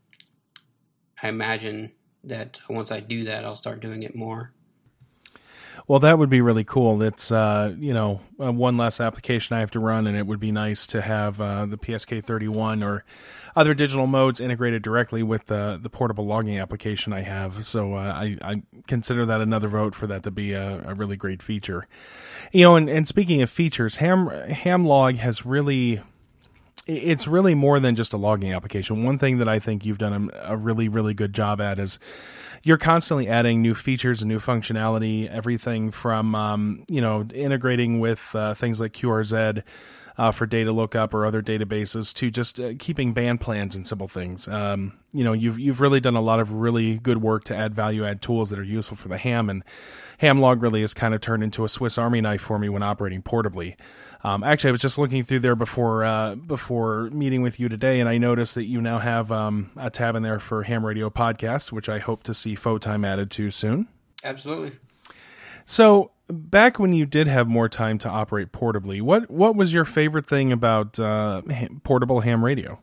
I 1.22 1.28
imagine 1.28 1.92
that 2.24 2.58
once 2.68 2.90
I 2.90 3.00
do 3.00 3.24
that, 3.24 3.44
I'll 3.44 3.56
start 3.56 3.80
doing 3.80 4.02
it 4.02 4.14
more. 4.14 4.52
Well, 5.86 6.00
that 6.00 6.18
would 6.18 6.30
be 6.30 6.40
really 6.40 6.64
cool. 6.64 7.02
It's 7.02 7.30
uh, 7.30 7.74
you 7.78 7.94
know 7.94 8.20
uh, 8.40 8.52
one 8.52 8.76
less 8.76 9.00
application 9.00 9.56
I 9.56 9.60
have 9.60 9.70
to 9.72 9.80
run, 9.80 10.06
and 10.06 10.16
it 10.16 10.26
would 10.26 10.40
be 10.40 10.52
nice 10.52 10.86
to 10.88 11.00
have 11.00 11.40
uh, 11.40 11.66
the 11.66 11.78
PSK 11.78 12.24
31 12.24 12.82
or 12.82 13.04
other 13.56 13.74
digital 13.74 14.06
modes 14.06 14.40
integrated 14.40 14.82
directly 14.82 15.22
with 15.22 15.46
the 15.46 15.78
the 15.80 15.90
portable 15.90 16.26
logging 16.26 16.58
application 16.58 17.12
I 17.12 17.22
have. 17.22 17.66
So 17.66 17.94
uh, 17.94 17.98
I, 17.98 18.36
I 18.42 18.62
consider 18.86 19.26
that 19.26 19.40
another 19.40 19.68
vote 19.68 19.94
for 19.94 20.06
that 20.06 20.22
to 20.24 20.30
be 20.30 20.52
a, 20.52 20.82
a 20.88 20.94
really 20.94 21.16
great 21.16 21.42
feature. 21.42 21.86
You 22.52 22.62
know, 22.62 22.76
and, 22.76 22.88
and 22.88 23.08
speaking 23.08 23.42
of 23.42 23.50
features, 23.50 23.96
Ham 23.96 24.28
Hamlog 24.28 25.16
has 25.16 25.44
really 25.44 26.02
it's 26.88 27.28
really 27.28 27.54
more 27.54 27.78
than 27.78 27.94
just 27.94 28.14
a 28.14 28.16
logging 28.16 28.54
application. 28.54 29.04
One 29.04 29.18
thing 29.18 29.38
that 29.38 29.48
I 29.48 29.58
think 29.58 29.84
you've 29.84 29.98
done 29.98 30.30
a, 30.42 30.56
really, 30.56 30.88
really 30.88 31.12
good 31.12 31.34
job 31.34 31.60
at 31.60 31.78
is 31.78 31.98
you're 32.62 32.78
constantly 32.78 33.28
adding 33.28 33.60
new 33.60 33.74
features 33.74 34.22
and 34.22 34.28
new 34.28 34.38
functionality. 34.38 35.28
Everything 35.28 35.90
from 35.90 36.34
um, 36.34 36.84
you 36.88 37.02
know 37.02 37.26
integrating 37.34 38.00
with 38.00 38.34
uh, 38.34 38.54
things 38.54 38.80
like 38.80 38.92
QRZ. 38.94 39.62
Uh, 40.18 40.32
for 40.32 40.46
data 40.46 40.72
lookup 40.72 41.14
or 41.14 41.24
other 41.24 41.40
databases 41.40 42.12
to 42.12 42.28
just 42.28 42.58
uh, 42.58 42.72
keeping 42.80 43.12
band 43.12 43.40
plans 43.40 43.76
and 43.76 43.86
simple 43.86 44.08
things. 44.08 44.48
Um, 44.48 44.98
you 45.12 45.22
know, 45.22 45.32
you've 45.32 45.60
you've 45.60 45.80
really 45.80 46.00
done 46.00 46.16
a 46.16 46.20
lot 46.20 46.40
of 46.40 46.52
really 46.52 46.98
good 46.98 47.22
work 47.22 47.44
to 47.44 47.56
add 47.56 47.72
value 47.72 48.04
add 48.04 48.20
tools 48.20 48.50
that 48.50 48.58
are 48.58 48.64
useful 48.64 48.96
for 48.96 49.06
the 49.06 49.16
ham, 49.16 49.48
and 49.48 49.62
Hamlog 50.20 50.60
really 50.60 50.80
has 50.80 50.92
kind 50.92 51.14
of 51.14 51.20
turned 51.20 51.44
into 51.44 51.64
a 51.64 51.68
Swiss 51.68 51.98
Army 51.98 52.20
knife 52.20 52.40
for 52.40 52.58
me 52.58 52.68
when 52.68 52.82
operating 52.82 53.22
portably. 53.22 53.76
Um, 54.24 54.42
actually, 54.42 54.68
I 54.68 54.72
was 54.72 54.80
just 54.80 54.98
looking 54.98 55.22
through 55.22 55.38
there 55.40 55.54
before 55.54 56.04
uh, 56.04 56.34
before 56.34 57.10
meeting 57.10 57.42
with 57.42 57.60
you 57.60 57.68
today, 57.68 58.00
and 58.00 58.08
I 58.08 58.18
noticed 58.18 58.56
that 58.56 58.64
you 58.64 58.80
now 58.80 58.98
have 58.98 59.30
um, 59.30 59.70
a 59.76 59.90
tab 59.90 60.16
in 60.16 60.24
there 60.24 60.40
for 60.40 60.64
Ham 60.64 60.84
Radio 60.84 61.08
Podcast, 61.10 61.70
which 61.70 61.88
I 61.88 62.00
hope 62.00 62.24
to 62.24 62.34
see 62.34 62.56
Photime 62.56 63.06
added 63.06 63.30
to 63.32 63.50
soon. 63.52 63.86
Absolutely. 64.24 64.72
So, 65.70 66.12
back 66.28 66.78
when 66.78 66.94
you 66.94 67.04
did 67.04 67.26
have 67.26 67.46
more 67.46 67.68
time 67.68 67.98
to 67.98 68.08
operate 68.08 68.52
portably, 68.52 69.02
what 69.02 69.30
what 69.30 69.54
was 69.54 69.70
your 69.70 69.84
favorite 69.84 70.24
thing 70.24 70.50
about 70.50 70.98
uh, 70.98 71.42
portable 71.82 72.20
ham 72.20 72.42
radio? 72.42 72.80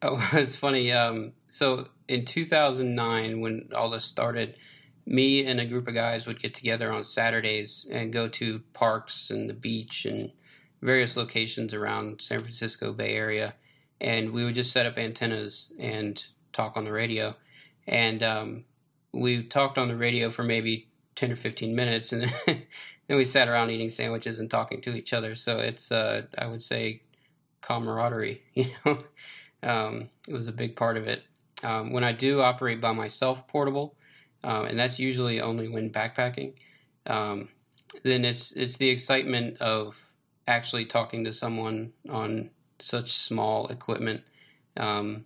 Oh, 0.00 0.26
it's 0.32 0.56
funny. 0.56 0.90
Um, 0.90 1.34
so 1.50 1.88
in 2.08 2.24
2009, 2.24 3.42
when 3.42 3.68
all 3.76 3.90
this 3.90 4.06
started, 4.06 4.56
me 5.04 5.44
and 5.44 5.60
a 5.60 5.66
group 5.66 5.86
of 5.86 5.92
guys 5.92 6.24
would 6.24 6.40
get 6.40 6.54
together 6.54 6.90
on 6.90 7.04
Saturdays 7.04 7.86
and 7.90 8.10
go 8.10 8.26
to 8.30 8.62
parks 8.72 9.28
and 9.28 9.50
the 9.50 9.54
beach 9.54 10.06
and 10.06 10.32
various 10.80 11.14
locations 11.14 11.74
around 11.74 12.22
San 12.22 12.40
Francisco 12.40 12.94
Bay 12.94 13.14
Area, 13.14 13.52
and 14.00 14.32
we 14.32 14.44
would 14.44 14.54
just 14.54 14.72
set 14.72 14.86
up 14.86 14.96
antennas 14.96 15.74
and 15.78 16.24
talk 16.54 16.78
on 16.78 16.86
the 16.86 16.92
radio. 16.92 17.36
And 17.86 18.22
um, 18.22 18.64
we 19.12 19.42
talked 19.42 19.76
on 19.76 19.88
the 19.88 19.96
radio 19.96 20.30
for 20.30 20.42
maybe 20.42 20.87
ten 21.18 21.32
or 21.32 21.36
fifteen 21.36 21.74
minutes, 21.74 22.12
and 22.12 22.32
then 22.46 23.16
we 23.16 23.24
sat 23.24 23.48
around 23.48 23.70
eating 23.70 23.90
sandwiches 23.90 24.38
and 24.38 24.50
talking 24.50 24.80
to 24.82 24.94
each 24.94 25.12
other. 25.12 25.34
So 25.34 25.58
it's, 25.58 25.90
uh, 25.90 26.22
I 26.38 26.46
would 26.46 26.62
say, 26.62 27.02
camaraderie. 27.60 28.42
You 28.54 28.70
know, 28.84 28.98
um, 29.62 30.10
it 30.28 30.34
was 30.34 30.46
a 30.46 30.52
big 30.52 30.76
part 30.76 30.96
of 30.96 31.08
it. 31.08 31.24
Um, 31.64 31.92
when 31.92 32.04
I 32.04 32.12
do 32.12 32.40
operate 32.40 32.80
by 32.80 32.92
myself 32.92 33.46
portable, 33.48 33.96
um, 34.44 34.66
and 34.66 34.78
that's 34.78 35.00
usually 35.00 35.40
only 35.40 35.68
when 35.68 35.90
backpacking. 35.90 36.54
Um, 37.06 37.48
then 38.04 38.24
it's 38.24 38.52
it's 38.52 38.76
the 38.76 38.88
excitement 38.88 39.58
of 39.58 39.96
actually 40.46 40.84
talking 40.84 41.24
to 41.24 41.32
someone 41.32 41.92
on 42.08 42.50
such 42.78 43.16
small 43.16 43.66
equipment. 43.68 44.22
Um, 44.76 45.24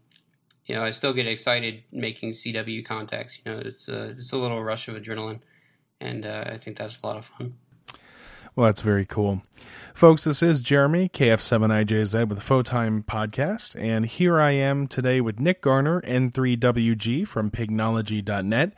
you 0.65 0.75
know, 0.75 0.83
I 0.83 0.91
still 0.91 1.13
get 1.13 1.27
excited 1.27 1.83
making 1.93 2.31
CW 2.31 2.87
contacts. 2.87 3.39
You 3.45 3.53
know, 3.53 3.59
it's 3.59 3.89
a 3.89 4.11
it's 4.11 4.33
a 4.33 4.39
little 4.39 4.63
rush 4.63 4.89
of 4.89 4.95
adrenaline, 4.95 5.41
and 6.03 6.27
uh, 6.27 6.45
I 6.47 6.59
think 6.59 6.77
that's 6.77 6.99
a 7.03 7.07
lot 7.07 7.17
of 7.17 7.27
fun. 7.27 7.55
Well, 8.55 8.67
that's 8.67 8.83
very 8.83 9.07
cool. 9.07 9.43
Folks, 9.95 10.25
this 10.25 10.43
is 10.43 10.61
Jeremy, 10.61 11.09
KF7IJZ 11.09 12.29
with 12.29 12.39
the 12.39 12.45
Photime 12.45 13.05
podcast, 13.05 13.81
and 13.81 14.05
here 14.05 14.41
I 14.41 14.51
am 14.51 14.87
today 14.87 15.23
with 15.23 15.41
Nick 15.41 15.63
Garner, 15.63 16.03
N3WG 16.03 17.27
from 17.27 17.51
Pignology.net. 17.51 18.75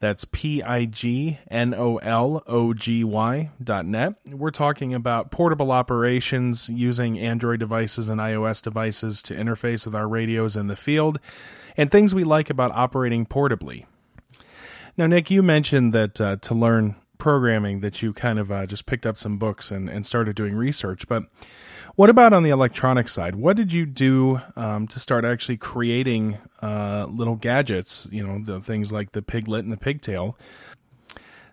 That's 0.00 0.24
P 0.24 0.62
I 0.62 0.84
G 0.84 1.38
N 1.50 1.74
O 1.74 1.96
L 1.96 2.44
O 2.46 2.72
G 2.72 3.02
Y 3.02 3.50
dot 3.62 3.84
net. 3.84 4.14
We're 4.30 4.52
talking 4.52 4.94
about 4.94 5.32
portable 5.32 5.72
operations 5.72 6.68
using 6.68 7.18
Android 7.18 7.58
devices 7.58 8.08
and 8.08 8.20
iOS 8.20 8.62
devices 8.62 9.22
to 9.22 9.34
interface 9.34 9.84
with 9.84 9.96
our 9.96 10.06
radios 10.06 10.56
in 10.56 10.68
the 10.68 10.76
field 10.76 11.18
and 11.76 11.90
things 11.90 12.14
we 12.14 12.22
like 12.22 12.48
about 12.48 12.70
operating 12.72 13.26
portably. 13.26 13.86
Now, 14.98 15.06
Nick, 15.06 15.30
you 15.30 15.44
mentioned 15.44 15.92
that 15.94 16.20
uh, 16.20 16.36
to 16.38 16.54
learn 16.54 16.96
programming 17.18 17.80
that 17.80 18.02
you 18.02 18.12
kind 18.12 18.36
of 18.36 18.50
uh, 18.50 18.66
just 18.66 18.84
picked 18.84 19.06
up 19.06 19.16
some 19.16 19.38
books 19.38 19.70
and, 19.70 19.88
and 19.88 20.04
started 20.04 20.34
doing 20.34 20.56
research. 20.56 21.06
But 21.06 21.22
what 21.94 22.10
about 22.10 22.32
on 22.32 22.42
the 22.42 22.50
electronic 22.50 23.08
side? 23.08 23.36
What 23.36 23.56
did 23.56 23.72
you 23.72 23.86
do 23.86 24.40
um, 24.56 24.88
to 24.88 24.98
start 24.98 25.24
actually 25.24 25.56
creating 25.56 26.38
uh, 26.60 27.06
little 27.08 27.36
gadgets? 27.36 28.08
You 28.10 28.26
know, 28.26 28.42
the 28.44 28.60
things 28.60 28.92
like 28.92 29.12
the 29.12 29.22
piglet 29.22 29.62
and 29.62 29.72
the 29.72 29.76
pigtail. 29.76 30.36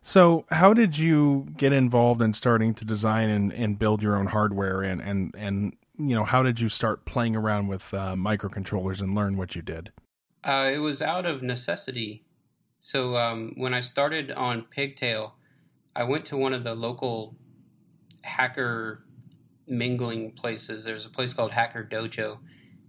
So, 0.02 0.46
how 0.50 0.74
did 0.74 0.98
you 0.98 1.48
get 1.56 1.72
involved 1.72 2.24
in 2.24 2.34
starting 2.34 2.74
to 2.76 2.86
design 2.86 3.30
and, 3.30 3.54
and 3.54 3.78
build 3.78 4.02
your 4.02 4.16
own 4.16 4.28
hardware? 4.28 4.82
And, 4.82 5.02
and, 5.02 5.36
and, 5.38 5.76
you 6.00 6.16
know, 6.16 6.26
how 6.26 6.42
did 6.42 6.60
you 6.60 6.70
start 6.70 7.06
playing 7.06 7.36
around 7.36 7.68
with 7.68 7.94
uh, 7.94 8.16
microcontrollers 8.16 9.02
and 9.02 9.14
learn 9.14 9.38
what 9.38 9.56
you 9.56 9.62
did? 9.62 9.92
Uh, 10.44 10.70
it 10.74 10.80
was 10.80 11.02
out 11.02 11.28
of 11.28 11.44
necessity. 11.44 12.24
So, 12.86 13.18
um, 13.18 13.54
when 13.58 13.74
I 13.74 13.82
started 13.82 14.30
on 14.30 14.62
Pigtail, 14.70 15.34
I 15.96 16.04
went 16.04 16.24
to 16.26 16.38
one 16.38 16.54
of 16.54 16.64
the 16.64 16.76
local 16.76 17.36
hacker 18.22 19.08
mingling 19.68 20.34
places. 20.34 20.84
There's 20.84 21.08
a 21.08 21.10
place 21.10 21.34
called 21.34 21.50
Hacker 21.50 21.84
Dojo 21.84 22.38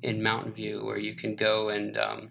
in 0.03 0.23
Mountain 0.23 0.53
View 0.53 0.85
where 0.85 0.99
you 0.99 1.15
can 1.15 1.35
go 1.35 1.71
and 1.71 1.97
um, 1.97 2.31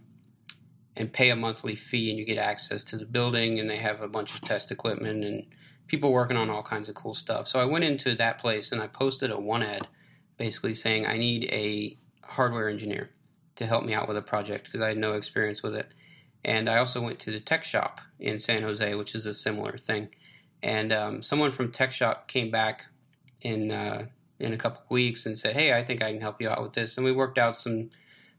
and 0.96 1.12
pay 1.12 1.32
a 1.32 1.36
monthly 1.36 1.76
fee 1.76 2.12
and 2.12 2.20
you 2.20 2.24
get 2.24 2.38
access 2.38 2.84
to 2.84 2.98
the 2.98 3.06
building 3.06 3.60
and 3.60 3.68
they 3.68 3.78
have 3.78 4.02
a 4.02 4.08
bunch 4.08 4.36
of 4.36 4.42
test 4.42 4.70
equipment 4.70 5.26
and 5.26 5.48
people 5.88 6.12
working 6.12 6.38
on 6.38 6.52
all 6.52 6.62
kinds 6.62 6.88
of 6.88 6.94
cool 6.94 7.16
stuff. 7.16 7.48
So 7.48 7.58
I 7.58 7.66
went 7.66 7.84
into 7.84 8.14
that 8.14 8.38
place 8.38 8.74
and 8.74 8.80
I 8.80 8.86
posted 8.86 9.32
a 9.32 9.40
one 9.40 9.64
ad 9.64 9.88
basically 10.38 10.76
saying 10.76 11.08
I 11.08 11.18
need 11.18 11.46
a 11.46 11.98
hardware 12.22 12.70
engineer 12.70 13.10
to 13.56 13.66
help 13.66 13.84
me 13.84 13.96
out 13.96 14.08
with 14.08 14.18
a 14.18 14.22
project 14.22 14.66
because 14.66 14.82
I 14.82 14.90
had 14.90 15.00
no 15.00 15.14
experience 15.14 15.64
with 15.64 15.74
it. 15.74 15.92
And 16.46 16.70
I 16.70 16.78
also 16.78 17.02
went 17.02 17.20
to 17.22 17.32
the 17.32 17.40
tech 17.40 17.64
shop 17.64 18.00
in 18.20 18.38
San 18.38 18.62
Jose, 18.62 18.94
which 18.94 19.16
is 19.16 19.26
a 19.26 19.34
similar 19.34 19.80
thing. 19.80 20.10
And 20.62 20.94
um, 20.94 21.24
someone 21.24 21.52
from 21.52 21.72
Tech 21.72 21.92
Shop 21.92 22.28
came 22.28 22.52
back 22.52 22.86
in 23.42 23.72
uh, 23.72 24.06
in 24.40 24.54
a 24.54 24.58
couple 24.58 24.82
weeks 24.90 25.26
and 25.26 25.38
said, 25.38 25.56
"Hey, 25.56 25.74
I 25.74 25.84
think 25.84 26.04
I 26.04 26.12
can 26.12 26.22
help 26.22 26.40
you 26.42 26.50
out 26.50 26.62
with 26.62 26.74
this." 26.74 26.98
And 26.98 27.06
we 27.06 27.12
worked 27.12 27.40
out 27.40 27.58
some 27.58 27.90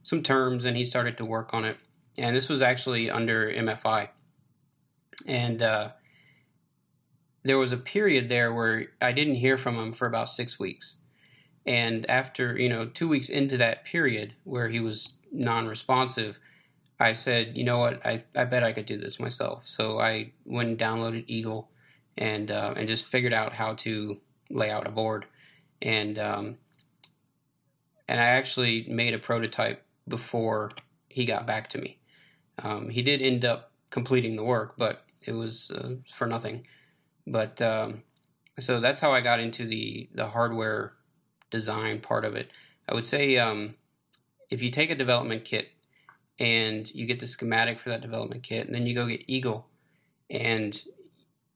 some 0.05 0.23
terms, 0.23 0.65
and 0.65 0.77
he 0.77 0.85
started 0.85 1.19
to 1.19 1.25
work 1.25 1.51
on 1.53 1.65
it. 1.65 1.77
And 2.17 2.35
this 2.35 2.49
was 2.49 2.63
actually 2.63 3.11
under 3.11 3.51
MFI, 3.51 4.09
and 5.27 5.63
uh, 5.63 5.91
there 7.45 7.59
was 7.59 7.73
a 7.73 7.77
period 7.77 8.29
there 8.29 8.55
where 8.55 8.87
I 9.01 9.13
didn't 9.13 9.35
hear 9.35 9.59
from 9.59 9.77
him 9.77 9.93
for 9.93 10.07
about 10.07 10.29
six 10.29 10.59
weeks. 10.59 10.97
And 11.67 12.09
after 12.09 12.57
you 12.57 12.69
know 12.69 12.87
two 12.87 13.09
weeks 13.09 13.29
into 13.29 13.57
that 13.59 13.85
period 13.85 14.35
where 14.45 14.69
he 14.69 14.79
was 14.79 15.11
non-responsive, 15.33 16.39
I 16.99 17.13
said, 17.13 17.57
"You 17.57 17.65
know 17.65 17.79
what? 17.79 18.05
I 18.07 18.25
I 18.35 18.45
bet 18.45 18.65
I 18.65 18.73
could 18.73 18.87
do 18.87 18.99
this 18.99 19.21
myself." 19.21 19.67
So 19.67 20.01
I 20.01 20.33
went 20.45 20.69
and 20.71 20.79
downloaded 20.79 21.25
Eagle 21.27 21.71
and 22.17 22.51
uh, 22.51 22.75
and 22.77 22.89
just 22.89 23.07
figured 23.07 23.33
out 23.33 23.53
how 23.53 23.75
to 23.75 24.19
lay 24.51 24.71
out 24.71 24.87
a 24.87 24.91
board, 24.91 25.27
and 25.83 26.19
um, 26.19 26.59
and 28.09 28.21
I 28.21 28.25
actually 28.25 28.87
made 28.89 29.15
a 29.15 29.19
prototype 29.19 29.83
before 30.09 30.71
he 31.09 31.27
got 31.27 31.47
back 31.47 31.71
to 31.71 31.79
me. 31.79 31.99
Um, 32.63 32.89
he 32.89 33.03
did 33.03 33.21
end 33.21 33.45
up 33.45 33.73
completing 33.91 34.37
the 34.37 34.45
work, 34.45 34.75
but 34.79 35.05
it 35.27 35.33
was 35.33 35.71
uh, 35.71 35.97
for 36.17 36.27
nothing. 36.27 36.67
But 37.27 37.61
um, 37.61 38.03
so 38.59 38.81
that's 38.81 39.01
how 39.01 39.13
I 39.13 39.21
got 39.21 39.41
into 39.41 39.67
the 39.67 40.09
the 40.15 40.29
hardware 40.29 40.95
design 41.51 42.01
part 42.01 42.25
of 42.25 42.37
it. 42.37 42.51
I 42.89 42.95
would 42.95 43.07
say 43.07 43.37
um, 43.37 43.75
if 44.51 44.63
you 44.63 44.71
take 44.71 44.91
a 44.91 44.95
development 44.95 45.45
kit 45.45 45.69
and 46.39 46.93
you 46.95 47.07
get 47.07 47.21
the 47.21 47.27
schematic 47.27 47.81
for 47.81 47.91
that 47.91 48.03
development 48.03 48.43
kit, 48.43 48.67
and 48.67 48.75
then 48.75 48.87
you 48.87 48.95
go 48.95 49.07
get 49.07 49.25
Eagle, 49.27 49.67
and 50.31 50.81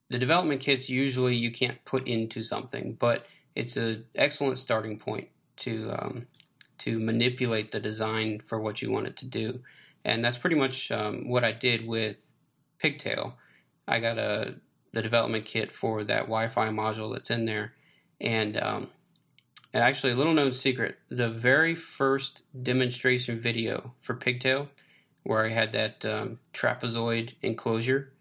the 0.08 0.18
development 0.18 0.60
kits 0.60 0.88
usually 0.88 1.36
you 1.36 1.50
can't 1.50 1.84
put 1.84 2.06
into 2.06 2.42
something, 2.42 2.96
but 2.98 3.26
it's 3.54 3.76
an 3.76 4.04
excellent 4.14 4.58
starting 4.58 4.98
point 4.98 5.28
to 5.58 5.90
um, 5.92 6.26
to 6.78 6.98
manipulate 6.98 7.72
the 7.72 7.80
design 7.80 8.42
for 8.46 8.60
what 8.60 8.80
you 8.80 8.90
want 8.90 9.06
it 9.06 9.16
to 9.18 9.26
do, 9.26 9.60
and 10.04 10.24
that's 10.24 10.38
pretty 10.38 10.56
much 10.56 10.90
um, 10.90 11.28
what 11.28 11.44
I 11.44 11.52
did 11.52 11.86
with 11.86 12.16
Pigtail. 12.78 13.36
I 13.86 14.00
got 14.00 14.18
a 14.18 14.54
the 14.92 15.02
development 15.02 15.44
kit 15.44 15.72
for 15.72 16.02
that 16.04 16.22
Wi-Fi 16.22 16.68
module 16.70 17.12
that's 17.12 17.30
in 17.30 17.44
there, 17.44 17.74
and 18.20 18.56
um, 18.56 18.88
and 19.72 19.82
actually, 19.82 20.12
a 20.12 20.16
little 20.16 20.34
known 20.34 20.52
secret: 20.52 20.98
the 21.08 21.30
very 21.30 21.74
first 21.74 22.42
demonstration 22.62 23.40
video 23.40 23.94
for 24.02 24.14
Pigtail, 24.14 24.68
where 25.22 25.44
I 25.44 25.50
had 25.50 25.72
that 25.72 26.04
um, 26.04 26.38
trapezoid 26.52 27.34
enclosure, 27.42 28.12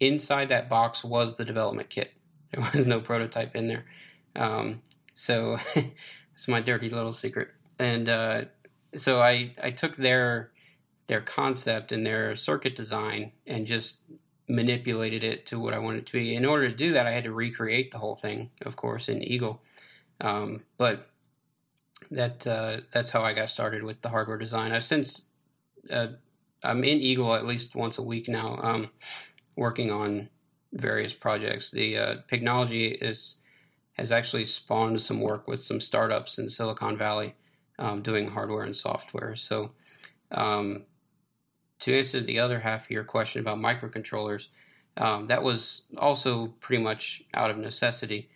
inside 0.00 0.48
that 0.48 0.68
box 0.68 1.04
was 1.04 1.36
the 1.36 1.44
development 1.44 1.90
kit. 1.90 2.12
There 2.52 2.68
was 2.74 2.86
no 2.86 3.00
prototype 3.00 3.56
in 3.56 3.66
there. 3.66 3.86
Um, 4.36 4.82
so 5.14 5.56
it's 5.74 6.48
my 6.48 6.60
dirty 6.60 6.90
little 6.90 7.14
secret. 7.14 7.48
And 7.78 8.10
uh, 8.10 8.42
so 8.94 9.22
I, 9.22 9.54
I 9.62 9.70
took 9.70 9.96
their 9.96 10.50
their 11.06 11.22
concept 11.22 11.92
and 11.92 12.06
their 12.06 12.36
circuit 12.36 12.76
design 12.76 13.32
and 13.46 13.66
just 13.66 13.98
manipulated 14.48 15.24
it 15.24 15.46
to 15.46 15.58
what 15.58 15.74
I 15.74 15.78
wanted 15.78 16.06
to 16.06 16.12
be. 16.12 16.34
In 16.34 16.44
order 16.44 16.68
to 16.68 16.76
do 16.76 16.92
that, 16.92 17.06
I 17.06 17.10
had 17.10 17.24
to 17.24 17.32
recreate 17.32 17.90
the 17.90 17.98
whole 17.98 18.16
thing, 18.16 18.50
of 18.62 18.76
course, 18.76 19.08
in 19.08 19.22
Eagle. 19.22 19.62
Um, 20.22 20.62
but 20.78 21.08
that 22.10 22.46
uh, 22.46 22.78
that's 22.94 23.10
how 23.10 23.22
I 23.22 23.34
got 23.34 23.50
started 23.50 23.82
with 23.82 24.00
the 24.00 24.08
hardware 24.08 24.38
design. 24.38 24.72
I've 24.72 24.84
since 24.84 25.24
uh, 25.90 26.08
I'm 26.62 26.84
in 26.84 26.98
Eagle 26.98 27.34
at 27.34 27.46
least 27.46 27.74
once 27.74 27.98
a 27.98 28.02
week 28.02 28.28
now, 28.28 28.58
um, 28.62 28.90
working 29.56 29.90
on 29.90 30.28
various 30.72 31.12
projects. 31.12 31.70
The 31.70 31.96
uh, 31.96 32.16
Pignology 32.30 32.96
is 33.02 33.38
has 33.94 34.12
actually 34.12 34.44
spawned 34.44 35.00
some 35.00 35.20
work 35.20 35.46
with 35.48 35.62
some 35.62 35.80
startups 35.80 36.38
in 36.38 36.48
Silicon 36.48 36.96
Valley 36.96 37.34
um, 37.78 38.00
doing 38.00 38.28
hardware 38.28 38.64
and 38.64 38.76
software. 38.76 39.36
So, 39.36 39.72
um, 40.30 40.84
to 41.80 41.98
answer 41.98 42.20
the 42.20 42.38
other 42.38 42.60
half 42.60 42.84
of 42.84 42.90
your 42.90 43.04
question 43.04 43.40
about 43.40 43.58
microcontrollers, 43.58 44.46
um, 44.96 45.26
that 45.26 45.42
was 45.42 45.82
also 45.98 46.48
pretty 46.60 46.82
much 46.82 47.22
out 47.34 47.50
of 47.50 47.58
necessity. 47.58 48.30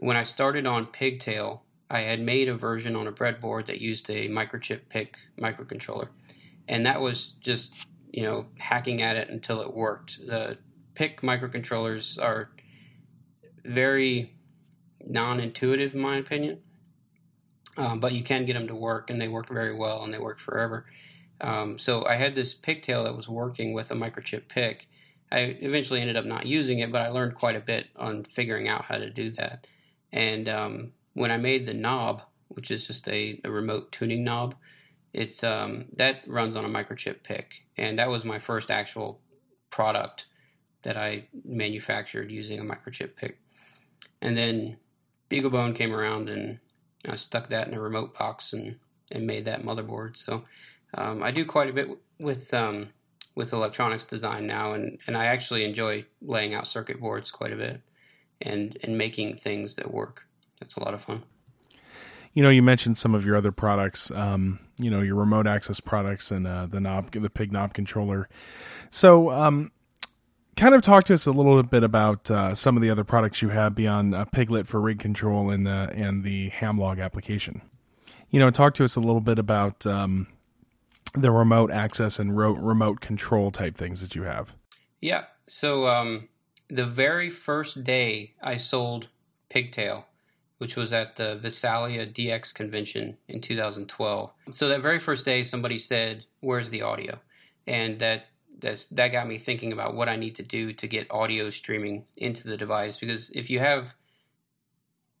When 0.00 0.16
I 0.16 0.24
started 0.24 0.66
on 0.66 0.86
Pigtail, 0.86 1.64
I 1.90 2.00
had 2.00 2.20
made 2.20 2.48
a 2.48 2.56
version 2.56 2.94
on 2.94 3.06
a 3.06 3.12
breadboard 3.12 3.66
that 3.66 3.80
used 3.80 4.08
a 4.10 4.28
microchip 4.28 4.88
PIC 4.88 5.16
microcontroller, 5.38 6.08
and 6.68 6.86
that 6.86 7.00
was 7.00 7.34
just 7.40 7.72
you 8.12 8.22
know 8.22 8.46
hacking 8.58 9.02
at 9.02 9.16
it 9.16 9.28
until 9.28 9.60
it 9.60 9.74
worked. 9.74 10.18
The 10.24 10.58
PIC 10.94 11.22
microcontrollers 11.22 12.22
are 12.22 12.50
very 13.64 14.34
non-intuitive 15.04 15.94
in 15.94 16.00
my 16.00 16.16
opinion, 16.18 16.60
um, 17.76 17.98
but 17.98 18.12
you 18.12 18.22
can 18.22 18.46
get 18.46 18.54
them 18.54 18.68
to 18.68 18.74
work, 18.74 19.10
and 19.10 19.20
they 19.20 19.28
work 19.28 19.48
very 19.48 19.74
well, 19.74 20.04
and 20.04 20.14
they 20.14 20.18
work 20.18 20.38
forever. 20.38 20.86
Um, 21.40 21.78
so 21.78 22.04
I 22.04 22.16
had 22.16 22.34
this 22.34 22.52
pigtail 22.54 23.04
that 23.04 23.16
was 23.16 23.28
working 23.28 23.72
with 23.72 23.90
a 23.90 23.94
microchip 23.94 24.48
PIC. 24.48 24.86
I 25.30 25.56
eventually 25.60 26.00
ended 26.00 26.16
up 26.16 26.24
not 26.24 26.46
using 26.46 26.78
it, 26.80 26.92
but 26.92 27.02
I 27.02 27.08
learned 27.08 27.34
quite 27.34 27.56
a 27.56 27.60
bit 27.60 27.86
on 27.96 28.24
figuring 28.24 28.68
out 28.68 28.84
how 28.84 28.98
to 28.98 29.10
do 29.10 29.30
that. 29.32 29.66
And 30.12 30.48
um, 30.48 30.92
when 31.14 31.30
I 31.30 31.36
made 31.36 31.66
the 31.66 31.74
knob, 31.74 32.22
which 32.48 32.70
is 32.70 32.86
just 32.86 33.08
a, 33.08 33.40
a 33.44 33.50
remote 33.50 33.92
tuning 33.92 34.24
knob, 34.24 34.54
it's 35.12 35.42
um, 35.42 35.86
that 35.96 36.22
runs 36.26 36.56
on 36.56 36.64
a 36.64 36.68
microchip 36.68 37.22
PIC, 37.22 37.64
and 37.76 37.98
that 37.98 38.10
was 38.10 38.24
my 38.24 38.38
first 38.38 38.70
actual 38.70 39.20
product 39.70 40.26
that 40.82 40.96
I 40.96 41.26
manufactured 41.44 42.30
using 42.30 42.60
a 42.60 42.62
microchip 42.62 43.16
PIC. 43.16 43.38
And 44.20 44.36
then 44.36 44.76
BeagleBone 45.30 45.74
came 45.74 45.94
around, 45.94 46.28
and 46.28 46.58
I 47.06 47.16
stuck 47.16 47.48
that 47.50 47.68
in 47.68 47.74
a 47.74 47.80
remote 47.80 48.16
box 48.18 48.52
and, 48.52 48.76
and 49.10 49.26
made 49.26 49.46
that 49.46 49.62
motherboard. 49.62 50.16
So 50.16 50.44
um, 50.94 51.22
I 51.22 51.30
do 51.30 51.44
quite 51.44 51.70
a 51.70 51.72
bit 51.72 51.88
with 52.18 52.52
um, 52.52 52.88
with 53.34 53.52
electronics 53.52 54.04
design 54.04 54.46
now, 54.46 54.72
and, 54.72 54.98
and 55.06 55.16
I 55.16 55.26
actually 55.26 55.64
enjoy 55.64 56.04
laying 56.20 56.54
out 56.54 56.66
circuit 56.66 57.00
boards 57.00 57.30
quite 57.30 57.52
a 57.52 57.56
bit 57.56 57.80
and 58.40 58.76
and 58.82 58.96
making 58.96 59.38
things 59.38 59.74
that 59.76 59.92
work. 59.92 60.26
It's 60.60 60.76
a 60.76 60.80
lot 60.80 60.94
of 60.94 61.02
fun. 61.02 61.22
You 62.34 62.42
know, 62.42 62.50
you 62.50 62.62
mentioned 62.62 62.98
some 62.98 63.14
of 63.14 63.24
your 63.24 63.36
other 63.36 63.52
products. 63.52 64.10
Um, 64.10 64.60
you 64.78 64.90
know, 64.90 65.00
your 65.00 65.16
remote 65.16 65.46
access 65.46 65.80
products 65.80 66.30
and 66.30 66.46
uh, 66.46 66.66
the 66.66 66.80
knob, 66.80 67.10
the 67.10 67.30
Pig 67.30 67.52
knob 67.52 67.74
controller. 67.74 68.28
So, 68.90 69.30
um, 69.30 69.72
kind 70.56 70.74
of 70.74 70.82
talk 70.82 71.04
to 71.04 71.14
us 71.14 71.26
a 71.26 71.32
little 71.32 71.62
bit 71.62 71.82
about 71.82 72.30
uh, 72.30 72.54
some 72.54 72.76
of 72.76 72.82
the 72.82 72.90
other 72.90 73.04
products 73.04 73.42
you 73.42 73.48
have 73.48 73.74
beyond 73.74 74.14
uh, 74.14 74.24
Piglet 74.26 74.66
for 74.66 74.80
rig 74.80 74.98
control 74.98 75.50
and 75.50 75.66
the 75.66 75.90
and 75.94 76.22
the 76.22 76.50
Hamlog 76.50 77.00
application. 77.00 77.62
You 78.30 78.40
know, 78.40 78.50
talk 78.50 78.74
to 78.74 78.84
us 78.84 78.94
a 78.94 79.00
little 79.00 79.20
bit 79.20 79.38
about 79.38 79.86
um, 79.86 80.26
the 81.14 81.30
remote 81.30 81.70
access 81.70 82.18
and 82.18 82.36
ro- 82.36 82.52
remote 82.52 83.00
control 83.00 83.50
type 83.50 83.76
things 83.76 84.00
that 84.00 84.14
you 84.14 84.24
have. 84.24 84.54
Yeah. 85.00 85.24
So 85.46 85.86
um, 85.86 86.28
the 86.70 86.86
very 86.86 87.30
first 87.30 87.84
day 87.84 88.34
I 88.42 88.56
sold 88.56 89.08
Pigtail, 89.48 90.06
which 90.58 90.76
was 90.76 90.92
at 90.92 91.16
the 91.16 91.38
Visalia 91.38 92.06
DX 92.06 92.52
convention 92.52 93.16
in 93.28 93.40
2012. 93.40 94.30
So 94.52 94.68
that 94.68 94.82
very 94.82 94.98
first 94.98 95.24
day, 95.24 95.42
somebody 95.42 95.78
said, 95.78 96.24
"Where's 96.40 96.70
the 96.70 96.82
audio?" 96.82 97.18
And 97.66 97.98
that 98.00 98.26
that's, 98.60 98.86
that 98.86 99.08
got 99.08 99.28
me 99.28 99.38
thinking 99.38 99.72
about 99.72 99.94
what 99.94 100.08
I 100.08 100.16
need 100.16 100.34
to 100.36 100.42
do 100.42 100.72
to 100.72 100.86
get 100.88 101.10
audio 101.12 101.48
streaming 101.50 102.04
into 102.16 102.48
the 102.48 102.56
device. 102.56 102.98
Because 102.98 103.30
if 103.30 103.48
you 103.48 103.60
have 103.60 103.94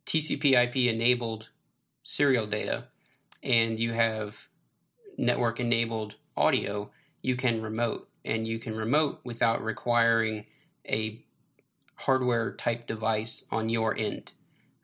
TCP/IP 0.06 0.88
enabled 0.88 1.48
serial 2.02 2.46
data 2.46 2.86
and 3.42 3.78
you 3.78 3.92
have 3.92 4.34
network 5.16 5.60
enabled 5.60 6.16
audio, 6.36 6.90
you 7.22 7.36
can 7.36 7.62
remote, 7.62 8.08
and 8.24 8.46
you 8.46 8.58
can 8.58 8.74
remote 8.74 9.20
without 9.24 9.62
requiring 9.62 10.44
a 10.86 11.24
hardware 11.98 12.52
type 12.52 12.86
device 12.86 13.44
on 13.50 13.68
your 13.68 13.96
end. 13.96 14.32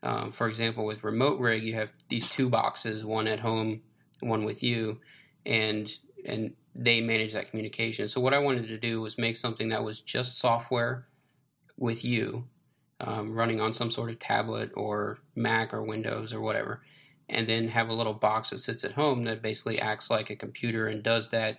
Um, 0.02 0.32
for 0.32 0.48
example, 0.48 0.84
with 0.84 1.04
Remote 1.04 1.40
Rig, 1.40 1.62
you 1.62 1.74
have 1.74 1.90
these 2.10 2.28
two 2.28 2.48
boxes, 2.50 3.04
one 3.04 3.26
at 3.26 3.40
home, 3.40 3.80
one 4.20 4.44
with 4.44 4.62
you, 4.62 4.98
and 5.46 5.90
and 6.26 6.52
they 6.74 7.00
manage 7.00 7.32
that 7.32 7.50
communication. 7.50 8.08
So 8.08 8.20
what 8.20 8.34
I 8.34 8.38
wanted 8.38 8.66
to 8.68 8.78
do 8.78 9.00
was 9.00 9.16
make 9.16 9.36
something 9.36 9.68
that 9.68 9.84
was 9.84 10.00
just 10.00 10.38
software 10.38 11.06
with 11.76 12.04
you, 12.04 12.44
um, 13.00 13.32
running 13.32 13.60
on 13.60 13.72
some 13.72 13.90
sort 13.90 14.10
of 14.10 14.18
tablet 14.18 14.72
or 14.74 15.18
Mac 15.36 15.72
or 15.72 15.82
Windows 15.82 16.32
or 16.32 16.40
whatever, 16.40 16.82
and 17.28 17.48
then 17.48 17.68
have 17.68 17.88
a 17.88 17.94
little 17.94 18.12
box 18.12 18.50
that 18.50 18.58
sits 18.58 18.84
at 18.84 18.92
home 18.92 19.24
that 19.24 19.42
basically 19.42 19.78
acts 19.78 20.10
like 20.10 20.30
a 20.30 20.36
computer 20.36 20.88
and 20.88 21.02
does 21.02 21.30
that 21.30 21.58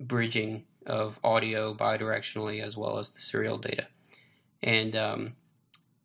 bridging 0.00 0.64
of 0.86 1.18
audio 1.24 1.74
bidirectionally 1.74 2.62
as 2.62 2.76
well 2.76 2.98
as 2.98 3.10
the 3.10 3.20
serial 3.20 3.58
data. 3.58 3.86
And 4.64 4.96
um, 4.96 5.36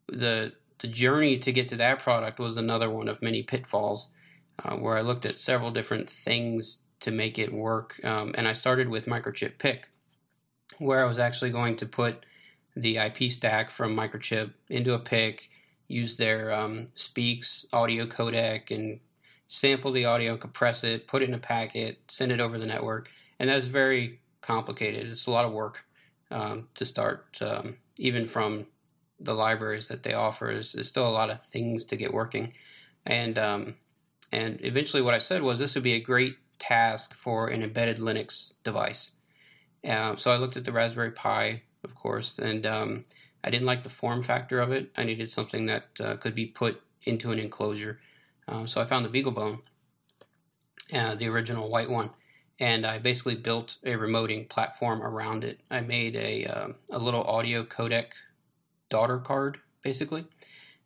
the 0.07 0.53
the 0.82 0.88
journey 0.88 1.39
to 1.39 1.51
get 1.51 1.68
to 1.70 1.76
that 1.78 1.99
product 1.99 2.39
was 2.39 2.55
another 2.55 2.89
one 2.89 3.10
of 3.10 3.22
many 3.22 3.43
pitfalls, 3.43 4.10
uh, 4.64 4.76
where 4.76 4.97
I 4.97 5.01
looked 5.01 5.26
at 5.26 5.36
several 5.36 5.72
different 5.72 6.10
things 6.10 6.78
to 7.01 7.12
make 7.12 7.39
it 7.39 7.51
work. 7.51 7.99
Um, 8.03 8.34
and 8.38 8.47
I 8.47 8.53
started 8.53 8.88
with 8.88 9.05
microchip 9.05 9.57
PIC, 9.57 9.89
where 10.78 11.03
I 11.03 11.07
was 11.07 11.20
actually 11.20 11.49
going 11.49 11.76
to 11.78 11.86
put 11.86 12.26
the 12.76 12.97
IP 12.97 13.32
stack 13.32 13.72
from 13.72 13.95
microchip 13.95 14.53
into 14.70 14.93
a 14.93 14.99
PIC 14.99 15.49
use 15.89 16.16
their 16.16 16.53
um, 16.53 16.88
Speex 16.95 17.66
audio 17.74 18.05
codec 18.05 18.72
and 18.72 18.99
sample 19.49 19.91
the 19.91 20.05
audio, 20.05 20.38
compress 20.38 20.84
it, 20.84 21.07
put 21.07 21.22
it 21.22 21.28
in 21.28 21.34
a 21.34 21.39
packet, 21.39 21.97
send 22.07 22.32
it 22.32 22.39
over 22.39 22.57
the 22.57 22.66
network, 22.66 23.10
and 23.39 23.49
that's 23.49 23.66
very 23.66 24.22
complicated. 24.41 25.07
It's 25.07 25.26
a 25.26 25.32
lot 25.32 25.45
of 25.45 25.51
work 25.51 25.80
um, 26.32 26.70
to 26.76 26.86
start, 26.86 27.38
um, 27.41 27.76
even 28.00 28.28
from 28.28 28.66
the 29.20 29.34
libraries 29.34 29.88
that 29.89 30.04
they 30.04 30.14
offer. 30.14 30.50
Is 30.50 30.76
still 30.88 31.08
a 31.08 31.12
lot 31.12 31.30
of 31.30 31.43
things 31.54 31.86
to 31.86 31.95
get 31.95 32.14
working, 32.14 32.54
and 33.06 33.38
um, 33.38 33.76
and 34.32 34.60
eventually, 34.62 35.02
what 35.02 35.14
I 35.14 35.20
said 35.20 35.41
was 35.41 35.60
this 35.60 35.76
would 35.76 35.84
be 35.84 35.93
a 35.93 36.00
great 36.00 36.38
task 36.60 37.14
for 37.16 37.47
an 37.47 37.64
embedded 37.64 38.00
Linux 38.00 38.54
device. 38.64 39.12
Uh, 39.88 40.16
so 40.18 40.32
I 40.32 40.38
looked 40.38 40.58
at 40.58 40.66
the 40.66 40.74
Raspberry 40.74 41.12
Pi, 41.12 41.62
of 41.84 41.95
course, 41.95 42.38
and 42.38 42.66
um, 42.66 43.06
I 43.43 43.50
didn't 43.50 43.66
like 43.66 43.84
the 43.84 43.89
form 43.89 44.24
factor 44.24 44.60
of 44.60 44.72
it. 44.72 44.91
I 44.97 45.04
needed 45.04 45.32
something 45.32 45.66
that 45.68 45.86
uh, 46.00 46.18
could 46.18 46.36
be 46.36 46.47
put 46.47 46.82
into 47.04 47.32
an 47.32 47.39
enclosure. 47.39 48.00
Um, 48.47 48.68
so 48.68 48.82
I 48.82 48.86
found 48.86 49.06
the 49.06 49.10
BeagleBone, 49.10 49.60
uh, 50.93 51.16
the 51.16 51.28
original 51.28 51.70
white 51.70 51.89
one, 51.89 52.10
and 52.60 52.86
I 52.86 52.99
basically 52.99 53.36
built 53.36 53.78
a 53.84 53.91
remoting 53.91 54.49
platform 54.49 55.01
around 55.01 55.43
it. 55.43 55.62
I 55.72 55.82
made 55.82 56.16
a, 56.16 56.45
uh, 56.45 56.68
a 56.91 56.99
little 56.99 57.24
audio 57.24 57.64
codec 57.64 58.07
daughter 58.89 59.20
card, 59.20 59.60
basically, 59.82 60.26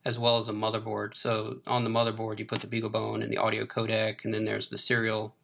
as 0.05 0.19
well 0.19 0.37
as 0.37 0.49
a 0.49 0.53
motherboard. 0.53 1.17
So 1.17 1.57
on 1.65 1.83
the 1.83 1.89
motherboard, 1.89 2.37
you 2.37 2.45
put 2.45 2.61
the 2.61 2.67
BeagleBone 2.67 3.23
and 3.23 3.31
the 3.31 3.37
audio 3.37 3.65
codec, 3.65 4.23
and 4.23 4.33
then 4.33 4.45
there's 4.45 4.69
the 4.69 4.77
serial 4.77 5.35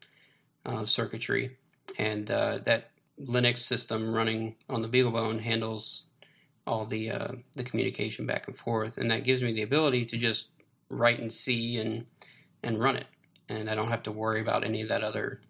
uh, 0.66 0.86
circuitry. 0.86 1.58
And 1.98 2.30
uh, 2.30 2.60
that 2.66 2.92
Linux 3.20 3.60
system 3.60 4.14
running 4.14 4.56
on 4.70 4.82
the 4.84 4.90
BeagleBone 4.90 5.42
handles 5.42 6.04
all 6.68 6.86
the 6.86 7.10
uh, 7.10 7.32
the 7.56 7.64
communication 7.64 8.28
back 8.28 8.48
and 8.48 8.56
forth, 8.56 8.98
and 8.98 9.10
that 9.10 9.24
gives 9.24 9.42
me 9.42 9.52
the 9.52 9.64
ability 9.64 10.06
to 10.06 10.18
just 10.18 10.50
write 10.90 11.20
and 11.20 11.34
see 11.34 11.78
and 11.78 12.06
and 12.62 12.80
run 12.80 12.96
it, 12.96 13.08
and 13.50 13.70
I 13.70 13.76
don't 13.76 13.90
have 13.90 14.04
to 14.04 14.12
worry 14.12 14.40
about 14.40 14.64
any 14.64 14.84
of 14.84 14.90
that 14.90 15.04
other 15.04 15.42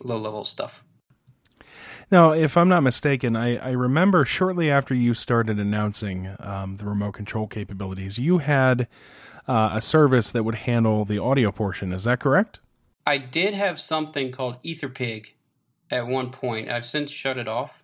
low 0.00 0.18
level 0.18 0.44
stuff. 0.44 0.82
Now, 2.10 2.30
if 2.30 2.56
I'm 2.56 2.68
not 2.68 2.82
mistaken, 2.82 3.34
I, 3.34 3.56
I 3.56 3.70
remember 3.70 4.24
shortly 4.24 4.70
after 4.70 4.94
you 4.94 5.12
started 5.12 5.58
announcing 5.58 6.36
um, 6.38 6.76
the 6.76 6.84
remote 6.84 7.12
control 7.12 7.48
capabilities, 7.48 8.16
you 8.16 8.38
had 8.38 8.86
uh, 9.48 9.70
a 9.72 9.80
service 9.80 10.30
that 10.30 10.44
would 10.44 10.54
handle 10.54 11.04
the 11.04 11.18
audio 11.18 11.50
portion. 11.50 11.92
Is 11.92 12.04
that 12.04 12.20
correct? 12.20 12.60
I 13.04 13.18
did 13.18 13.54
have 13.54 13.80
something 13.80 14.32
called 14.32 14.62
EtherPig 14.62 15.26
at 15.90 16.06
one 16.06 16.30
point. 16.30 16.68
I've 16.68 16.86
since 16.86 17.10
shut 17.10 17.38
it 17.38 17.48
off, 17.48 17.82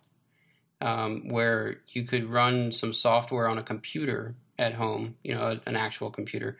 um, 0.81 1.29
where 1.29 1.81
you 1.89 2.03
could 2.03 2.29
run 2.29 2.71
some 2.71 2.93
software 2.93 3.47
on 3.47 3.57
a 3.57 3.63
computer 3.63 4.35
at 4.59 4.73
home, 4.73 5.15
you 5.23 5.33
know, 5.33 5.59
an 5.65 5.75
actual 5.75 6.11
computer, 6.11 6.57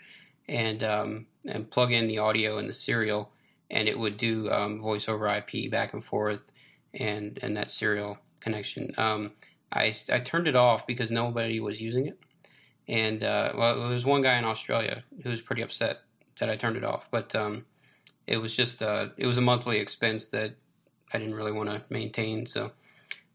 and 0.47 0.83
um, 0.83 1.27
and 1.45 1.69
plug 1.69 1.91
in 1.91 2.07
the 2.07 2.17
audio 2.17 2.57
and 2.57 2.69
the 2.69 2.73
serial, 2.73 3.31
and 3.71 3.87
it 3.87 3.97
would 3.97 4.17
do 4.17 4.49
um, 4.51 4.81
voice 4.81 5.07
over 5.07 5.27
IP 5.27 5.71
back 5.71 5.93
and 5.93 6.03
forth, 6.03 6.41
and 6.93 7.39
and 7.41 7.55
that 7.57 7.71
serial 7.71 8.17
connection. 8.39 8.93
Um, 8.97 9.33
I 9.71 9.95
I 10.11 10.19
turned 10.19 10.47
it 10.47 10.55
off 10.55 10.85
because 10.87 11.11
nobody 11.11 11.59
was 11.59 11.81
using 11.81 12.07
it, 12.07 12.19
and 12.87 13.23
uh, 13.23 13.53
well, 13.57 13.89
there's 13.89 14.05
one 14.05 14.21
guy 14.21 14.37
in 14.37 14.45
Australia 14.45 15.03
who 15.23 15.29
was 15.29 15.41
pretty 15.41 15.61
upset 15.61 16.01
that 16.39 16.49
I 16.49 16.55
turned 16.55 16.77
it 16.77 16.83
off, 16.83 17.07
but 17.11 17.33
um, 17.35 17.65
it 18.27 18.37
was 18.37 18.55
just 18.55 18.81
uh, 18.81 19.07
it 19.17 19.27
was 19.27 19.37
a 19.37 19.41
monthly 19.41 19.79
expense 19.79 20.27
that 20.29 20.55
I 21.13 21.17
didn't 21.17 21.35
really 21.35 21.51
want 21.51 21.69
to 21.69 21.81
maintain. 21.89 22.45
So, 22.45 22.71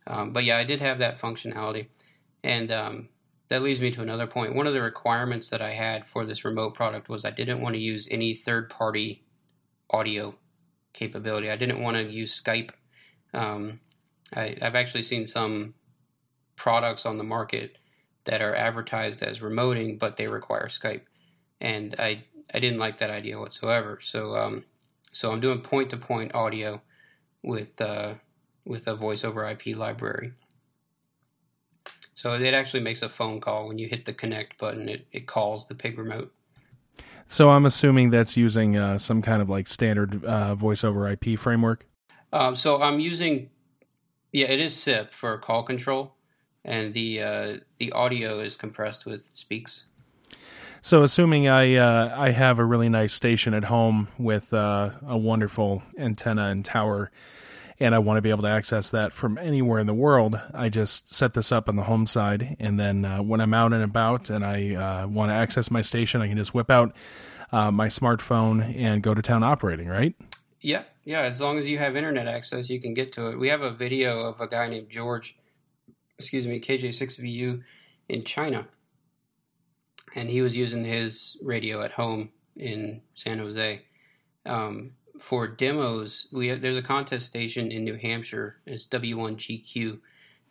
um, 0.06 0.32
but 0.32 0.44
yeah, 0.44 0.58
I 0.58 0.64
did 0.64 0.80
have 0.80 0.98
that 0.98 1.20
functionality, 1.20 1.86
and 2.42 2.70
um, 2.70 3.08
that 3.48 3.62
leads 3.62 3.80
me 3.80 3.90
to 3.92 4.02
another 4.02 4.26
point. 4.26 4.54
One 4.54 4.66
of 4.66 4.74
the 4.74 4.82
requirements 4.82 5.48
that 5.48 5.62
I 5.62 5.72
had 5.72 6.06
for 6.06 6.24
this 6.24 6.44
remote 6.44 6.74
product 6.74 7.08
was 7.08 7.24
I 7.24 7.30
didn't 7.30 7.60
want 7.60 7.74
to 7.74 7.80
use 7.80 8.08
any 8.10 8.34
third 8.34 8.70
party 8.70 9.22
audio 9.90 10.34
capability. 10.92 11.50
I 11.50 11.56
didn't 11.56 11.82
want 11.82 11.96
to 11.96 12.02
use 12.02 12.40
Skype. 12.40 12.70
Um, 13.34 13.80
I, 14.34 14.56
I've 14.60 14.74
actually 14.74 15.02
seen 15.04 15.26
some 15.26 15.74
products 16.56 17.06
on 17.06 17.18
the 17.18 17.24
market 17.24 17.78
that 18.24 18.42
are 18.42 18.54
advertised 18.54 19.22
as 19.22 19.38
remoting, 19.38 19.98
but 19.98 20.16
they 20.16 20.28
require 20.28 20.68
Skype, 20.68 21.02
and 21.60 21.94
I 21.98 22.24
I 22.52 22.60
didn't 22.60 22.78
like 22.78 22.98
that 22.98 23.10
idea 23.10 23.38
whatsoever. 23.38 23.98
So 24.02 24.36
um, 24.36 24.64
so 25.12 25.32
I'm 25.32 25.40
doing 25.40 25.60
point 25.60 25.90
to 25.90 25.96
point 25.96 26.34
audio 26.34 26.82
with 27.42 27.80
uh, 27.80 28.14
with 28.64 28.86
a 28.86 28.94
voice 28.94 29.24
over 29.24 29.48
IP 29.48 29.76
library. 29.76 30.32
So 32.14 32.34
it 32.34 32.52
actually 32.52 32.80
makes 32.80 33.02
a 33.02 33.08
phone 33.08 33.40
call 33.40 33.68
when 33.68 33.78
you 33.78 33.88
hit 33.88 34.04
the 34.04 34.12
connect 34.12 34.58
button. 34.58 34.88
It 34.88 35.06
it 35.12 35.26
calls 35.26 35.68
the 35.68 35.74
pig 35.74 35.98
remote. 35.98 36.32
So 37.28 37.50
I'm 37.50 37.66
assuming 37.66 38.08
that's 38.10 38.38
using 38.38 38.76
uh, 38.76 38.96
some 38.96 39.20
kind 39.20 39.42
of 39.42 39.50
like 39.50 39.68
standard 39.68 40.24
uh, 40.24 40.54
voice 40.54 40.82
over 40.82 41.08
IP 41.08 41.38
framework. 41.38 41.86
Um, 42.32 42.56
so 42.56 42.82
I'm 42.82 43.00
using, 43.00 43.50
yeah, 44.32 44.46
it 44.46 44.60
is 44.60 44.74
SIP 44.74 45.12
for 45.12 45.36
call 45.38 45.62
control, 45.62 46.14
and 46.64 46.94
the 46.94 47.22
uh, 47.22 47.56
the 47.78 47.92
audio 47.92 48.40
is 48.40 48.56
compressed 48.56 49.04
with 49.04 49.30
Speex. 49.30 49.84
So, 50.80 51.02
assuming 51.02 51.48
I 51.48 51.74
uh, 51.74 52.14
I 52.16 52.30
have 52.30 52.58
a 52.58 52.64
really 52.64 52.88
nice 52.88 53.12
station 53.12 53.52
at 53.52 53.64
home 53.64 54.08
with 54.18 54.54
uh, 54.54 54.92
a 55.06 55.18
wonderful 55.18 55.82
antenna 55.98 56.46
and 56.46 56.64
tower, 56.64 57.10
and 57.80 57.94
I 57.94 57.98
want 57.98 58.18
to 58.18 58.22
be 58.22 58.30
able 58.30 58.42
to 58.42 58.48
access 58.48 58.90
that 58.90 59.12
from 59.12 59.38
anywhere 59.38 59.78
in 59.78 59.86
the 59.86 59.94
world, 59.94 60.40
I 60.52 60.68
just 60.68 61.14
set 61.14 61.34
this 61.34 61.52
up 61.52 61.68
on 61.68 61.76
the 61.76 61.84
home 61.84 62.06
side, 62.06 62.56
and 62.58 62.78
then 62.78 63.04
uh, 63.04 63.22
when 63.22 63.40
I'm 63.40 63.54
out 63.54 63.72
and 63.72 63.82
about 63.82 64.30
and 64.30 64.44
I 64.44 64.74
uh, 64.74 65.06
want 65.06 65.30
to 65.30 65.34
access 65.34 65.70
my 65.70 65.82
station, 65.82 66.20
I 66.20 66.28
can 66.28 66.36
just 66.36 66.54
whip 66.54 66.70
out 66.70 66.94
uh, 67.52 67.70
my 67.70 67.88
smartphone 67.88 68.76
and 68.76 69.02
go 69.02 69.14
to 69.14 69.22
town 69.22 69.42
operating. 69.42 69.88
Right? 69.88 70.14
Yeah, 70.60 70.82
yeah. 71.04 71.20
As 71.20 71.40
long 71.40 71.58
as 71.58 71.68
you 71.68 71.78
have 71.78 71.96
internet 71.96 72.26
access, 72.26 72.68
you 72.68 72.80
can 72.80 72.94
get 72.94 73.12
to 73.14 73.28
it. 73.28 73.38
We 73.38 73.48
have 73.48 73.62
a 73.62 73.70
video 73.70 74.20
of 74.20 74.40
a 74.40 74.48
guy 74.48 74.68
named 74.68 74.90
George, 74.90 75.36
excuse 76.18 76.46
me, 76.46 76.60
KJ6VU 76.60 77.62
in 78.08 78.24
China 78.24 78.66
and 80.14 80.28
he 80.28 80.42
was 80.42 80.54
using 80.54 80.84
his 80.84 81.36
radio 81.42 81.82
at 81.82 81.92
home 81.92 82.30
in 82.56 83.00
San 83.14 83.38
Jose. 83.38 83.82
Um, 84.46 84.92
for 85.20 85.46
demos, 85.46 86.28
we 86.32 86.48
have, 86.48 86.60
there's 86.60 86.76
a 86.76 86.82
contest 86.82 87.26
station 87.26 87.70
in 87.70 87.84
New 87.84 87.96
Hampshire. 87.96 88.56
It's 88.66 88.86
W1GQ. 88.86 89.98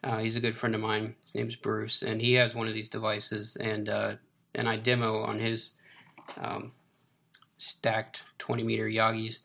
Uh, 0.04 0.18
he's 0.20 0.36
a 0.36 0.40
good 0.40 0.58
friend 0.58 0.76
of 0.76 0.82
mine. 0.82 1.16
His 1.24 1.36
name's 1.36 1.56
Bruce, 1.56 2.02
and 2.02 2.22
he 2.22 2.34
has 2.34 2.54
one 2.54 2.68
of 2.68 2.74
these 2.74 2.90
devices, 2.90 3.58
and 3.60 3.90
uh, 3.90 4.14
and 4.56 4.70
I 4.70 4.78
demo 4.78 5.24
on 5.24 5.40
his 5.40 5.74
um, 6.40 6.72
stacked 7.58 8.22
20 8.38 8.64
meter 8.64 8.88
Yagis, 8.88 9.40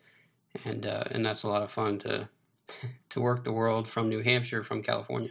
and 0.64 0.86
uh, 0.86 1.04
and 1.10 1.24
that's 1.24 1.44
a 1.44 1.48
lot 1.48 1.62
of 1.62 1.70
fun 1.70 1.98
to 2.00 2.28
to 3.10 3.20
work 3.20 3.44
the 3.44 3.52
world 3.52 3.88
from 3.88 4.08
New 4.08 4.22
Hampshire 4.22 4.62
from 4.62 4.82
California. 4.82 5.30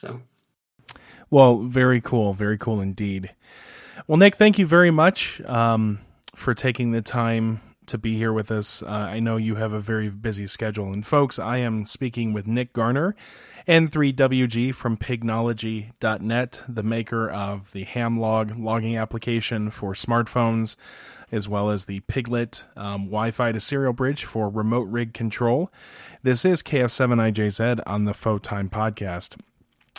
So, 0.00 0.20
well, 1.28 1.58
very 1.58 2.00
cool, 2.00 2.32
very 2.32 2.56
cool 2.56 2.80
indeed. 2.80 3.34
Well, 4.06 4.16
Nick, 4.16 4.36
thank 4.36 4.58
you 4.58 4.66
very 4.66 4.90
much 4.90 5.40
um, 5.42 6.00
for 6.34 6.54
taking 6.54 6.92
the 6.92 7.02
time 7.02 7.60
to 7.90 7.98
be 7.98 8.16
here 8.16 8.32
with 8.32 8.50
us. 8.50 8.82
Uh, 8.82 8.88
I 8.88 9.20
know 9.20 9.36
you 9.36 9.56
have 9.56 9.72
a 9.72 9.80
very 9.80 10.08
busy 10.08 10.46
schedule. 10.46 10.92
And, 10.92 11.06
folks, 11.06 11.38
I 11.38 11.58
am 11.58 11.84
speaking 11.84 12.32
with 12.32 12.46
Nick 12.46 12.72
Garner, 12.72 13.14
N3WG 13.68 14.74
from 14.74 14.96
Pignology.net, 14.96 16.62
the 16.68 16.82
maker 16.82 17.28
of 17.28 17.72
the 17.72 17.84
Hamlog 17.84 18.58
logging 18.58 18.96
application 18.96 19.70
for 19.70 19.94
smartphones, 19.94 20.76
as 21.32 21.48
well 21.48 21.70
as 21.70 21.84
the 21.84 22.00
Piglet 22.00 22.64
um, 22.76 23.06
Wi 23.06 23.30
Fi 23.30 23.52
to 23.52 23.60
serial 23.60 23.92
bridge 23.92 24.24
for 24.24 24.48
remote 24.48 24.88
rig 24.88 25.12
control. 25.12 25.70
This 26.22 26.44
is 26.44 26.62
KF7IJZ 26.62 27.82
on 27.86 28.04
the 28.04 28.12
Photime 28.12 28.70
podcast. 28.70 29.36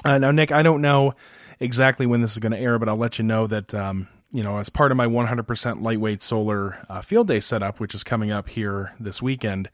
Uh, 0.03 0.17
now, 0.17 0.31
Nick, 0.31 0.51
I 0.51 0.63
don't 0.63 0.81
know 0.81 1.13
exactly 1.59 2.05
when 2.05 2.21
this 2.21 2.31
is 2.31 2.39
going 2.39 2.53
to 2.53 2.57
air, 2.57 2.79
but 2.79 2.89
I'll 2.89 2.97
let 2.97 3.19
you 3.19 3.23
know 3.23 3.47
that 3.47 3.73
um, 3.73 4.07
you 4.31 4.43
know 4.43 4.57
as 4.57 4.69
part 4.69 4.91
of 4.91 4.97
my 4.97 5.07
100% 5.07 5.81
lightweight 5.81 6.21
solar 6.21 6.85
uh, 6.89 7.01
field 7.01 7.27
day 7.27 7.39
setup, 7.39 7.79
which 7.79 7.93
is 7.93 8.03
coming 8.03 8.31
up 8.31 8.49
here 8.49 8.93
this 8.99 9.21
weekend. 9.21 9.69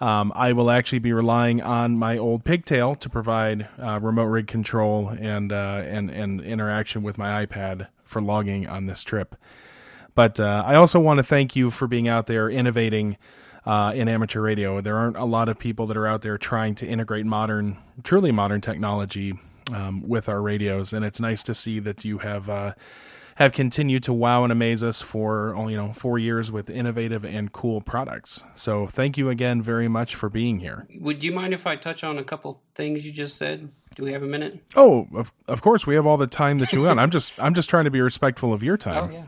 Um, 0.00 0.32
I 0.34 0.52
will 0.52 0.70
actually 0.70 0.98
be 0.98 1.12
relying 1.12 1.62
on 1.62 1.96
my 1.96 2.18
old 2.18 2.44
pigtail 2.44 2.96
to 2.96 3.08
provide 3.08 3.68
uh, 3.80 4.00
remote 4.00 4.24
rig 4.24 4.46
control 4.46 5.08
and 5.08 5.52
uh, 5.52 5.82
and 5.84 6.10
and 6.10 6.40
interaction 6.40 7.02
with 7.02 7.16
my 7.16 7.46
iPad 7.46 7.88
for 8.04 8.20
logging 8.20 8.68
on 8.68 8.86
this 8.86 9.02
trip. 9.02 9.36
But 10.14 10.38
uh, 10.38 10.62
I 10.66 10.74
also 10.74 11.00
want 11.00 11.18
to 11.18 11.22
thank 11.22 11.56
you 11.56 11.70
for 11.70 11.86
being 11.86 12.08
out 12.08 12.26
there 12.26 12.48
innovating 12.48 13.16
uh, 13.66 13.92
in 13.94 14.08
amateur 14.08 14.40
radio. 14.40 14.80
There 14.80 14.96
aren't 14.96 15.16
a 15.16 15.24
lot 15.24 15.48
of 15.48 15.58
people 15.58 15.86
that 15.86 15.96
are 15.96 16.06
out 16.06 16.22
there 16.22 16.38
trying 16.38 16.74
to 16.76 16.86
integrate 16.86 17.26
modern, 17.26 17.78
truly 18.02 18.30
modern 18.30 18.60
technology 18.60 19.38
um, 19.72 20.06
with 20.06 20.28
our 20.28 20.40
radios, 20.40 20.92
and 20.92 21.04
it's 21.04 21.20
nice 21.20 21.42
to 21.44 21.54
see 21.54 21.80
that 21.80 22.04
you 22.04 22.18
have 22.18 22.48
uh, 22.48 22.74
have 23.36 23.52
continued 23.52 24.02
to 24.04 24.12
wow 24.12 24.44
and 24.44 24.52
amaze 24.52 24.82
us 24.82 25.02
for 25.02 25.54
oh, 25.56 25.68
you 25.68 25.76
know 25.76 25.92
four 25.92 26.18
years 26.18 26.50
with 26.50 26.70
innovative 26.70 27.24
and 27.24 27.52
cool 27.52 27.80
products. 27.80 28.44
So 28.54 28.86
thank 28.86 29.18
you 29.18 29.28
again 29.28 29.60
very 29.60 29.88
much 29.88 30.14
for 30.14 30.28
being 30.28 30.60
here. 30.60 30.86
Would 31.00 31.22
you 31.22 31.32
mind 31.32 31.54
if 31.54 31.66
I 31.66 31.76
touch 31.76 32.04
on 32.04 32.18
a 32.18 32.24
couple 32.24 32.62
things 32.74 33.04
you 33.04 33.12
just 33.12 33.36
said? 33.36 33.70
Do 33.94 34.04
we 34.04 34.12
have 34.12 34.22
a 34.22 34.26
minute? 34.26 34.60
Oh, 34.76 35.08
of 35.14 35.32
of 35.48 35.62
course 35.62 35.86
we 35.86 35.94
have 35.94 36.06
all 36.06 36.16
the 36.16 36.26
time 36.26 36.58
that 36.58 36.72
you 36.72 36.82
want. 36.82 36.98
I'm 36.98 37.10
just 37.10 37.32
I'm 37.38 37.54
just 37.54 37.70
trying 37.70 37.84
to 37.84 37.90
be 37.90 38.00
respectful 38.00 38.52
of 38.52 38.62
your 38.62 38.76
time. 38.76 39.10
Oh 39.10 39.12
yeah. 39.12 39.24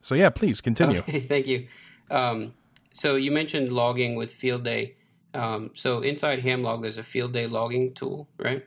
So 0.00 0.14
yeah, 0.14 0.30
please 0.30 0.60
continue. 0.60 1.00
Okay, 1.00 1.20
thank 1.28 1.46
you. 1.46 1.68
Um, 2.10 2.54
so 2.94 3.16
you 3.16 3.30
mentioned 3.30 3.72
logging 3.72 4.16
with 4.16 4.32
Field 4.32 4.64
Day. 4.64 4.96
Um, 5.34 5.70
so 5.74 6.00
inside 6.00 6.40
Hamlog, 6.40 6.82
there's 6.82 6.98
a 6.98 7.02
Field 7.02 7.32
Day 7.32 7.46
logging 7.46 7.94
tool, 7.94 8.28
right? 8.38 8.64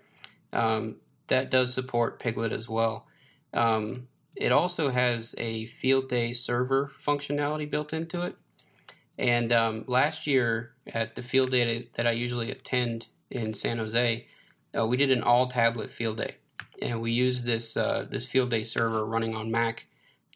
Um, 0.53 0.97
that 1.27 1.49
does 1.49 1.73
support 1.73 2.19
Piglet 2.19 2.51
as 2.51 2.69
well. 2.69 3.07
Um, 3.53 4.07
it 4.36 4.51
also 4.51 4.89
has 4.89 5.36
a 5.38 5.65
field 5.65 6.09
day 6.09 6.34
server 6.34 6.91
functionality 7.05 7.69
built 7.69 7.93
into 7.93 8.21
it. 8.21 8.36
And 9.17 9.51
um, 9.51 9.84
last 9.88 10.25
year 10.25 10.71
at 10.88 11.15
the 11.15 11.21
field 11.21 11.51
day 11.51 11.89
that 11.95 12.07
I 12.07 12.11
usually 12.11 12.51
attend 12.51 13.07
in 13.29 13.53
San 13.53 13.77
Jose, 13.77 14.27
uh, 14.77 14.88
we 14.88 14.97
did 14.97 15.11
an 15.11 15.23
all 15.23 15.47
tablet 15.47 15.91
field 15.91 16.17
day, 16.17 16.36
and 16.82 17.01
we 17.01 17.11
used 17.11 17.45
this 17.45 17.75
uh, 17.75 18.07
this 18.09 18.25
field 18.25 18.49
day 18.49 18.63
server 18.63 19.05
running 19.05 19.36
on 19.36 19.51
Mac 19.51 19.86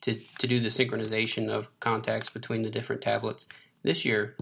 to 0.02 0.20
to 0.40 0.48
do 0.48 0.60
the 0.60 0.70
synchronization 0.70 1.50
of 1.50 1.68
contacts 1.80 2.30
between 2.30 2.62
the 2.62 2.70
different 2.70 3.02
tablets. 3.02 3.48
This 3.82 4.04
year, 4.04 4.36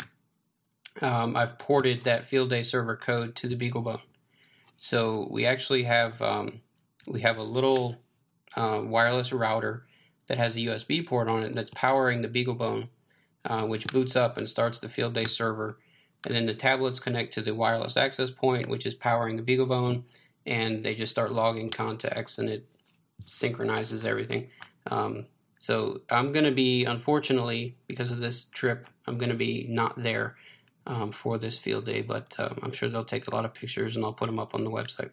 um, 1.02 1.36
I've 1.36 1.58
ported 1.60 2.04
that 2.04 2.26
field 2.28 2.50
day 2.50 2.64
server 2.64 2.98
code 2.98 3.36
to 3.38 3.48
the 3.48 3.56
BeagleBone. 3.56 4.02
So 4.80 5.28
we 5.30 5.46
actually 5.46 5.84
have 5.84 6.22
um, 6.22 6.62
we 7.08 7.22
have 7.22 7.38
a 7.38 7.44
little 7.44 8.03
uh, 8.56 8.82
wireless 8.84 9.32
router 9.32 9.86
that 10.28 10.38
has 10.38 10.56
a 10.56 10.60
USB 10.60 11.06
port 11.06 11.28
on 11.28 11.44
it 11.44 11.54
that's 11.54 11.72
powering 11.72 12.22
the 12.22 12.28
BeagleBone, 12.28 12.88
uh, 13.46 13.66
which 13.66 13.88
boots 13.88 14.16
up 14.16 14.38
and 14.38 14.48
starts 14.48 14.80
the 14.80 14.90
field 14.90 15.14
day 15.14 15.26
server. 15.26 15.80
And 16.26 16.34
then 16.34 16.46
the 16.46 16.54
tablets 16.54 17.00
connect 17.00 17.34
to 17.34 17.42
the 17.42 17.54
wireless 17.54 17.98
access 17.98 18.32
point, 18.32 18.70
which 18.70 18.86
is 18.86 18.94
powering 18.94 19.36
the 19.36 19.44
BeagleBone, 19.44 20.04
and 20.46 20.84
they 20.84 20.96
just 20.96 21.12
start 21.12 21.34
logging 21.34 21.70
contacts, 21.70 22.38
and 22.38 22.50
it 22.50 22.66
synchronizes 23.26 24.06
everything. 24.06 24.50
Um, 24.90 25.26
so 25.60 26.02
I'm 26.10 26.32
going 26.32 26.46
to 26.46 26.52
be, 26.52 26.86
unfortunately, 26.86 27.76
because 27.88 28.12
of 28.12 28.20
this 28.20 28.46
trip, 28.54 28.88
I'm 29.08 29.18
going 29.18 29.30
to 29.30 29.36
be 29.36 29.66
not 29.70 30.02
there 30.02 30.36
um, 30.88 31.12
for 31.12 31.38
this 31.38 31.58
field 31.58 31.86
day, 31.86 32.02
but 32.02 32.36
um, 32.38 32.60
I'm 32.62 32.74
sure 32.74 32.90
they'll 32.90 33.06
take 33.06 33.28
a 33.28 33.32
lot 33.32 33.46
of 33.46 33.54
pictures 33.54 33.96
and 33.96 34.04
I'll 34.04 34.14
put 34.14 34.26
them 34.26 34.40
up 34.40 34.54
on 34.54 34.64
the 34.64 34.72
website. 34.72 35.12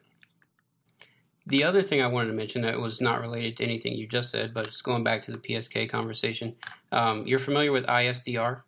The 1.50 1.64
other 1.64 1.82
thing 1.82 2.00
I 2.00 2.06
wanted 2.06 2.28
to 2.28 2.34
mention 2.34 2.62
that 2.62 2.78
was 2.80 3.00
not 3.00 3.20
related 3.20 3.56
to 3.56 3.64
anything 3.64 3.94
you 3.94 4.06
just 4.06 4.30
said, 4.30 4.54
but 4.54 4.68
it's 4.68 4.82
going 4.82 5.02
back 5.02 5.22
to 5.24 5.32
the 5.32 5.38
PSK 5.38 5.90
conversation. 5.90 6.54
Um, 6.92 7.26
you're 7.26 7.40
familiar 7.40 7.72
with 7.72 7.84
ISDR? 7.86 8.62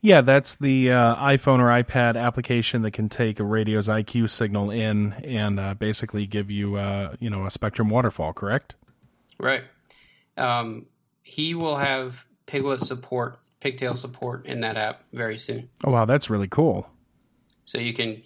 Yeah, 0.00 0.20
that's 0.20 0.54
the 0.54 0.90
uh, 0.90 1.16
iPhone 1.16 1.60
or 1.60 1.82
iPad 1.82 2.20
application 2.20 2.82
that 2.82 2.90
can 2.92 3.08
take 3.08 3.40
a 3.40 3.44
radio's 3.44 3.88
IQ 3.88 4.30
signal 4.30 4.70
in 4.70 5.12
and 5.24 5.60
uh, 5.60 5.74
basically 5.74 6.26
give 6.26 6.50
you, 6.50 6.76
uh, 6.76 7.14
you 7.20 7.30
know, 7.30 7.46
a 7.46 7.50
spectrum 7.50 7.88
waterfall. 7.88 8.32
Correct? 8.32 8.74
Right. 9.38 9.64
Um, 10.36 10.86
he 11.22 11.54
will 11.54 11.76
have 11.76 12.24
Piglet 12.46 12.82
support, 12.82 13.38
Pigtail 13.60 13.96
support 13.96 14.46
in 14.46 14.60
that 14.60 14.76
app 14.76 15.04
very 15.12 15.38
soon. 15.38 15.68
Oh 15.84 15.90
wow, 15.90 16.04
that's 16.04 16.28
really 16.28 16.48
cool. 16.48 16.88
So 17.64 17.78
you 17.78 17.94
can, 17.94 18.22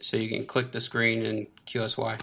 so 0.00 0.16
you 0.16 0.28
can 0.28 0.46
click 0.46 0.70
the 0.72 0.80
screen 0.80 1.24
and 1.24 1.46
QSY. 1.66 2.20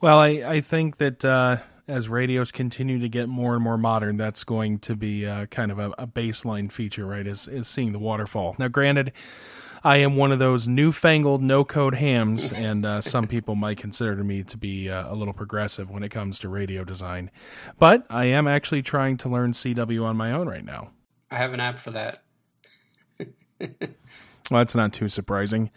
Well, 0.00 0.18
I, 0.18 0.28
I 0.28 0.60
think 0.60 0.98
that 0.98 1.24
uh, 1.24 1.58
as 1.88 2.08
radios 2.08 2.52
continue 2.52 2.98
to 2.98 3.08
get 3.08 3.28
more 3.28 3.54
and 3.54 3.62
more 3.62 3.78
modern, 3.78 4.16
that's 4.16 4.44
going 4.44 4.78
to 4.80 4.96
be 4.96 5.26
uh, 5.26 5.46
kind 5.46 5.70
of 5.70 5.78
a, 5.78 5.90
a, 5.98 6.06
baseline 6.06 6.70
feature, 6.70 7.06
right? 7.06 7.26
Is 7.26 7.48
is 7.48 7.68
seeing 7.68 7.92
the 7.92 7.98
waterfall. 7.98 8.56
Now, 8.58 8.68
granted, 8.68 9.12
I 9.84 9.98
am 9.98 10.16
one 10.16 10.32
of 10.32 10.38
those 10.38 10.66
newfangled 10.66 11.42
no 11.42 11.64
code 11.64 11.94
hams, 11.94 12.52
and 12.52 12.84
uh, 12.84 13.00
some 13.00 13.26
people 13.26 13.54
might 13.54 13.78
consider 13.78 14.22
me 14.24 14.42
to 14.42 14.56
be 14.56 14.90
uh, 14.90 15.12
a 15.12 15.14
little 15.14 15.34
progressive 15.34 15.90
when 15.90 16.02
it 16.02 16.10
comes 16.10 16.38
to 16.40 16.48
radio 16.48 16.84
design. 16.84 17.30
But 17.78 18.04
I 18.10 18.26
am 18.26 18.48
actually 18.48 18.82
trying 18.82 19.16
to 19.18 19.28
learn 19.28 19.52
CW 19.52 20.04
on 20.04 20.16
my 20.16 20.32
own 20.32 20.48
right 20.48 20.64
now. 20.64 20.90
I 21.30 21.36
have 21.36 21.52
an 21.54 21.60
app 21.60 21.78
for 21.78 21.92
that. 21.92 22.22
well, 23.60 23.68
that's 24.50 24.74
not 24.74 24.92
too 24.92 25.08
surprising. 25.08 25.70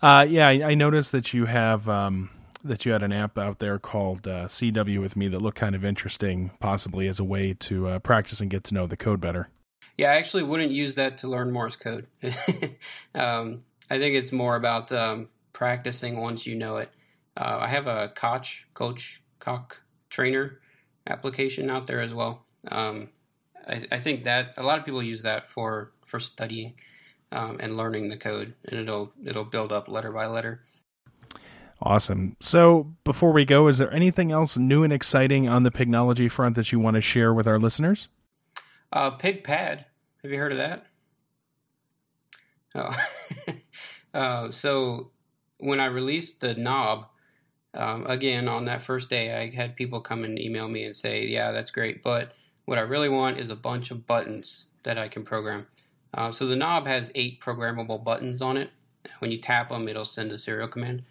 Uh, 0.00 0.24
yeah, 0.28 0.48
I, 0.48 0.70
I, 0.70 0.74
noticed 0.74 1.10
that 1.12 1.34
you 1.34 1.46
have. 1.46 1.88
Um, 1.88 2.30
that 2.64 2.84
you 2.84 2.92
had 2.92 3.02
an 3.02 3.12
app 3.12 3.38
out 3.38 3.58
there 3.58 3.78
called 3.78 4.26
uh, 4.26 4.46
CW 4.46 5.00
with 5.00 5.16
me 5.16 5.28
that 5.28 5.40
looked 5.40 5.58
kind 5.58 5.74
of 5.74 5.84
interesting, 5.84 6.50
possibly 6.60 7.08
as 7.08 7.18
a 7.18 7.24
way 7.24 7.54
to 7.54 7.88
uh, 7.88 7.98
practice 7.98 8.40
and 8.40 8.50
get 8.50 8.64
to 8.64 8.74
know 8.74 8.86
the 8.86 8.96
code 8.96 9.20
better. 9.20 9.48
Yeah, 9.96 10.12
I 10.12 10.14
actually 10.14 10.44
wouldn't 10.44 10.70
use 10.70 10.94
that 10.94 11.18
to 11.18 11.28
learn 11.28 11.50
Morse 11.50 11.76
code. 11.76 12.06
um, 13.14 13.64
I 13.90 13.98
think 13.98 14.14
it's 14.14 14.32
more 14.32 14.56
about 14.56 14.92
um, 14.92 15.28
practicing 15.52 16.20
once 16.20 16.46
you 16.46 16.54
know 16.54 16.76
it. 16.76 16.90
Uh, 17.36 17.58
I 17.60 17.68
have 17.68 17.86
a 17.86 18.12
Koch, 18.14 18.64
Coach, 18.74 19.20
Cock 19.38 19.80
trainer 20.10 20.60
application 21.06 21.70
out 21.70 21.86
there 21.86 22.00
as 22.00 22.14
well. 22.14 22.44
Um, 22.68 23.10
I, 23.66 23.86
I, 23.92 24.00
think 24.00 24.24
that 24.24 24.54
a 24.56 24.62
lot 24.62 24.78
of 24.78 24.84
people 24.84 25.02
use 25.02 25.22
that 25.22 25.48
for 25.48 25.92
for 26.06 26.20
studying 26.20 26.74
um, 27.32 27.58
and 27.60 27.76
learning 27.76 28.08
the 28.08 28.16
code, 28.16 28.54
and 28.68 28.80
it'll 28.80 29.12
it'll 29.24 29.44
build 29.44 29.72
up 29.72 29.88
letter 29.88 30.12
by 30.12 30.26
letter. 30.26 30.62
Awesome. 31.80 32.36
So 32.40 32.94
before 33.04 33.32
we 33.32 33.44
go, 33.44 33.68
is 33.68 33.78
there 33.78 33.92
anything 33.92 34.32
else 34.32 34.56
new 34.56 34.82
and 34.82 34.92
exciting 34.92 35.48
on 35.48 35.62
the 35.62 35.70
Pignology 35.70 36.30
front 36.30 36.56
that 36.56 36.72
you 36.72 36.80
want 36.80 36.96
to 36.96 37.00
share 37.00 37.32
with 37.32 37.46
our 37.46 37.58
listeners? 37.58 38.08
Uh, 38.92 39.16
PigPad. 39.16 39.84
Have 40.22 40.30
you 40.32 40.38
heard 40.38 40.52
of 40.52 40.58
that? 40.58 40.86
Oh. 42.74 42.96
uh, 44.18 44.50
so 44.50 45.10
when 45.58 45.78
I 45.78 45.86
released 45.86 46.40
the 46.40 46.54
knob, 46.54 47.06
um, 47.74 48.06
again 48.06 48.48
on 48.48 48.64
that 48.64 48.82
first 48.82 49.10
day, 49.10 49.36
I 49.36 49.54
had 49.54 49.76
people 49.76 50.00
come 50.00 50.24
and 50.24 50.38
email 50.38 50.68
me 50.68 50.84
and 50.84 50.96
say, 50.96 51.26
"Yeah, 51.26 51.52
that's 51.52 51.70
great, 51.70 52.02
but 52.02 52.32
what 52.64 52.78
I 52.78 52.82
really 52.82 53.08
want 53.08 53.38
is 53.38 53.50
a 53.50 53.56
bunch 53.56 53.90
of 53.90 54.06
buttons 54.06 54.64
that 54.84 54.98
I 54.98 55.08
can 55.08 55.24
program." 55.24 55.66
Uh, 56.14 56.32
so 56.32 56.46
the 56.46 56.56
knob 56.56 56.86
has 56.86 57.12
eight 57.14 57.40
programmable 57.40 58.02
buttons 58.02 58.40
on 58.40 58.56
it. 58.56 58.70
When 59.18 59.30
you 59.30 59.38
tap 59.38 59.68
them, 59.68 59.86
it'll 59.86 60.04
send 60.04 60.32
a 60.32 60.38
serial 60.38 60.68
command. 60.68 61.02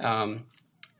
Um, 0.00 0.44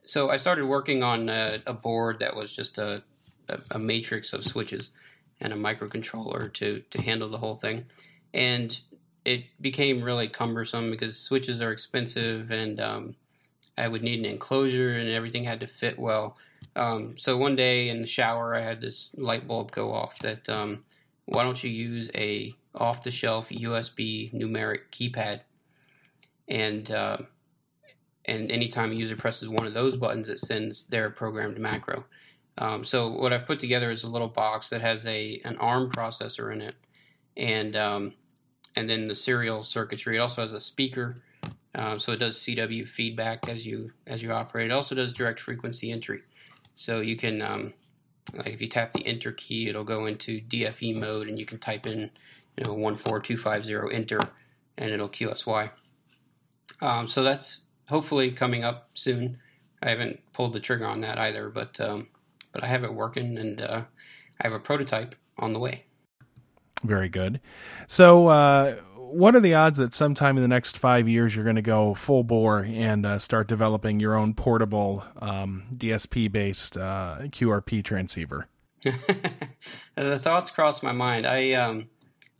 so 0.04 0.30
I 0.30 0.36
started 0.36 0.66
working 0.66 1.02
on 1.02 1.28
a, 1.28 1.62
a 1.66 1.72
board 1.72 2.20
that 2.20 2.36
was 2.36 2.52
just 2.52 2.78
a, 2.78 3.02
a, 3.48 3.58
a, 3.72 3.78
matrix 3.78 4.32
of 4.32 4.44
switches 4.44 4.90
and 5.40 5.52
a 5.52 5.56
microcontroller 5.56 6.52
to 6.54 6.82
to 6.90 7.02
handle 7.02 7.28
the 7.28 7.38
whole 7.38 7.56
thing, 7.56 7.84
and 8.32 8.78
it 9.24 9.44
became 9.60 10.02
really 10.02 10.28
cumbersome 10.28 10.90
because 10.90 11.18
switches 11.18 11.60
are 11.60 11.72
expensive 11.72 12.50
and 12.52 12.80
um, 12.80 13.16
I 13.76 13.88
would 13.88 14.02
need 14.02 14.20
an 14.20 14.24
enclosure 14.24 14.96
and 14.96 15.10
everything 15.10 15.44
had 15.44 15.60
to 15.60 15.66
fit 15.66 15.98
well. 15.98 16.36
Um, 16.76 17.16
so 17.18 17.36
one 17.36 17.56
day 17.56 17.88
in 17.88 18.00
the 18.00 18.06
shower, 18.06 18.54
I 18.54 18.60
had 18.60 18.80
this 18.80 19.10
light 19.16 19.48
bulb 19.48 19.72
go 19.72 19.92
off 19.92 20.18
that 20.20 20.48
um, 20.48 20.84
why 21.24 21.42
don't 21.42 21.62
you 21.62 21.70
use 21.70 22.08
a 22.14 22.54
off 22.74 23.02
the 23.02 23.10
shelf 23.10 23.48
USB 23.48 24.32
numeric 24.32 24.80
keypad 24.92 25.40
and 26.48 26.90
uh, 26.90 27.18
and 28.26 28.50
anytime 28.50 28.92
a 28.92 28.94
user 28.94 29.16
presses 29.16 29.48
one 29.48 29.66
of 29.66 29.74
those 29.74 29.96
buttons, 29.96 30.28
it 30.28 30.40
sends 30.40 30.84
their 30.84 31.10
programmed 31.10 31.58
macro. 31.58 32.04
Um, 32.58 32.84
so 32.84 33.10
what 33.10 33.32
I've 33.32 33.46
put 33.46 33.60
together 33.60 33.90
is 33.90 34.04
a 34.04 34.08
little 34.08 34.28
box 34.28 34.68
that 34.70 34.80
has 34.80 35.06
a 35.06 35.40
an 35.44 35.56
ARM 35.58 35.90
processor 35.90 36.52
in 36.52 36.60
it, 36.60 36.74
and 37.36 37.76
um, 37.76 38.14
and 38.74 38.88
then 38.88 39.08
the 39.08 39.16
serial 39.16 39.62
circuitry. 39.62 40.16
It 40.16 40.20
also 40.20 40.42
has 40.42 40.52
a 40.52 40.60
speaker, 40.60 41.16
um, 41.74 41.98
so 41.98 42.12
it 42.12 42.16
does 42.16 42.38
CW 42.38 42.88
feedback 42.88 43.48
as 43.48 43.66
you 43.66 43.92
as 44.06 44.22
you 44.22 44.32
operate. 44.32 44.70
It 44.70 44.72
also 44.72 44.94
does 44.94 45.12
direct 45.12 45.40
frequency 45.40 45.92
entry, 45.92 46.22
so 46.76 47.00
you 47.00 47.16
can 47.16 47.42
um, 47.42 47.74
like 48.34 48.48
if 48.48 48.60
you 48.60 48.68
tap 48.68 48.94
the 48.94 49.06
enter 49.06 49.32
key, 49.32 49.68
it'll 49.68 49.84
go 49.84 50.06
into 50.06 50.40
DFE 50.40 50.98
mode, 50.98 51.28
and 51.28 51.38
you 51.38 51.46
can 51.46 51.58
type 51.58 51.86
in 51.86 52.10
you 52.56 52.64
know 52.64 52.72
one 52.72 52.96
four 52.96 53.20
two 53.20 53.36
five 53.36 53.66
zero 53.66 53.88
enter, 53.88 54.20
and 54.78 54.90
it'll 54.90 55.10
QSY. 55.10 55.70
Um, 56.80 57.06
so 57.06 57.22
that's 57.22 57.60
hopefully 57.88 58.30
coming 58.30 58.64
up 58.64 58.90
soon. 58.94 59.38
I 59.82 59.90
haven't 59.90 60.20
pulled 60.32 60.52
the 60.52 60.60
trigger 60.60 60.86
on 60.86 61.00
that 61.02 61.18
either, 61.18 61.48
but 61.50 61.80
um, 61.80 62.08
but 62.52 62.64
I 62.64 62.68
have 62.68 62.84
it 62.84 62.94
working 62.94 63.38
and 63.38 63.60
uh, 63.60 63.82
I 64.40 64.46
have 64.46 64.52
a 64.52 64.58
prototype 64.58 65.14
on 65.38 65.52
the 65.52 65.58
way. 65.58 65.84
Very 66.82 67.08
good. 67.08 67.40
So, 67.86 68.28
uh, 68.28 68.76
what 68.96 69.36
are 69.36 69.40
the 69.40 69.54
odds 69.54 69.78
that 69.78 69.94
sometime 69.94 70.36
in 70.36 70.42
the 70.42 70.48
next 70.48 70.78
five 70.78 71.08
years 71.08 71.34
you're 71.34 71.44
going 71.44 71.56
to 71.56 71.62
go 71.62 71.94
full 71.94 72.24
bore 72.24 72.60
and 72.60 73.06
uh, 73.06 73.18
start 73.18 73.46
developing 73.46 74.00
your 74.00 74.14
own 74.14 74.34
portable 74.34 75.04
um, 75.20 75.64
DSP 75.74 76.30
based 76.30 76.76
uh, 76.76 77.18
QRP 77.22 77.84
transceiver? 77.84 78.48
the 79.94 80.18
thoughts 80.18 80.50
cross 80.50 80.82
my 80.82 80.92
mind. 80.92 81.26
I 81.26 81.52
um, 81.52 81.88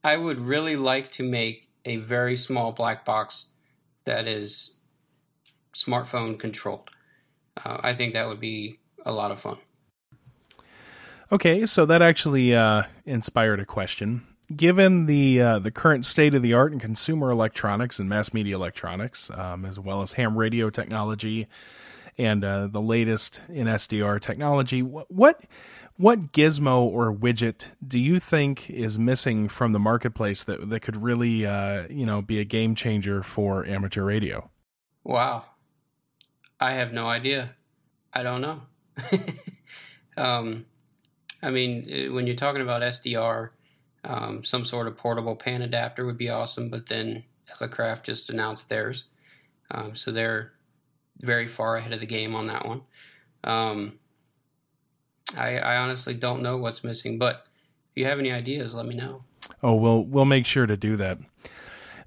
I 0.04 0.16
would 0.16 0.40
really 0.40 0.76
like 0.76 1.10
to 1.12 1.22
make 1.22 1.68
a 1.84 1.96
very 1.96 2.36
small 2.36 2.72
black 2.72 3.04
box 3.04 3.46
that 4.04 4.26
is 4.26 4.72
smartphone 5.76 6.38
controlled. 6.38 6.90
Uh, 7.62 7.78
I 7.82 7.94
think 7.94 8.14
that 8.14 8.26
would 8.26 8.40
be 8.40 8.78
a 9.04 9.12
lot 9.12 9.30
of 9.30 9.40
fun. 9.40 9.58
Okay, 11.30 11.66
so 11.66 11.84
that 11.86 12.02
actually 12.02 12.54
uh, 12.54 12.84
inspired 13.04 13.60
a 13.60 13.66
question. 13.66 14.26
Given 14.54 15.06
the 15.06 15.40
uh, 15.40 15.58
the 15.58 15.72
current 15.72 16.06
state 16.06 16.34
of 16.34 16.42
the 16.42 16.54
art 16.54 16.72
in 16.72 16.78
consumer 16.78 17.30
electronics 17.30 17.98
and 17.98 18.08
mass 18.08 18.32
media 18.32 18.54
electronics, 18.54 19.28
um, 19.30 19.64
as 19.64 19.78
well 19.80 20.02
as 20.02 20.12
ham 20.12 20.38
radio 20.38 20.70
technology 20.70 21.48
and 22.16 22.44
uh, 22.44 22.68
the 22.68 22.80
latest 22.80 23.40
in 23.48 23.66
SDR 23.66 24.20
technology, 24.20 24.82
what, 24.82 25.10
what 25.10 25.40
what 25.96 26.32
gizmo 26.32 26.82
or 26.82 27.12
widget 27.12 27.70
do 27.86 27.98
you 27.98 28.20
think 28.20 28.70
is 28.70 28.98
missing 28.98 29.48
from 29.48 29.72
the 29.72 29.80
marketplace 29.80 30.44
that 30.44 30.70
that 30.70 30.80
could 30.80 31.02
really 31.02 31.44
uh, 31.44 31.88
you 31.90 32.06
know 32.06 32.22
be 32.22 32.38
a 32.38 32.44
game 32.44 32.76
changer 32.76 33.24
for 33.24 33.66
amateur 33.66 34.04
radio? 34.04 34.48
Wow, 35.02 35.44
I 36.60 36.72
have 36.74 36.92
no 36.92 37.06
idea. 37.06 37.50
I 38.12 38.22
don't 38.22 38.40
know. 38.40 38.62
um, 40.16 40.64
I 41.42 41.50
mean, 41.50 42.08
uh, 42.08 42.12
when 42.12 42.26
you're 42.26 42.36
talking 42.36 42.62
about 42.62 42.82
SDR, 42.82 43.50
um, 44.04 44.44
some 44.44 44.64
sort 44.64 44.86
of 44.86 44.96
portable 44.96 45.36
pan 45.36 45.62
adapter 45.62 46.06
would 46.06 46.18
be 46.18 46.30
awesome, 46.30 46.70
but 46.70 46.88
then 46.88 47.24
Elecraft 47.60 48.04
just 48.04 48.30
announced 48.30 48.68
theirs. 48.68 49.06
Um, 49.70 49.96
so 49.96 50.12
they're 50.12 50.52
very 51.20 51.46
far 51.46 51.76
ahead 51.76 51.92
of 51.92 52.00
the 52.00 52.06
game 52.06 52.34
on 52.34 52.46
that 52.46 52.66
one. 52.66 52.82
Um, 53.44 53.98
I, 55.36 55.58
I 55.58 55.76
honestly 55.78 56.14
don't 56.14 56.42
know 56.42 56.56
what's 56.56 56.84
missing, 56.84 57.18
but 57.18 57.46
if 57.90 58.00
you 58.00 58.06
have 58.06 58.18
any 58.18 58.30
ideas, 58.30 58.74
let 58.74 58.86
me 58.86 58.94
know. 58.94 59.24
Oh, 59.62 59.74
we'll 59.74 60.04
we'll 60.04 60.24
make 60.24 60.46
sure 60.46 60.66
to 60.66 60.76
do 60.76 60.96
that. 60.96 61.18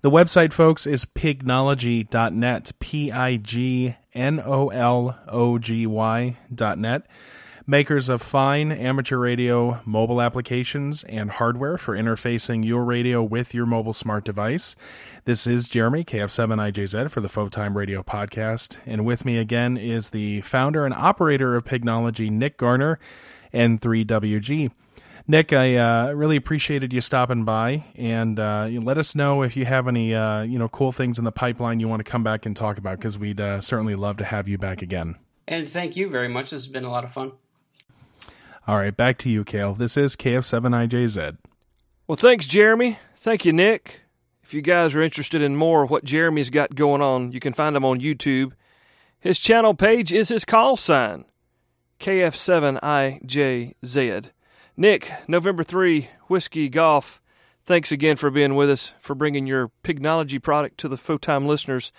The 0.02 0.12
website, 0.12 0.54
folks, 0.54 0.88
is 0.88 1.06
pignology.net. 1.06 2.72
P 2.80 3.12
I 3.12 3.38
G 3.38 3.96
N 4.14 4.42
O 4.44 4.70
L 4.70 5.18
O 5.28 5.58
G 5.58 5.86
Y.net. 5.86 7.06
Makers 7.68 8.10
of 8.10 8.24
fine 8.24 8.72
amateur 8.72 9.18
radio 9.18 9.80
mobile 9.86 10.22
applications 10.22 11.04
and 11.04 11.30
hardware 11.30 11.78
for 11.78 11.96
interfacing 11.96 12.66
your 12.66 12.84
radio 12.84 13.22
with 13.22 13.54
your 13.54 13.68
mobile 13.68 13.94
smart 13.94 14.26
device. 14.26 14.76
This 15.26 15.46
is 15.46 15.68
Jeremy, 15.68 16.04
KF7IJZ, 16.04 17.12
for 17.12 17.22
the 17.22 17.28
Photime 17.28 17.76
Radio 17.76 18.02
Podcast. 18.02 18.78
And 18.88 19.06
with 19.06 19.24
me 19.24 19.38
again 19.38 19.78
is 19.78 20.10
the 20.10 20.42
founder 20.42 20.84
and 20.84 20.96
operator 20.96 21.56
of 21.56 21.64
Pignology, 21.64 22.32
Nick 22.32 22.58
Garner, 22.58 22.98
N3WG. 23.54 24.72
Nick, 25.30 25.54
I 25.54 25.76
uh, 25.76 26.12
really 26.14 26.38
appreciated 26.38 26.92
you 26.92 27.02
stopping 27.02 27.46
by, 27.46 27.86
and 27.96 28.40
uh, 28.40 28.68
let 28.82 28.98
us 28.98 29.14
know 29.14 29.44
if 29.44 29.56
you 29.56 29.64
have 29.64 29.88
any 29.88 30.16
uh, 30.16 30.42
you 30.42 30.58
know 30.58 30.68
cool 30.68 30.92
things 30.92 31.20
in 31.20 31.24
the 31.24 31.32
pipeline 31.32 31.80
you 31.80 31.88
want 31.88 32.00
to 32.00 32.04
come 32.04 32.24
back 32.24 32.48
and 32.48 32.56
talk 32.56 32.80
about 32.80 32.98
because 32.98 33.20
we'd 33.20 33.40
uh, 33.40 33.62
certainly 33.62 33.94
love 33.94 34.18
to 34.18 34.26
have 34.26 34.48
you 34.48 34.58
back 34.58 34.82
again. 34.82 35.18
And 35.48 35.70
thank 35.70 35.96
you 35.96 36.10
very 36.10 36.30
much. 36.30 36.50
This 36.50 36.64
has 36.64 36.68
been 36.68 36.84
a 36.84 36.90
lot 36.90 37.04
of 37.04 37.14
fun. 37.14 37.34
All 38.68 38.78
right, 38.78 38.98
back 38.98 39.20
to 39.20 39.30
you, 39.30 39.44
Cale. 39.44 39.76
This 39.76 39.98
is 39.98 40.16
KF7IJZ. 40.16 41.38
Well, 42.08 42.16
thanks, 42.16 42.48
Jeremy. 42.48 42.98
Thank 43.16 43.46
you, 43.46 43.54
Nick. 43.54 44.02
If 44.42 44.56
you 44.56 44.64
guys 44.64 44.96
are 44.96 45.02
interested 45.04 45.44
in 45.44 45.56
more 45.56 45.84
of 45.84 45.92
what 45.92 46.06
Jeremy's 46.06 46.50
got 46.50 46.74
going 46.74 47.04
on, 47.04 47.34
you 47.34 47.40
can 47.40 47.54
find 47.54 47.76
him 47.76 47.86
on 47.86 48.00
YouTube. 48.00 48.54
His 49.20 49.38
channel 49.38 49.76
page 49.76 50.12
is 50.12 50.30
his 50.30 50.44
call 50.44 50.76
sign, 50.76 51.26
KF7IJZ. 52.00 54.32
Nick, 54.80 55.12
November 55.28 55.62
3, 55.62 56.08
Whiskey 56.30 56.70
Golf, 56.70 57.22
thanks 57.66 57.92
again 57.92 58.16
for 58.16 58.32
being 58.32 58.56
with 58.56 58.70
us, 58.70 58.94
for 59.02 59.14
bringing 59.14 59.46
your 59.46 59.74
Pignology 59.84 60.42
product 60.42 60.78
to 60.78 60.88
the 60.88 60.96
Photime 60.96 61.46
listeners. 61.48 61.92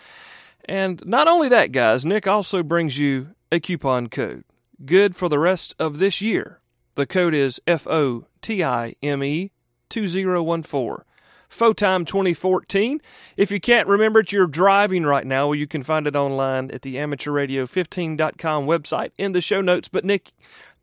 And 0.65 1.05
not 1.05 1.29
only 1.29 1.51
that, 1.51 1.73
guys, 1.73 2.07
Nick 2.07 2.27
also 2.27 2.63
brings 2.63 2.97
you 2.97 3.35
a 3.53 3.61
coupon 3.61 4.07
code, 4.09 4.45
good 4.83 5.15
for 5.15 5.29
the 5.29 5.39
rest 5.39 5.75
of 5.79 5.99
this 5.99 6.23
year. 6.23 6.63
The 6.95 7.05
code 7.05 7.35
is 7.35 7.61
FOTIME 7.67 9.51
2014. 9.91 11.05
Photime 11.51 12.07
2014. 12.07 13.01
If 13.37 13.51
you 13.51 13.61
can't 13.61 13.89
remember 13.89 14.21
it, 14.21 14.33
you're 14.33 14.47
driving 14.47 15.05
right 15.05 15.27
now. 15.27 15.49
Well, 15.49 15.57
you 15.57 15.67
can 15.67 15.83
find 15.83 16.07
it 16.07 16.15
online 16.15 16.71
at 16.71 16.83
the 16.83 16.95
amateurradio15.com 16.95 18.67
website 18.67 19.11
in 19.19 19.33
the 19.33 19.41
show 19.41 19.61
notes. 19.61 19.89
But, 19.89 20.05
Nick, 20.05 20.33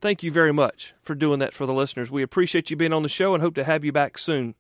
thank 0.02 0.24
you 0.24 0.32
very 0.32 0.52
much 0.52 0.94
for 1.02 1.16
doing 1.16 1.40
that 1.40 1.54
for 1.54 1.66
the 1.66 1.74
listeners. 1.74 2.12
We 2.12 2.24
appreciate 2.24 2.70
you 2.70 2.78
being 2.78 2.94
on 2.94 3.04
the 3.04 3.10
show 3.10 3.34
and 3.34 3.42
hope 3.42 3.56
to 3.56 3.64
have 3.64 3.84
you 3.84 3.92
back 3.92 4.18
soon. 4.18 4.56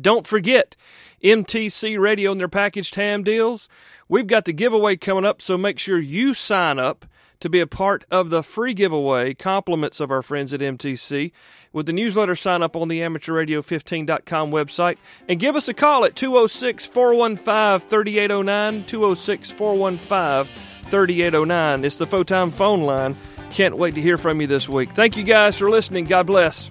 Don't 0.00 0.26
forget 0.26 0.76
MTC 1.22 1.98
Radio 1.98 2.32
and 2.32 2.40
their 2.40 2.48
packaged 2.48 2.94
ham 2.94 3.22
deals. 3.22 3.68
We've 4.08 4.26
got 4.26 4.44
the 4.44 4.52
giveaway 4.52 4.96
coming 4.96 5.24
up, 5.24 5.42
so 5.42 5.56
make 5.58 5.78
sure 5.78 5.98
you 5.98 6.34
sign 6.34 6.78
up 6.78 7.06
to 7.40 7.50
be 7.50 7.60
a 7.60 7.66
part 7.66 8.04
of 8.10 8.30
the 8.30 8.42
free 8.42 8.72
giveaway, 8.72 9.34
compliments 9.34 10.00
of 10.00 10.10
our 10.10 10.22
friends 10.22 10.52
at 10.54 10.60
MTC. 10.60 11.30
With 11.72 11.86
the 11.86 11.92
newsletter, 11.92 12.34
sign 12.34 12.62
up 12.62 12.74
on 12.74 12.88
the 12.88 13.00
amateurradio15.com 13.00 14.50
website 14.50 14.96
and 15.28 15.38
give 15.38 15.54
us 15.54 15.68
a 15.68 15.74
call 15.74 16.04
at 16.04 16.16
206 16.16 16.86
415 16.86 17.88
3809. 17.88 18.84
206 18.86 19.50
415 19.50 20.54
3809. 20.90 21.84
It's 21.84 21.98
the 21.98 22.06
Photime 22.06 22.50
phone 22.50 22.82
line. 22.82 23.14
Can't 23.54 23.76
wait 23.76 23.94
to 23.94 24.00
hear 24.00 24.18
from 24.18 24.40
you 24.40 24.48
this 24.48 24.68
week. 24.68 24.90
Thank 24.90 25.16
you 25.16 25.22
guys 25.22 25.56
for 25.56 25.70
listening. 25.70 26.06
God 26.06 26.26
bless. 26.26 26.66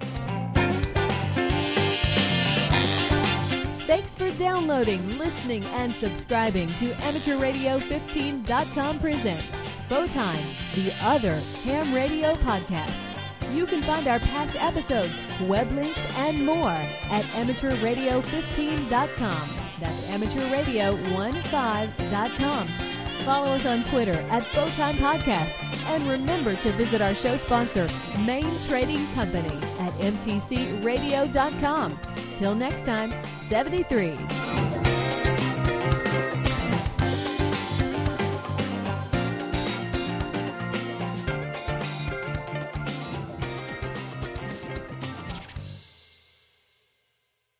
Thanks 3.86 4.14
for 4.14 4.30
downloading, 4.32 5.16
listening, 5.16 5.64
and 5.66 5.94
subscribing 5.94 6.68
to 6.74 6.90
AmateurRadio15.com 6.90 8.98
presents 8.98 9.58
Photime, 9.88 10.44
the 10.74 10.92
other 11.02 11.40
ham 11.64 11.94
radio 11.94 12.34
podcast. 12.34 13.00
You 13.54 13.64
can 13.64 13.80
find 13.82 14.06
our 14.06 14.18
past 14.18 14.56
episodes, 14.56 15.18
web 15.40 15.72
links, 15.72 16.04
and 16.16 16.44
more 16.44 16.68
at 16.68 17.24
AmateurRadio15.com. 17.32 19.56
That's 19.80 20.02
AmateurRadio15.com. 20.08 22.93
Follow 23.24 23.52
us 23.52 23.66
on 23.66 23.82
Twitter 23.84 24.12
at 24.30 24.42
Photime 24.42 24.94
Podcast. 24.96 25.60
And 25.86 26.02
remember 26.08 26.54
to 26.56 26.72
visit 26.72 27.00
our 27.00 27.14
show 27.14 27.36
sponsor, 27.36 27.88
Main 28.26 28.58
Trading 28.60 29.06
Company, 29.14 29.54
at 29.80 29.92
MTCRadio.com. 30.00 31.98
Till 32.36 32.54
next 32.54 32.84
time, 32.86 33.12
73s. 33.36 34.93